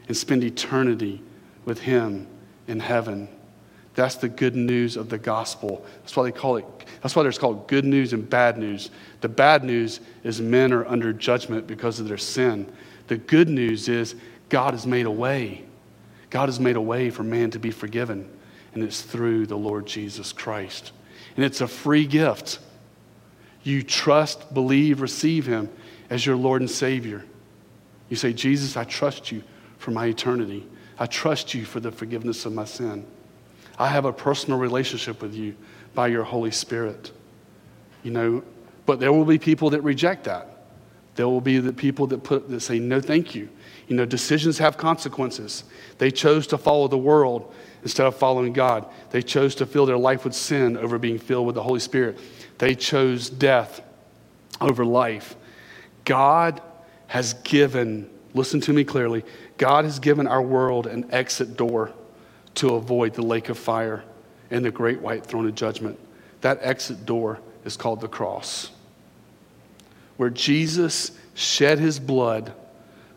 and 0.08 0.16
spend 0.16 0.42
eternity 0.42 1.22
with 1.64 1.80
Him 1.80 2.26
in 2.66 2.80
heaven. 2.80 3.28
That's 4.00 4.14
the 4.14 4.30
good 4.30 4.56
news 4.56 4.96
of 4.96 5.10
the 5.10 5.18
gospel. 5.18 5.84
That's 5.98 6.16
why 6.16 6.22
they 6.24 6.32
call 6.32 6.56
it, 6.56 6.64
that's 7.02 7.14
why 7.14 7.22
there's 7.22 7.36
called 7.36 7.68
good 7.68 7.84
news 7.84 8.14
and 8.14 8.28
bad 8.28 8.56
news. 8.56 8.88
The 9.20 9.28
bad 9.28 9.62
news 9.62 10.00
is 10.24 10.40
men 10.40 10.72
are 10.72 10.86
under 10.86 11.12
judgment 11.12 11.66
because 11.66 12.00
of 12.00 12.08
their 12.08 12.16
sin. 12.16 12.72
The 13.08 13.18
good 13.18 13.50
news 13.50 13.90
is 13.90 14.14
God 14.48 14.72
has 14.72 14.86
made 14.86 15.04
a 15.04 15.10
way. 15.10 15.64
God 16.30 16.48
has 16.48 16.58
made 16.58 16.76
a 16.76 16.80
way 16.80 17.10
for 17.10 17.22
man 17.22 17.50
to 17.50 17.58
be 17.58 17.70
forgiven, 17.70 18.26
and 18.72 18.82
it's 18.82 19.02
through 19.02 19.44
the 19.44 19.58
Lord 19.58 19.84
Jesus 19.84 20.32
Christ. 20.32 20.92
And 21.36 21.44
it's 21.44 21.60
a 21.60 21.68
free 21.68 22.06
gift. 22.06 22.58
You 23.64 23.82
trust, 23.82 24.54
believe, 24.54 25.02
receive 25.02 25.44
Him 25.44 25.68
as 26.08 26.24
your 26.24 26.36
Lord 26.36 26.62
and 26.62 26.70
Savior. 26.70 27.22
You 28.08 28.16
say, 28.16 28.32
Jesus, 28.32 28.78
I 28.78 28.84
trust 28.84 29.30
you 29.30 29.42
for 29.76 29.90
my 29.90 30.06
eternity. 30.06 30.66
I 30.98 31.04
trust 31.04 31.52
you 31.52 31.66
for 31.66 31.80
the 31.80 31.92
forgiveness 31.92 32.46
of 32.46 32.54
my 32.54 32.64
sin. 32.64 33.06
I 33.80 33.88
have 33.88 34.04
a 34.04 34.12
personal 34.12 34.58
relationship 34.58 35.22
with 35.22 35.34
you 35.34 35.56
by 35.94 36.08
your 36.08 36.22
Holy 36.22 36.50
Spirit. 36.50 37.12
You 38.02 38.10
know, 38.10 38.44
but 38.84 39.00
there 39.00 39.10
will 39.10 39.24
be 39.24 39.38
people 39.38 39.70
that 39.70 39.80
reject 39.80 40.24
that. 40.24 40.66
There 41.14 41.26
will 41.26 41.40
be 41.40 41.58
the 41.58 41.72
people 41.72 42.06
that 42.08 42.22
put 42.22 42.50
that 42.50 42.60
say 42.60 42.78
no 42.78 43.00
thank 43.00 43.34
you. 43.34 43.48
You 43.88 43.96
know, 43.96 44.04
decisions 44.04 44.58
have 44.58 44.76
consequences. 44.76 45.64
They 45.96 46.10
chose 46.10 46.46
to 46.48 46.58
follow 46.58 46.88
the 46.88 46.98
world 46.98 47.54
instead 47.82 48.06
of 48.06 48.14
following 48.16 48.52
God. 48.52 48.84
They 49.12 49.22
chose 49.22 49.54
to 49.56 49.66
fill 49.66 49.86
their 49.86 49.96
life 49.96 50.24
with 50.24 50.34
sin 50.34 50.76
over 50.76 50.98
being 50.98 51.18
filled 51.18 51.46
with 51.46 51.54
the 51.54 51.62
Holy 51.62 51.80
Spirit. 51.80 52.18
They 52.58 52.74
chose 52.74 53.30
death 53.30 53.80
over 54.60 54.84
life. 54.84 55.36
God 56.04 56.60
has 57.06 57.32
given, 57.32 58.10
listen 58.34 58.60
to 58.60 58.74
me 58.74 58.84
clearly, 58.84 59.24
God 59.56 59.86
has 59.86 59.98
given 59.98 60.26
our 60.26 60.42
world 60.42 60.86
an 60.86 61.06
exit 61.10 61.56
door 61.56 61.94
to 62.56 62.74
avoid 62.74 63.14
the 63.14 63.22
lake 63.22 63.48
of 63.48 63.58
fire 63.58 64.04
and 64.50 64.64
the 64.64 64.70
great 64.70 65.00
white 65.00 65.24
throne 65.24 65.46
of 65.46 65.54
judgment. 65.54 65.98
That 66.40 66.58
exit 66.62 67.06
door 67.06 67.40
is 67.64 67.76
called 67.76 68.00
the 68.00 68.08
cross, 68.08 68.70
where 70.16 70.30
Jesus 70.30 71.12
shed 71.34 71.78
his 71.78 71.98
blood 71.98 72.52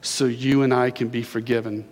so 0.01 0.25
you 0.25 0.63
and 0.63 0.73
I 0.73 0.91
can 0.91 1.07
be 1.07 1.23
forgiven. 1.23 1.85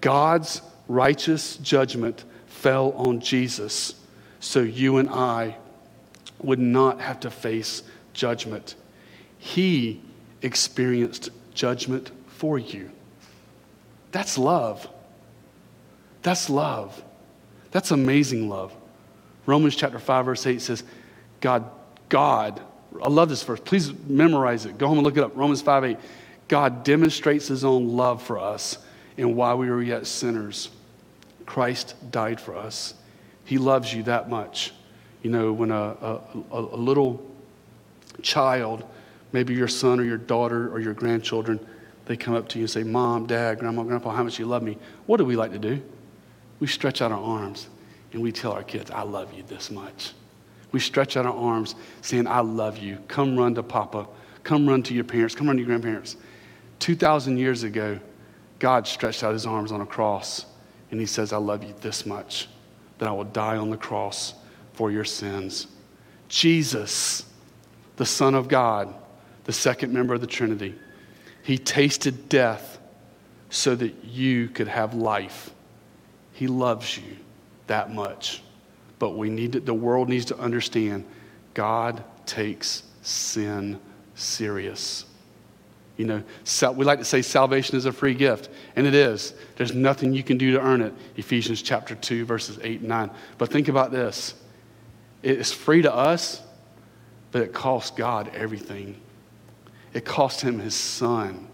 God's 0.00 0.62
righteous 0.88 1.56
judgment 1.56 2.24
fell 2.46 2.92
on 2.92 3.20
Jesus 3.20 3.94
so 4.40 4.60
you 4.60 4.98
and 4.98 5.08
I 5.08 5.56
would 6.38 6.58
not 6.58 7.00
have 7.00 7.20
to 7.20 7.30
face 7.30 7.82
judgment. 8.12 8.74
He 9.38 10.02
experienced 10.42 11.30
judgment 11.54 12.10
for 12.28 12.58
you. 12.58 12.90
That's 14.12 14.38
love. 14.38 14.88
That's 16.26 16.50
love. 16.50 17.04
That's 17.70 17.92
amazing 17.92 18.48
love. 18.48 18.74
Romans 19.46 19.76
chapter 19.76 20.00
5, 20.00 20.24
verse 20.24 20.44
8 20.44 20.60
says, 20.60 20.82
God, 21.40 21.70
God, 22.08 22.60
I 23.00 23.08
love 23.08 23.28
this 23.28 23.44
verse. 23.44 23.60
Please 23.60 23.92
memorize 24.08 24.66
it. 24.66 24.76
Go 24.76 24.88
home 24.88 24.98
and 24.98 25.06
look 25.06 25.16
it 25.16 25.22
up. 25.22 25.36
Romans 25.36 25.62
5 25.62 25.84
8. 25.84 25.98
God 26.48 26.82
demonstrates 26.82 27.46
his 27.46 27.64
own 27.64 27.90
love 27.90 28.24
for 28.24 28.40
us, 28.40 28.78
and 29.16 29.36
while 29.36 29.56
we 29.56 29.70
were 29.70 29.80
yet 29.80 30.08
sinners, 30.08 30.70
Christ 31.46 31.94
died 32.10 32.40
for 32.40 32.56
us. 32.56 32.94
He 33.44 33.58
loves 33.58 33.94
you 33.94 34.02
that 34.02 34.28
much. 34.28 34.72
You 35.22 35.30
know, 35.30 35.52
when 35.52 35.70
a, 35.70 35.76
a, 35.76 36.20
a 36.50 36.76
little 36.76 37.24
child, 38.20 38.84
maybe 39.30 39.54
your 39.54 39.68
son 39.68 40.00
or 40.00 40.02
your 40.02 40.18
daughter 40.18 40.74
or 40.74 40.80
your 40.80 40.94
grandchildren, 40.94 41.64
they 42.06 42.16
come 42.16 42.34
up 42.34 42.48
to 42.48 42.58
you 42.58 42.64
and 42.64 42.70
say, 42.70 42.82
Mom, 42.82 43.26
Dad, 43.28 43.60
Grandma, 43.60 43.84
Grandpa, 43.84 44.10
how 44.10 44.24
much 44.24 44.40
you 44.40 44.46
love 44.46 44.64
me. 44.64 44.76
What 45.06 45.18
do 45.18 45.24
we 45.24 45.36
like 45.36 45.52
to 45.52 45.60
do? 45.60 45.80
We 46.60 46.66
stretch 46.66 47.02
out 47.02 47.12
our 47.12 47.22
arms 47.22 47.68
and 48.12 48.22
we 48.22 48.32
tell 48.32 48.52
our 48.52 48.62
kids, 48.62 48.90
I 48.90 49.02
love 49.02 49.32
you 49.34 49.42
this 49.42 49.70
much. 49.70 50.12
We 50.72 50.80
stretch 50.80 51.16
out 51.16 51.26
our 51.26 51.34
arms 51.34 51.74
saying, 52.02 52.26
I 52.26 52.40
love 52.40 52.78
you. 52.78 52.98
Come 53.08 53.36
run 53.38 53.54
to 53.54 53.62
Papa. 53.62 54.06
Come 54.42 54.68
run 54.68 54.82
to 54.84 54.94
your 54.94 55.04
parents. 55.04 55.34
Come 55.34 55.46
run 55.46 55.56
to 55.56 55.62
your 55.62 55.66
grandparents. 55.66 56.16
2,000 56.78 57.36
years 57.38 57.62
ago, 57.62 57.98
God 58.58 58.86
stretched 58.86 59.22
out 59.22 59.32
his 59.32 59.46
arms 59.46 59.72
on 59.72 59.80
a 59.80 59.86
cross 59.86 60.46
and 60.90 61.00
he 61.00 61.06
says, 61.06 61.32
I 61.32 61.38
love 61.38 61.64
you 61.64 61.74
this 61.80 62.06
much 62.06 62.48
that 62.98 63.08
I 63.08 63.12
will 63.12 63.24
die 63.24 63.56
on 63.56 63.70
the 63.70 63.76
cross 63.76 64.34
for 64.72 64.90
your 64.90 65.04
sins. 65.04 65.66
Jesus, 66.28 67.24
the 67.96 68.06
Son 68.06 68.34
of 68.34 68.48
God, 68.48 68.94
the 69.44 69.52
second 69.52 69.92
member 69.92 70.14
of 70.14 70.20
the 70.20 70.26
Trinity, 70.26 70.74
he 71.42 71.58
tasted 71.58 72.28
death 72.28 72.78
so 73.50 73.74
that 73.76 74.04
you 74.04 74.48
could 74.48 74.68
have 74.68 74.94
life. 74.94 75.50
He 76.36 76.48
loves 76.48 76.98
you 76.98 77.16
that 77.66 77.94
much. 77.94 78.42
But 78.98 79.16
we 79.16 79.30
need 79.30 79.52
to, 79.52 79.60
the 79.60 79.72
world 79.72 80.10
needs 80.10 80.26
to 80.26 80.38
understand 80.38 81.06
God 81.54 82.04
takes 82.26 82.82
sin 83.00 83.80
serious. 84.14 85.06
You 85.96 86.04
know, 86.04 86.22
we 86.74 86.84
like 86.84 86.98
to 86.98 87.06
say 87.06 87.22
salvation 87.22 87.74
is 87.78 87.86
a 87.86 87.92
free 87.92 88.12
gift, 88.12 88.50
and 88.76 88.86
it 88.86 88.94
is. 88.94 89.32
There's 89.56 89.74
nothing 89.74 90.12
you 90.12 90.22
can 90.22 90.36
do 90.36 90.52
to 90.52 90.60
earn 90.60 90.82
it. 90.82 90.92
Ephesians 91.16 91.62
chapter 91.62 91.94
2, 91.94 92.26
verses 92.26 92.58
8 92.62 92.80
and 92.80 92.88
9. 92.90 93.10
But 93.38 93.50
think 93.50 93.68
about 93.68 93.90
this 93.90 94.34
it's 95.22 95.52
free 95.52 95.80
to 95.80 95.94
us, 95.94 96.42
but 97.32 97.40
it 97.40 97.54
cost 97.54 97.96
God 97.96 98.30
everything. 98.34 99.00
It 99.94 100.04
cost 100.04 100.42
him 100.42 100.58
his 100.58 100.74
son, 100.74 101.48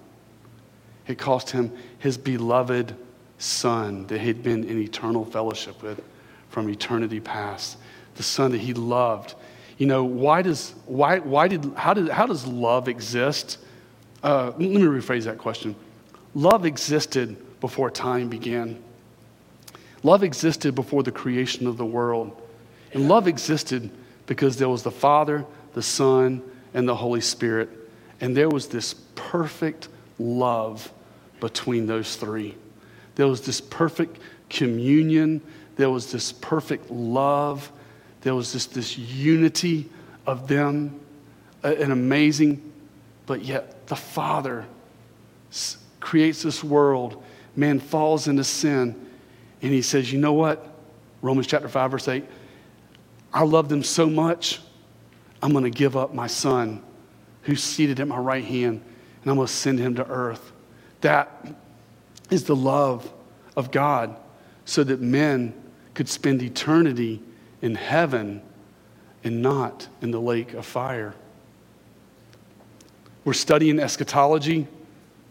it 1.06 1.18
cost 1.18 1.50
him 1.50 1.70
his 2.00 2.18
beloved 2.18 2.96
son 3.42 4.06
that 4.06 4.20
he'd 4.20 4.42
been 4.42 4.64
in 4.64 4.78
eternal 4.78 5.24
fellowship 5.24 5.82
with 5.82 6.00
from 6.48 6.68
eternity 6.68 7.18
past, 7.18 7.76
the 8.14 8.22
son 8.22 8.52
that 8.52 8.60
he 8.60 8.72
loved. 8.72 9.34
You 9.78 9.86
know, 9.86 10.04
why 10.04 10.42
does, 10.42 10.74
why, 10.86 11.18
why 11.18 11.48
did, 11.48 11.72
how, 11.74 11.94
did, 11.94 12.08
how 12.08 12.26
does 12.26 12.46
love 12.46 12.88
exist? 12.88 13.58
Uh, 14.22 14.52
let 14.56 14.58
me 14.58 14.80
rephrase 14.82 15.24
that 15.24 15.38
question. 15.38 15.74
Love 16.34 16.64
existed 16.64 17.36
before 17.60 17.90
time 17.90 18.28
began. 18.28 18.80
Love 20.02 20.22
existed 20.22 20.74
before 20.74 21.02
the 21.02 21.12
creation 21.12 21.66
of 21.66 21.76
the 21.76 21.86
world. 21.86 22.40
And 22.92 23.08
love 23.08 23.26
existed 23.26 23.90
because 24.26 24.56
there 24.56 24.68
was 24.68 24.82
the 24.82 24.90
Father, 24.90 25.44
the 25.74 25.82
Son, 25.82 26.42
and 26.74 26.88
the 26.88 26.94
Holy 26.94 27.20
Spirit. 27.20 27.70
And 28.20 28.36
there 28.36 28.48
was 28.48 28.68
this 28.68 28.94
perfect 29.16 29.88
love 30.18 30.92
between 31.40 31.86
those 31.86 32.14
three. 32.14 32.54
There 33.14 33.26
was 33.26 33.42
this 33.42 33.60
perfect 33.60 34.18
communion. 34.48 35.40
There 35.76 35.90
was 35.90 36.12
this 36.12 36.32
perfect 36.32 36.90
love. 36.90 37.70
There 38.22 38.34
was 38.34 38.52
this, 38.52 38.66
this 38.66 38.96
unity 38.96 39.88
of 40.26 40.46
them, 40.48 41.00
an 41.62 41.90
amazing 41.90 42.72
but 43.26 43.44
yet 43.44 43.86
the 43.86 43.96
Father 43.96 44.66
creates 46.00 46.42
this 46.42 46.62
world. 46.62 47.22
Man 47.56 47.78
falls 47.78 48.28
into 48.28 48.44
sin. 48.44 49.08
And 49.60 49.72
he 49.72 49.82
says, 49.82 50.12
You 50.12 50.18
know 50.18 50.32
what? 50.32 50.68
Romans 51.20 51.46
chapter 51.46 51.68
5, 51.68 51.90
verse 51.90 52.08
8. 52.08 52.24
I 53.32 53.44
love 53.44 53.68
them 53.68 53.82
so 53.82 54.10
much, 54.10 54.60
I'm 55.42 55.52
going 55.52 55.64
to 55.64 55.70
give 55.70 55.96
up 55.96 56.12
my 56.12 56.26
son 56.26 56.82
who's 57.42 57.62
seated 57.62 57.98
at 58.00 58.06
my 58.06 58.18
right 58.18 58.44
hand, 58.44 58.82
and 59.22 59.30
I'm 59.30 59.36
going 59.36 59.46
to 59.46 59.52
send 59.52 59.78
him 59.78 59.94
to 59.94 60.06
earth. 60.06 60.52
That 61.00 61.46
is 62.32 62.44
the 62.44 62.56
love 62.56 63.12
of 63.56 63.70
God, 63.70 64.16
so 64.64 64.82
that 64.84 65.00
men 65.00 65.54
could 65.94 66.08
spend 66.08 66.42
eternity 66.42 67.22
in 67.60 67.74
heaven 67.74 68.40
and 69.24 69.42
not 69.42 69.88
in 70.00 70.10
the 70.10 70.20
lake 70.20 70.54
of 70.54 70.64
fire. 70.64 71.14
We're 73.24 73.34
studying 73.34 73.78
eschatology. 73.78 74.66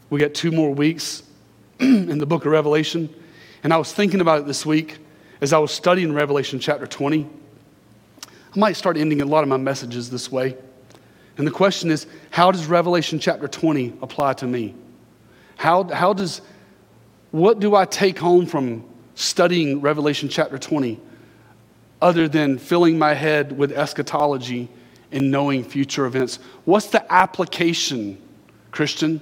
We 0.10 0.20
got 0.20 0.34
two 0.34 0.52
more 0.52 0.74
weeks 0.74 1.24
in 1.80 2.18
the 2.18 2.26
book 2.26 2.46
of 2.46 2.52
Revelation. 2.52 3.14
And 3.64 3.74
I 3.74 3.78
was 3.78 3.92
thinking 3.92 4.22
about 4.22 4.40
it 4.40 4.46
this 4.46 4.66
week 4.66 5.00
as 5.42 5.52
I 5.54 5.58
was 5.58 5.72
studying 5.72 6.14
Revelation 6.14 6.60
chapter 6.60 6.88
20. 6.88 7.28
I 8.54 8.60
might 8.60 8.76
start 8.76 8.98
ending 8.98 9.22
a 9.22 9.26
lot 9.26 9.44
of 9.44 9.50
my 9.50 9.58
messages 9.58 10.10
this 10.10 10.32
way. 10.32 10.56
And 11.38 11.48
the 11.48 11.52
question 11.52 11.90
is 11.90 12.08
how 12.30 12.52
does 12.52 12.68
Revelation 12.68 13.20
chapter 13.20 13.48
20 13.48 13.98
apply 14.02 14.34
to 14.34 14.48
me? 14.48 14.76
How, 15.58 15.84
how 15.84 16.14
does, 16.14 16.42
what 17.32 17.60
do 17.60 17.76
I 17.76 17.86
take 17.86 18.20
home 18.20 18.46
from 18.46 18.86
studying 19.16 19.82
Revelation 19.82 20.30
chapter 20.30 20.58
20 20.58 21.00
other 22.02 22.28
than 22.28 22.58
filling 22.58 22.98
my 22.98 23.14
head 23.14 23.58
with 23.58 23.72
eschatology 23.72 24.68
and 25.12 25.30
knowing 25.30 25.64
future 25.64 26.06
events. 26.06 26.40
What's 26.66 26.88
the 26.88 27.12
application, 27.14 28.20
Christian? 28.72 29.22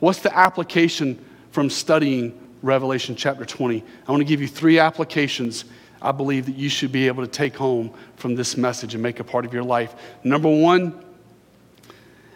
What's 0.00 0.20
the 0.20 0.36
application 0.36 1.24
from 1.52 1.70
studying 1.70 2.38
Revelation 2.62 3.14
chapter 3.14 3.44
20? 3.44 3.84
I 4.06 4.10
want 4.10 4.20
to 4.20 4.24
give 4.24 4.40
you 4.40 4.48
three 4.48 4.78
applications 4.78 5.66
I 6.02 6.12
believe 6.12 6.46
that 6.46 6.56
you 6.56 6.68
should 6.68 6.92
be 6.92 7.06
able 7.06 7.24
to 7.24 7.30
take 7.30 7.56
home 7.56 7.92
from 8.16 8.34
this 8.34 8.56
message 8.56 8.94
and 8.94 9.02
make 9.02 9.18
a 9.18 9.24
part 9.24 9.46
of 9.46 9.54
your 9.54 9.62
life. 9.62 9.94
Number 10.22 10.48
one, 10.48 11.02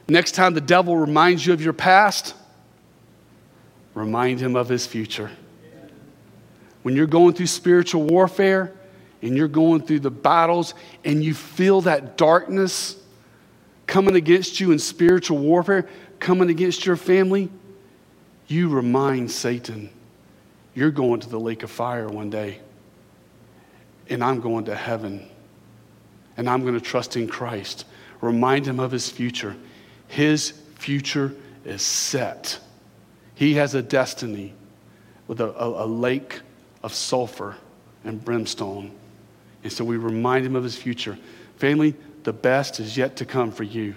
next 0.08 0.32
time 0.32 0.54
the 0.54 0.62
devil 0.62 0.96
reminds 0.96 1.44
you 1.44 1.52
of 1.52 1.60
your 1.60 1.74
past, 1.74 2.34
remind 3.94 4.40
him 4.40 4.56
of 4.56 4.68
his 4.68 4.86
future. 4.86 5.30
When 6.82 6.96
you're 6.96 7.06
going 7.06 7.34
through 7.34 7.46
spiritual 7.46 8.04
warfare, 8.04 8.72
and 9.22 9.36
you're 9.36 9.48
going 9.48 9.82
through 9.82 10.00
the 10.00 10.10
battles 10.10 10.74
and 11.04 11.22
you 11.22 11.34
feel 11.34 11.82
that 11.82 12.16
darkness 12.16 12.96
coming 13.86 14.14
against 14.14 14.60
you 14.60 14.70
in 14.72 14.78
spiritual 14.78 15.38
warfare, 15.38 15.88
coming 16.20 16.48
against 16.48 16.86
your 16.86 16.96
family, 16.96 17.50
you 18.46 18.68
remind 18.68 19.30
Satan, 19.30 19.90
you're 20.74 20.90
going 20.90 21.20
to 21.20 21.28
the 21.28 21.40
lake 21.40 21.62
of 21.62 21.70
fire 21.70 22.08
one 22.08 22.30
day, 22.30 22.60
and 24.08 24.22
I'm 24.22 24.40
going 24.40 24.66
to 24.66 24.76
heaven, 24.76 25.28
and 26.36 26.48
I'm 26.48 26.62
going 26.62 26.74
to 26.74 26.80
trust 26.80 27.16
in 27.16 27.26
Christ. 27.26 27.84
Remind 28.20 28.66
him 28.66 28.78
of 28.78 28.92
his 28.92 29.10
future. 29.10 29.56
His 30.06 30.50
future 30.76 31.34
is 31.64 31.82
set. 31.82 32.60
He 33.40 33.54
has 33.54 33.74
a 33.74 33.80
destiny 33.80 34.52
with 35.26 35.40
a, 35.40 35.46
a, 35.46 35.84
a 35.84 35.86
lake 35.86 36.42
of 36.82 36.92
sulfur 36.92 37.56
and 38.04 38.22
brimstone 38.22 38.90
and 39.62 39.72
so 39.72 39.82
we 39.82 39.96
remind 39.96 40.44
him 40.44 40.56
of 40.56 40.64
his 40.64 40.76
future. 40.76 41.18
Family, 41.56 41.94
the 42.24 42.34
best 42.34 42.80
is 42.80 42.98
yet 42.98 43.16
to 43.16 43.24
come 43.24 43.50
for 43.50 43.64
you. 43.64 43.94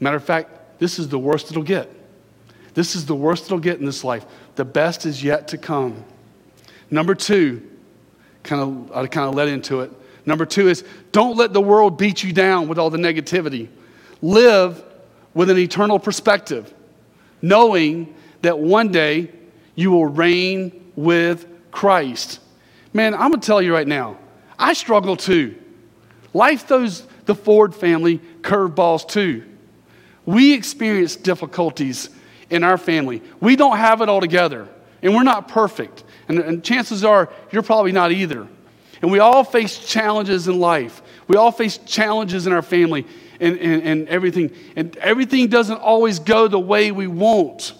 Matter 0.00 0.16
of 0.16 0.24
fact, 0.24 0.78
this 0.78 0.98
is 0.98 1.08
the 1.08 1.18
worst 1.18 1.50
it'll 1.50 1.62
get. 1.62 1.90
This 2.72 2.96
is 2.96 3.04
the 3.04 3.14
worst 3.14 3.44
it'll 3.44 3.58
get 3.58 3.78
in 3.78 3.84
this 3.84 4.02
life. 4.02 4.24
The 4.56 4.64
best 4.64 5.04
is 5.04 5.22
yet 5.22 5.48
to 5.48 5.58
come. 5.58 6.02
Number 6.90 7.14
two, 7.14 7.62
kind 8.44 8.62
of, 8.62 8.96
I 8.96 9.06
kind 9.06 9.28
of 9.28 9.34
led 9.34 9.48
into 9.48 9.80
it. 9.80 9.92
Number 10.24 10.46
two 10.46 10.68
is 10.68 10.84
don't 11.12 11.36
let 11.36 11.52
the 11.52 11.60
world 11.60 11.98
beat 11.98 12.22
you 12.22 12.32
down 12.32 12.66
with 12.66 12.78
all 12.78 12.88
the 12.88 12.96
negativity. 12.96 13.68
Live 14.22 14.82
with 15.34 15.50
an 15.50 15.58
eternal 15.58 15.98
perspective, 15.98 16.72
knowing 17.42 18.14
that 18.44 18.58
one 18.58 18.90
day 18.90 19.30
you 19.74 19.90
will 19.90 20.06
reign 20.06 20.92
with 20.96 21.46
Christ. 21.70 22.40
Man, 22.92 23.14
I'm 23.14 23.30
going 23.30 23.40
to 23.40 23.46
tell 23.46 23.60
you 23.60 23.74
right 23.74 23.88
now, 23.88 24.18
I 24.58 24.72
struggle 24.72 25.16
too. 25.16 25.56
Life 26.32 26.68
throws 26.68 27.06
the 27.26 27.34
Ford 27.34 27.74
family 27.74 28.20
curveballs 28.42 29.08
too. 29.08 29.44
We 30.26 30.52
experience 30.52 31.16
difficulties 31.16 32.10
in 32.50 32.62
our 32.62 32.78
family. 32.78 33.22
We 33.40 33.56
don't 33.56 33.76
have 33.76 34.00
it 34.00 34.08
all 34.08 34.20
together, 34.20 34.68
and 35.02 35.14
we're 35.14 35.22
not 35.22 35.48
perfect. 35.48 36.04
And, 36.28 36.38
and, 36.38 36.64
chances 36.64 37.04
are 37.04 37.30
you're 37.50 37.62
probably 37.62 37.92
not 37.92 38.12
either. 38.12 38.46
And 39.02 39.10
we 39.10 39.18
all 39.18 39.44
face 39.44 39.78
challenges 39.78 40.48
in 40.48 40.58
life. 40.58 41.02
We 41.28 41.36
all 41.36 41.52
face 41.52 41.78
challenges 41.78 42.46
in 42.46 42.52
our 42.52 42.62
family 42.62 43.06
and, 43.40 43.58
and, 43.58 43.82
and 43.82 44.08
everything. 44.08 44.52
And 44.76 44.96
everything 44.98 45.48
doesn't 45.48 45.76
always 45.76 46.18
go 46.20 46.48
the 46.48 46.60
way 46.60 46.90
we 46.90 47.06
want. 47.06 47.74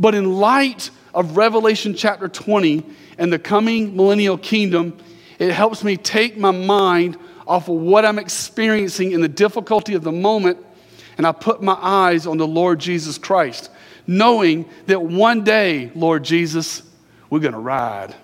But 0.00 0.14
in 0.14 0.38
light 0.38 0.90
of 1.12 1.36
Revelation 1.36 1.94
chapter 1.94 2.26
20 2.26 2.84
and 3.18 3.30
the 3.30 3.38
coming 3.38 3.94
millennial 3.94 4.38
kingdom, 4.38 4.96
it 5.38 5.52
helps 5.52 5.84
me 5.84 5.98
take 5.98 6.38
my 6.38 6.50
mind 6.50 7.18
off 7.46 7.68
of 7.68 7.76
what 7.76 8.06
I'm 8.06 8.18
experiencing 8.18 9.12
in 9.12 9.20
the 9.20 9.28
difficulty 9.28 9.94
of 9.94 10.02
the 10.02 10.12
moment, 10.12 10.58
and 11.18 11.26
I 11.26 11.32
put 11.32 11.62
my 11.62 11.74
eyes 11.74 12.26
on 12.26 12.38
the 12.38 12.46
Lord 12.46 12.78
Jesus 12.78 13.18
Christ, 13.18 13.70
knowing 14.06 14.66
that 14.86 15.02
one 15.02 15.44
day, 15.44 15.92
Lord 15.94 16.24
Jesus, 16.24 16.82
we're 17.28 17.40
to 17.40 17.50
ride. 17.50 18.14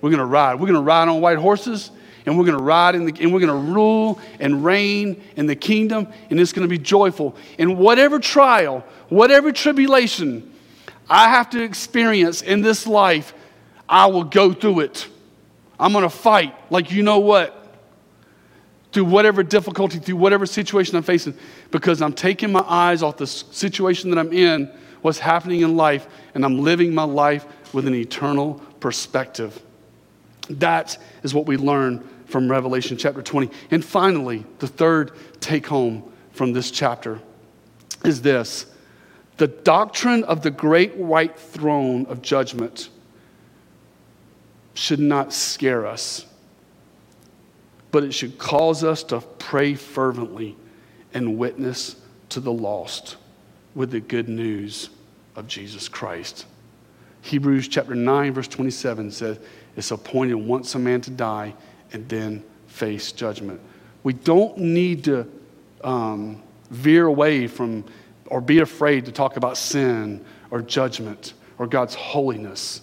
We're 0.00 0.10
to 0.16 0.24
ride. 0.24 0.60
We're 0.60 0.68
to 0.68 0.80
ride 0.80 1.08
on 1.08 1.20
white 1.20 1.38
horses, 1.38 1.90
and 2.24 2.38
we're 2.38 2.46
to 2.46 2.56
ride 2.56 2.94
in 2.94 3.04
the, 3.04 3.14
and 3.20 3.34
we're 3.34 3.40
to 3.40 3.52
rule 3.52 4.18
and 4.38 4.64
reign 4.64 5.22
in 5.36 5.46
the 5.46 5.56
kingdom, 5.56 6.08
and 6.30 6.40
it's 6.40 6.52
to 6.52 6.66
be 6.66 6.78
joyful. 6.78 7.36
And 7.58 7.76
whatever 7.76 8.18
trial, 8.18 8.84
whatever 9.08 9.52
tribulation 9.52 10.49
I 11.10 11.28
have 11.28 11.50
to 11.50 11.62
experience 11.62 12.40
in 12.40 12.62
this 12.62 12.86
life, 12.86 13.34
I 13.88 14.06
will 14.06 14.22
go 14.22 14.52
through 14.52 14.80
it. 14.80 15.08
I'm 15.78 15.92
going 15.92 16.04
to 16.04 16.08
fight 16.08 16.54
like 16.70 16.92
you 16.92 17.02
know 17.02 17.18
what. 17.18 17.56
Through 18.92 19.04
whatever 19.04 19.42
difficulty, 19.42 19.98
through 19.98 20.16
whatever 20.16 20.46
situation 20.46 20.96
I'm 20.96 21.02
facing, 21.02 21.36
because 21.70 22.02
I'm 22.02 22.12
taking 22.12 22.50
my 22.50 22.64
eyes 22.66 23.02
off 23.02 23.18
the 23.18 23.26
situation 23.26 24.10
that 24.10 24.18
I'm 24.18 24.32
in, 24.32 24.70
what's 25.00 25.18
happening 25.18 25.60
in 25.60 25.76
life, 25.76 26.08
and 26.34 26.44
I'm 26.44 26.58
living 26.58 26.92
my 26.94 27.04
life 27.04 27.46
with 27.72 27.86
an 27.86 27.94
eternal 27.94 28.54
perspective. 28.80 29.60
That 30.48 30.98
is 31.22 31.34
what 31.34 31.46
we 31.46 31.56
learn 31.56 32.06
from 32.26 32.50
Revelation 32.50 32.96
chapter 32.96 33.22
20. 33.22 33.50
And 33.70 33.84
finally, 33.84 34.44
the 34.58 34.66
third 34.66 35.12
take 35.40 35.66
home 35.66 36.10
from 36.32 36.52
this 36.52 36.70
chapter 36.70 37.20
is 38.04 38.22
this 38.22 38.66
the 39.40 39.48
doctrine 39.48 40.22
of 40.24 40.42
the 40.42 40.50
great 40.50 40.96
white 40.96 41.38
throne 41.38 42.04
of 42.06 42.20
judgment 42.20 42.90
should 44.74 45.00
not 45.00 45.32
scare 45.32 45.86
us, 45.86 46.26
but 47.90 48.04
it 48.04 48.12
should 48.12 48.36
cause 48.36 48.84
us 48.84 49.02
to 49.02 49.18
pray 49.38 49.72
fervently 49.74 50.54
and 51.14 51.38
witness 51.38 51.96
to 52.28 52.38
the 52.38 52.52
lost 52.52 53.16
with 53.74 53.90
the 53.90 54.00
good 54.00 54.28
news 54.28 54.90
of 55.36 55.48
Jesus 55.48 55.88
Christ. 55.88 56.44
Hebrews 57.22 57.66
chapter 57.66 57.94
9, 57.94 58.34
verse 58.34 58.48
27 58.48 59.10
says, 59.10 59.38
It's 59.74 59.90
appointed 59.90 60.34
once 60.34 60.74
a 60.74 60.78
man 60.78 61.00
to 61.00 61.10
die 61.10 61.54
and 61.94 62.06
then 62.10 62.44
face 62.66 63.10
judgment. 63.10 63.58
We 64.02 64.12
don't 64.12 64.58
need 64.58 65.04
to 65.04 65.26
um, 65.82 66.42
veer 66.68 67.06
away 67.06 67.46
from 67.46 67.86
or 68.30 68.40
be 68.40 68.60
afraid 68.60 69.04
to 69.06 69.12
talk 69.12 69.36
about 69.36 69.58
sin 69.58 70.24
or 70.50 70.62
judgment 70.62 71.34
or 71.58 71.66
God's 71.66 71.94
holiness. 71.94 72.80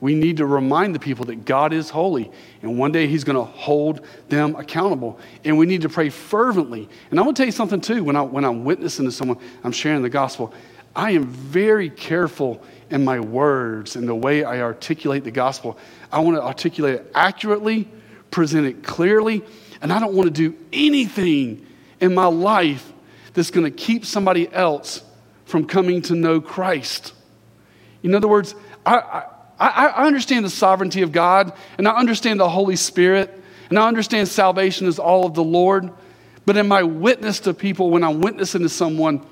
We 0.00 0.14
need 0.14 0.38
to 0.38 0.46
remind 0.46 0.94
the 0.94 0.98
people 0.98 1.26
that 1.26 1.44
God 1.44 1.72
is 1.72 1.90
holy 1.90 2.30
and 2.62 2.78
one 2.78 2.92
day 2.92 3.06
He's 3.06 3.24
going 3.24 3.36
to 3.36 3.44
hold 3.44 4.06
them 4.28 4.54
accountable. 4.56 5.18
And 5.44 5.58
we 5.58 5.66
need 5.66 5.82
to 5.82 5.88
pray 5.88 6.10
fervently. 6.10 6.88
And 7.10 7.18
I'm 7.18 7.24
going 7.24 7.34
to 7.34 7.40
tell 7.40 7.46
you 7.46 7.52
something 7.52 7.80
too 7.80 8.04
when, 8.04 8.16
I, 8.16 8.22
when 8.22 8.44
I'm 8.44 8.64
witnessing 8.64 9.04
to 9.04 9.12
someone, 9.12 9.38
I'm 9.62 9.72
sharing 9.72 10.02
the 10.02 10.10
gospel. 10.10 10.54
I 10.96 11.12
am 11.12 11.26
very 11.26 11.90
careful 11.90 12.62
in 12.90 13.04
my 13.04 13.18
words 13.18 13.96
and 13.96 14.06
the 14.08 14.14
way 14.14 14.44
I 14.44 14.60
articulate 14.60 15.24
the 15.24 15.30
gospel. 15.30 15.78
I 16.12 16.20
want 16.20 16.36
to 16.36 16.42
articulate 16.42 16.96
it 16.96 17.10
accurately, 17.14 17.88
present 18.30 18.66
it 18.66 18.84
clearly, 18.84 19.42
and 19.80 19.92
I 19.92 19.98
don't 19.98 20.14
want 20.14 20.26
to 20.26 20.50
do 20.50 20.56
anything 20.72 21.66
in 22.00 22.14
my 22.14 22.26
life 22.26 22.92
that's 23.34 23.50
going 23.50 23.64
to 23.64 23.70
keep 23.70 24.06
somebody 24.06 24.50
else 24.52 25.02
from 25.44 25.66
coming 25.66 26.02
to 26.02 26.14
know 26.14 26.40
Christ. 26.40 27.12
In 28.02 28.14
other 28.14 28.28
words, 28.28 28.54
I, 28.86 29.24
I, 29.58 29.68
I 29.68 30.06
understand 30.06 30.44
the 30.44 30.50
sovereignty 30.50 31.02
of 31.02 31.12
God, 31.12 31.52
and 31.78 31.86
I 31.86 31.96
understand 31.96 32.40
the 32.40 32.48
Holy 32.48 32.76
Spirit, 32.76 33.42
and 33.68 33.78
I 33.78 33.86
understand 33.86 34.28
salvation 34.28 34.86
is 34.86 34.98
all 34.98 35.26
of 35.26 35.34
the 35.34 35.44
Lord. 35.44 35.90
But 36.46 36.56
in 36.56 36.68
my 36.68 36.82
witness 36.82 37.40
to 37.40 37.54
people, 37.54 37.90
when 37.90 38.04
I'm 38.04 38.20
witnessing 38.20 38.62
to 38.62 38.68
someone, 38.68 39.24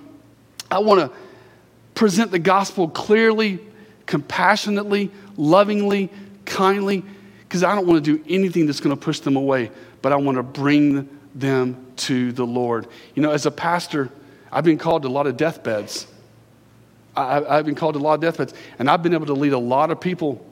I 0.70 0.78
want 0.78 1.00
to 1.00 1.18
present 1.94 2.30
the 2.30 2.38
gospel 2.38 2.88
clearly, 2.88 3.60
compassionately, 4.06 5.10
lovingly, 5.36 6.10
kindly, 6.44 7.04
because 7.40 7.62
I 7.62 7.74
don't 7.74 7.86
want 7.86 8.02
to 8.04 8.16
do 8.16 8.24
anything 8.28 8.66
that's 8.66 8.80
going 8.80 8.96
to 8.96 9.00
push 9.00 9.20
them 9.20 9.36
away, 9.36 9.70
but 10.00 10.12
I 10.12 10.16
want 10.16 10.36
to 10.36 10.42
bring 10.42 11.08
them 11.34 11.86
to 11.96 12.32
the 12.32 12.46
Lord. 12.46 12.86
You 13.14 13.22
know, 13.22 13.30
as 13.30 13.46
a 13.46 13.50
pastor, 13.50 14.10
I've 14.50 14.64
been 14.64 14.78
called 14.78 15.02
to 15.02 15.08
a 15.08 15.10
lot 15.10 15.26
of 15.26 15.36
deathbeds. 15.36 16.06
I, 17.14 17.56
have 17.56 17.66
been 17.66 17.74
called 17.74 17.94
to 17.94 18.00
a 18.00 18.02
lot 18.02 18.14
of 18.14 18.20
deathbeds, 18.20 18.54
and 18.78 18.88
I've 18.88 19.02
been 19.02 19.12
able 19.12 19.26
to 19.26 19.34
lead 19.34 19.52
a 19.52 19.58
lot 19.58 19.90
of 19.90 20.00
people. 20.00 20.44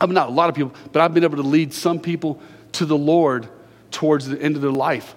I 0.00 0.06
mean, 0.06 0.14
not 0.14 0.28
a 0.28 0.32
lot 0.32 0.48
of 0.48 0.54
people, 0.54 0.74
but 0.92 1.00
I've 1.00 1.14
been 1.14 1.24
able 1.24 1.36
to 1.36 1.42
lead 1.42 1.72
some 1.72 2.00
people 2.00 2.40
to 2.72 2.84
the 2.84 2.96
Lord 2.98 3.48
towards 3.90 4.26
the 4.26 4.40
end 4.40 4.56
of 4.56 4.62
their 4.62 4.72
life. 4.72 5.14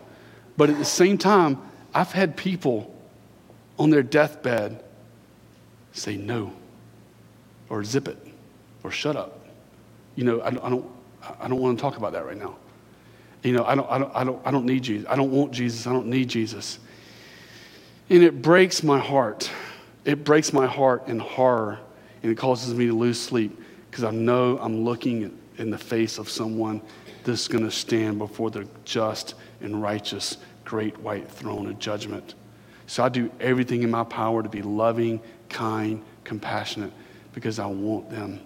But 0.56 0.70
at 0.70 0.78
the 0.78 0.86
same 0.86 1.18
time, 1.18 1.58
I've 1.94 2.12
had 2.12 2.38
people 2.38 2.96
on 3.78 3.90
their 3.90 4.04
deathbed 4.04 4.84
say 5.92 6.16
no, 6.16 6.54
or 7.70 7.84
zip 7.84 8.08
it, 8.08 8.18
or 8.84 8.92
shut 8.92 9.16
up. 9.16 9.46
You 10.16 10.24
know, 10.24 10.42
I, 10.42 10.48
I 10.48 10.52
don't, 10.52 10.86
I 11.42 11.48
don't 11.48 11.60
want 11.60 11.78
to 11.78 11.82
talk 11.82 11.98
about 11.98 12.14
that 12.14 12.26
right 12.26 12.38
now. 12.38 12.58
You 13.44 13.54
know, 13.54 13.66
I 13.66 13.76
don't, 13.76 13.90
I 13.90 13.98
don't, 13.98 14.16
I 14.16 14.24
don't, 14.24 14.48
I 14.48 14.52
don't 14.52 14.66
need 14.66 14.84
Jesus. 14.84 15.08
I 15.10 15.16
don't 15.16 15.32
want 15.32 15.52
Jesus. 15.52 15.88
I 15.88 15.94
don't 15.94 16.08
need 16.08 16.28
Jesus. 16.28 16.80
And 18.10 18.24
it 18.24 18.42
breaks 18.42 18.84
my 18.84 19.00
heart. 19.00 19.50
It 20.06 20.24
breaks 20.24 20.52
my 20.52 20.66
heart 20.66 21.08
in 21.08 21.20
horror, 21.20 21.80
and 22.24 22.32
it 22.32 22.36
causes 22.36 22.74
me 22.74 22.88
to 22.88 22.98
lose 22.98 23.22
sleep 23.22 23.60
because 23.90 24.04
I 24.04 24.12
know 24.12 24.58
I'm 24.60 24.84
looking 24.84 25.38
in 25.58 25.70
the 25.70 25.78
face 25.78 26.18
of 26.18 26.30
someone 26.30 26.82
that's 27.24 27.48
going 27.48 27.64
to 27.64 27.72
stand 27.72 28.18
before 28.18 28.50
the 28.50 28.68
just 28.86 29.36
and 29.62 29.82
righteous 29.82 30.38
great 30.66 30.98
white 31.00 31.30
throne 31.30 31.68
of 31.68 31.80
judgment. 31.80 32.36
So 32.86 33.04
I 33.04 33.10
do 33.10 33.32
everything 33.40 33.84
in 33.84 33.92
my 33.92 34.04
power 34.04 34.44
to 34.44 34.50
be 34.50 34.62
loving, 34.62 35.20
kind, 35.50 36.04
compassionate, 36.24 36.92
because 37.34 37.60
I 37.60 37.66
want 37.66 38.10
them 38.10 38.40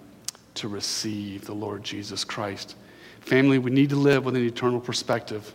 to 0.54 0.68
receive 0.68 1.44
the 1.44 1.54
Lord 1.54 1.84
Jesus 1.84 2.24
Christ. 2.24 2.76
Family, 3.24 3.58
we 3.58 3.70
need 3.70 3.88
to 3.90 3.96
live 3.96 4.26
with 4.26 4.36
an 4.36 4.44
eternal 4.44 4.80
perspective, 4.80 5.54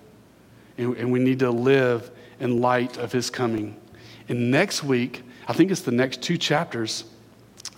and, 0.78 0.98
and 0.98 1.12
we 1.12 1.20
need 1.20 1.40
to 1.40 1.52
live 1.52 2.10
in 2.40 2.62
light 2.62 2.98
of 2.98 3.12
His 3.12 3.30
coming. 3.30 3.80
And 4.28 4.50
next 4.50 4.84
week, 4.84 5.22
I 5.48 5.54
think 5.54 5.70
it's 5.70 5.82
the 5.82 5.92
next 5.92 6.24
two 6.24 6.38
chapters. 6.38 7.04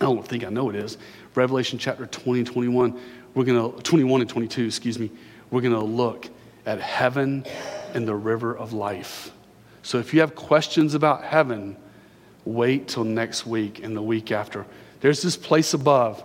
I 0.00 0.04
don't 0.04 0.26
think 0.26 0.44
I 0.44 0.48
know 0.48 0.70
it 0.70 0.76
is. 0.76 0.96
Revelation 1.34 1.78
chapter 1.78 2.06
20 2.06 2.40
and 2.40 2.46
21. 2.46 3.00
We're 3.34 3.44
going 3.44 3.74
to, 3.74 3.82
21 3.82 4.22
and 4.22 4.30
22, 4.30 4.64
excuse 4.64 4.98
me. 4.98 5.10
We're 5.50 5.60
going 5.60 5.74
to 5.74 5.80
look 5.80 6.28
at 6.64 6.80
heaven 6.80 7.44
and 7.92 8.08
the 8.08 8.14
river 8.14 8.56
of 8.56 8.72
life. 8.72 9.30
So 9.82 9.98
if 9.98 10.14
you 10.14 10.20
have 10.20 10.34
questions 10.34 10.94
about 10.94 11.22
heaven, 11.24 11.76
wait 12.46 12.88
till 12.88 13.04
next 13.04 13.46
week 13.46 13.82
and 13.82 13.94
the 13.94 14.02
week 14.02 14.32
after. 14.32 14.64
There's 15.00 15.20
this 15.20 15.36
place 15.36 15.74
above 15.74 16.24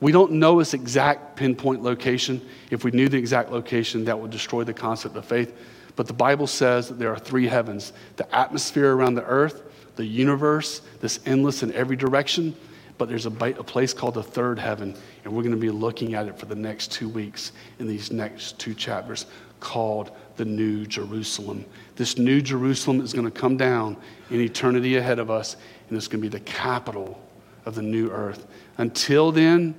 we 0.00 0.12
don't 0.12 0.32
know 0.32 0.60
its 0.60 0.74
exact 0.74 1.36
pinpoint 1.36 1.82
location. 1.82 2.46
If 2.70 2.84
we 2.84 2.92
knew 2.92 3.08
the 3.08 3.16
exact 3.16 3.50
location, 3.50 4.04
that 4.04 4.18
would 4.18 4.30
destroy 4.30 4.64
the 4.64 4.74
concept 4.74 5.16
of 5.16 5.24
faith. 5.24 5.56
But 5.96 6.06
the 6.06 6.12
Bible 6.12 6.46
says 6.46 6.88
that 6.88 6.98
there 6.98 7.12
are 7.12 7.18
three 7.18 7.48
heavens 7.48 7.92
the 8.16 8.34
atmosphere 8.34 8.94
around 8.94 9.14
the 9.14 9.24
earth, 9.24 9.62
the 9.96 10.06
universe 10.06 10.82
this 11.00 11.18
endless 11.26 11.62
in 11.62 11.72
every 11.72 11.96
direction. 11.96 12.54
But 12.98 13.08
there's 13.08 13.26
a, 13.26 13.30
a 13.30 13.64
place 13.64 13.92
called 13.94 14.14
the 14.14 14.22
third 14.22 14.58
heaven, 14.58 14.96
and 15.24 15.32
we're 15.32 15.42
going 15.42 15.54
to 15.54 15.60
be 15.60 15.70
looking 15.70 16.14
at 16.14 16.26
it 16.26 16.38
for 16.38 16.46
the 16.46 16.54
next 16.56 16.92
two 16.92 17.08
weeks 17.08 17.52
in 17.78 17.86
these 17.86 18.10
next 18.10 18.58
two 18.58 18.74
chapters 18.74 19.26
called 19.60 20.12
the 20.36 20.44
New 20.44 20.86
Jerusalem. 20.86 21.64
This 21.96 22.18
New 22.18 22.40
Jerusalem 22.40 23.00
is 23.00 23.12
going 23.12 23.24
to 23.24 23.30
come 23.30 23.56
down 23.56 23.96
in 24.30 24.40
eternity 24.40 24.96
ahead 24.96 25.18
of 25.18 25.30
us, 25.30 25.56
and 25.88 25.96
it's 25.96 26.08
going 26.08 26.22
to 26.22 26.28
be 26.28 26.36
the 26.36 26.44
capital 26.44 27.20
of 27.66 27.74
the 27.74 27.82
new 27.82 28.10
earth. 28.10 28.46
Until 28.78 29.32
then, 29.32 29.74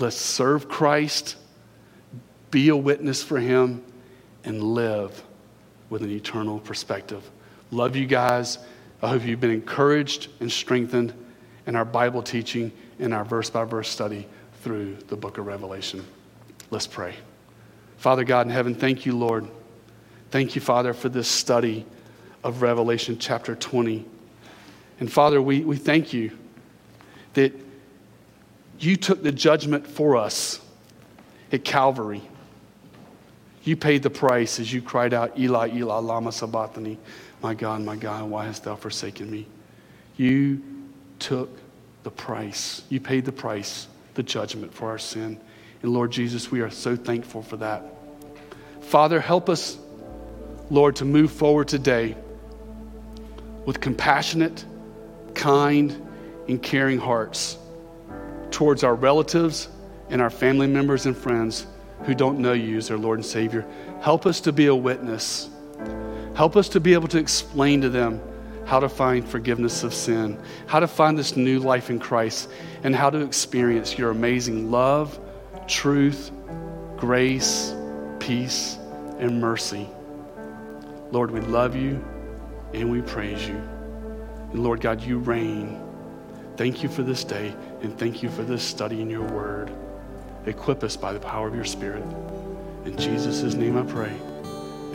Let's 0.00 0.16
serve 0.16 0.66
Christ, 0.66 1.36
be 2.50 2.70
a 2.70 2.76
witness 2.76 3.22
for 3.22 3.38
Him, 3.38 3.84
and 4.44 4.62
live 4.62 5.22
with 5.90 6.02
an 6.02 6.10
eternal 6.10 6.58
perspective. 6.58 7.28
Love 7.70 7.96
you 7.96 8.06
guys. 8.06 8.58
I 9.02 9.10
hope 9.10 9.26
you've 9.26 9.40
been 9.40 9.50
encouraged 9.50 10.28
and 10.40 10.50
strengthened 10.50 11.12
in 11.66 11.76
our 11.76 11.84
Bible 11.84 12.22
teaching 12.22 12.72
and 12.98 13.12
our 13.12 13.24
verse 13.24 13.50
by 13.50 13.64
verse 13.64 13.90
study 13.90 14.26
through 14.62 14.96
the 15.08 15.16
book 15.16 15.36
of 15.36 15.46
Revelation. 15.46 16.02
Let's 16.70 16.86
pray. 16.86 17.14
Father 17.98 18.24
God 18.24 18.46
in 18.46 18.52
heaven, 18.52 18.74
thank 18.74 19.04
you, 19.04 19.14
Lord. 19.14 19.46
Thank 20.30 20.54
you, 20.54 20.62
Father, 20.62 20.94
for 20.94 21.10
this 21.10 21.28
study 21.28 21.84
of 22.42 22.62
Revelation 22.62 23.18
chapter 23.18 23.54
20. 23.54 24.06
And 24.98 25.12
Father, 25.12 25.42
we, 25.42 25.60
we 25.60 25.76
thank 25.76 26.14
you 26.14 26.38
that 27.34 27.52
you 28.80 28.96
took 28.96 29.22
the 29.22 29.32
judgment 29.32 29.86
for 29.86 30.16
us 30.16 30.60
at 31.52 31.64
Calvary. 31.64 32.22
You 33.62 33.76
paid 33.76 34.02
the 34.02 34.10
price 34.10 34.58
as 34.58 34.72
you 34.72 34.80
cried 34.80 35.12
out, 35.12 35.38
Eli, 35.38 35.70
Eli, 35.74 35.98
Lama 35.98 36.32
Sabachthani. 36.32 36.98
My 37.42 37.54
God, 37.54 37.82
my 37.82 37.96
God, 37.96 38.28
why 38.28 38.46
hast 38.46 38.64
thou 38.64 38.76
forsaken 38.76 39.30
me? 39.30 39.46
You 40.16 40.62
took 41.18 41.50
the 42.02 42.10
price. 42.10 42.82
You 42.88 43.00
paid 43.00 43.26
the 43.26 43.32
price, 43.32 43.86
the 44.14 44.22
judgment 44.22 44.72
for 44.72 44.88
our 44.88 44.98
sin. 44.98 45.38
And 45.82 45.92
Lord 45.92 46.10
Jesus, 46.10 46.50
we 46.50 46.60
are 46.62 46.70
so 46.70 46.96
thankful 46.96 47.42
for 47.42 47.58
that. 47.58 47.84
Father, 48.80 49.20
help 49.20 49.50
us, 49.50 49.78
Lord, 50.70 50.96
to 50.96 51.04
move 51.04 51.30
forward 51.30 51.68
today 51.68 52.16
with 53.66 53.80
compassionate, 53.80 54.64
kind, 55.34 56.06
and 56.48 56.62
caring 56.62 56.98
hearts 56.98 57.58
towards 58.50 58.84
our 58.84 58.94
relatives 58.94 59.68
and 60.08 60.20
our 60.20 60.30
family 60.30 60.66
members 60.66 61.06
and 61.06 61.16
friends 61.16 61.66
who 62.04 62.14
don't 62.14 62.38
know 62.38 62.52
you 62.52 62.78
as 62.78 62.88
their 62.88 62.98
Lord 62.98 63.18
and 63.18 63.26
Savior. 63.26 63.66
Help 64.00 64.26
us 64.26 64.40
to 64.42 64.52
be 64.52 64.66
a 64.66 64.74
witness. 64.74 65.50
Help 66.34 66.56
us 66.56 66.68
to 66.70 66.80
be 66.80 66.94
able 66.94 67.08
to 67.08 67.18
explain 67.18 67.80
to 67.82 67.88
them 67.88 68.20
how 68.66 68.80
to 68.80 68.88
find 68.88 69.28
forgiveness 69.28 69.82
of 69.82 69.92
sin, 69.92 70.40
how 70.66 70.80
to 70.80 70.86
find 70.86 71.18
this 71.18 71.36
new 71.36 71.58
life 71.58 71.90
in 71.90 71.98
Christ, 71.98 72.48
and 72.84 72.94
how 72.94 73.10
to 73.10 73.18
experience 73.18 73.98
your 73.98 74.10
amazing 74.10 74.70
love, 74.70 75.18
truth, 75.66 76.30
grace, 76.96 77.74
peace, 78.20 78.78
and 79.18 79.40
mercy. 79.40 79.88
Lord, 81.10 81.30
we 81.30 81.40
love 81.40 81.74
you 81.74 82.02
and 82.72 82.90
we 82.90 83.02
praise 83.02 83.46
you. 83.46 83.56
And 84.52 84.62
Lord 84.62 84.80
God, 84.80 85.02
you 85.02 85.18
reign. 85.18 85.80
Thank 86.56 86.82
you 86.82 86.88
for 86.88 87.02
this 87.02 87.24
day 87.24 87.54
and 87.82 87.98
thank 87.98 88.22
you 88.22 88.30
for 88.30 88.42
this 88.42 88.62
study 88.62 89.00
in 89.00 89.10
your 89.10 89.22
word. 89.22 89.70
Equip 90.46 90.82
us 90.82 90.96
by 90.96 91.12
the 91.12 91.20
power 91.20 91.48
of 91.48 91.54
your 91.54 91.64
Spirit. 91.64 92.04
In 92.84 92.96
Jesus' 92.96 93.54
name 93.54 93.76
I 93.76 93.82
pray. 93.82 94.12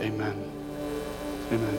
Amen. 0.00 0.52
Amen. 1.52 1.74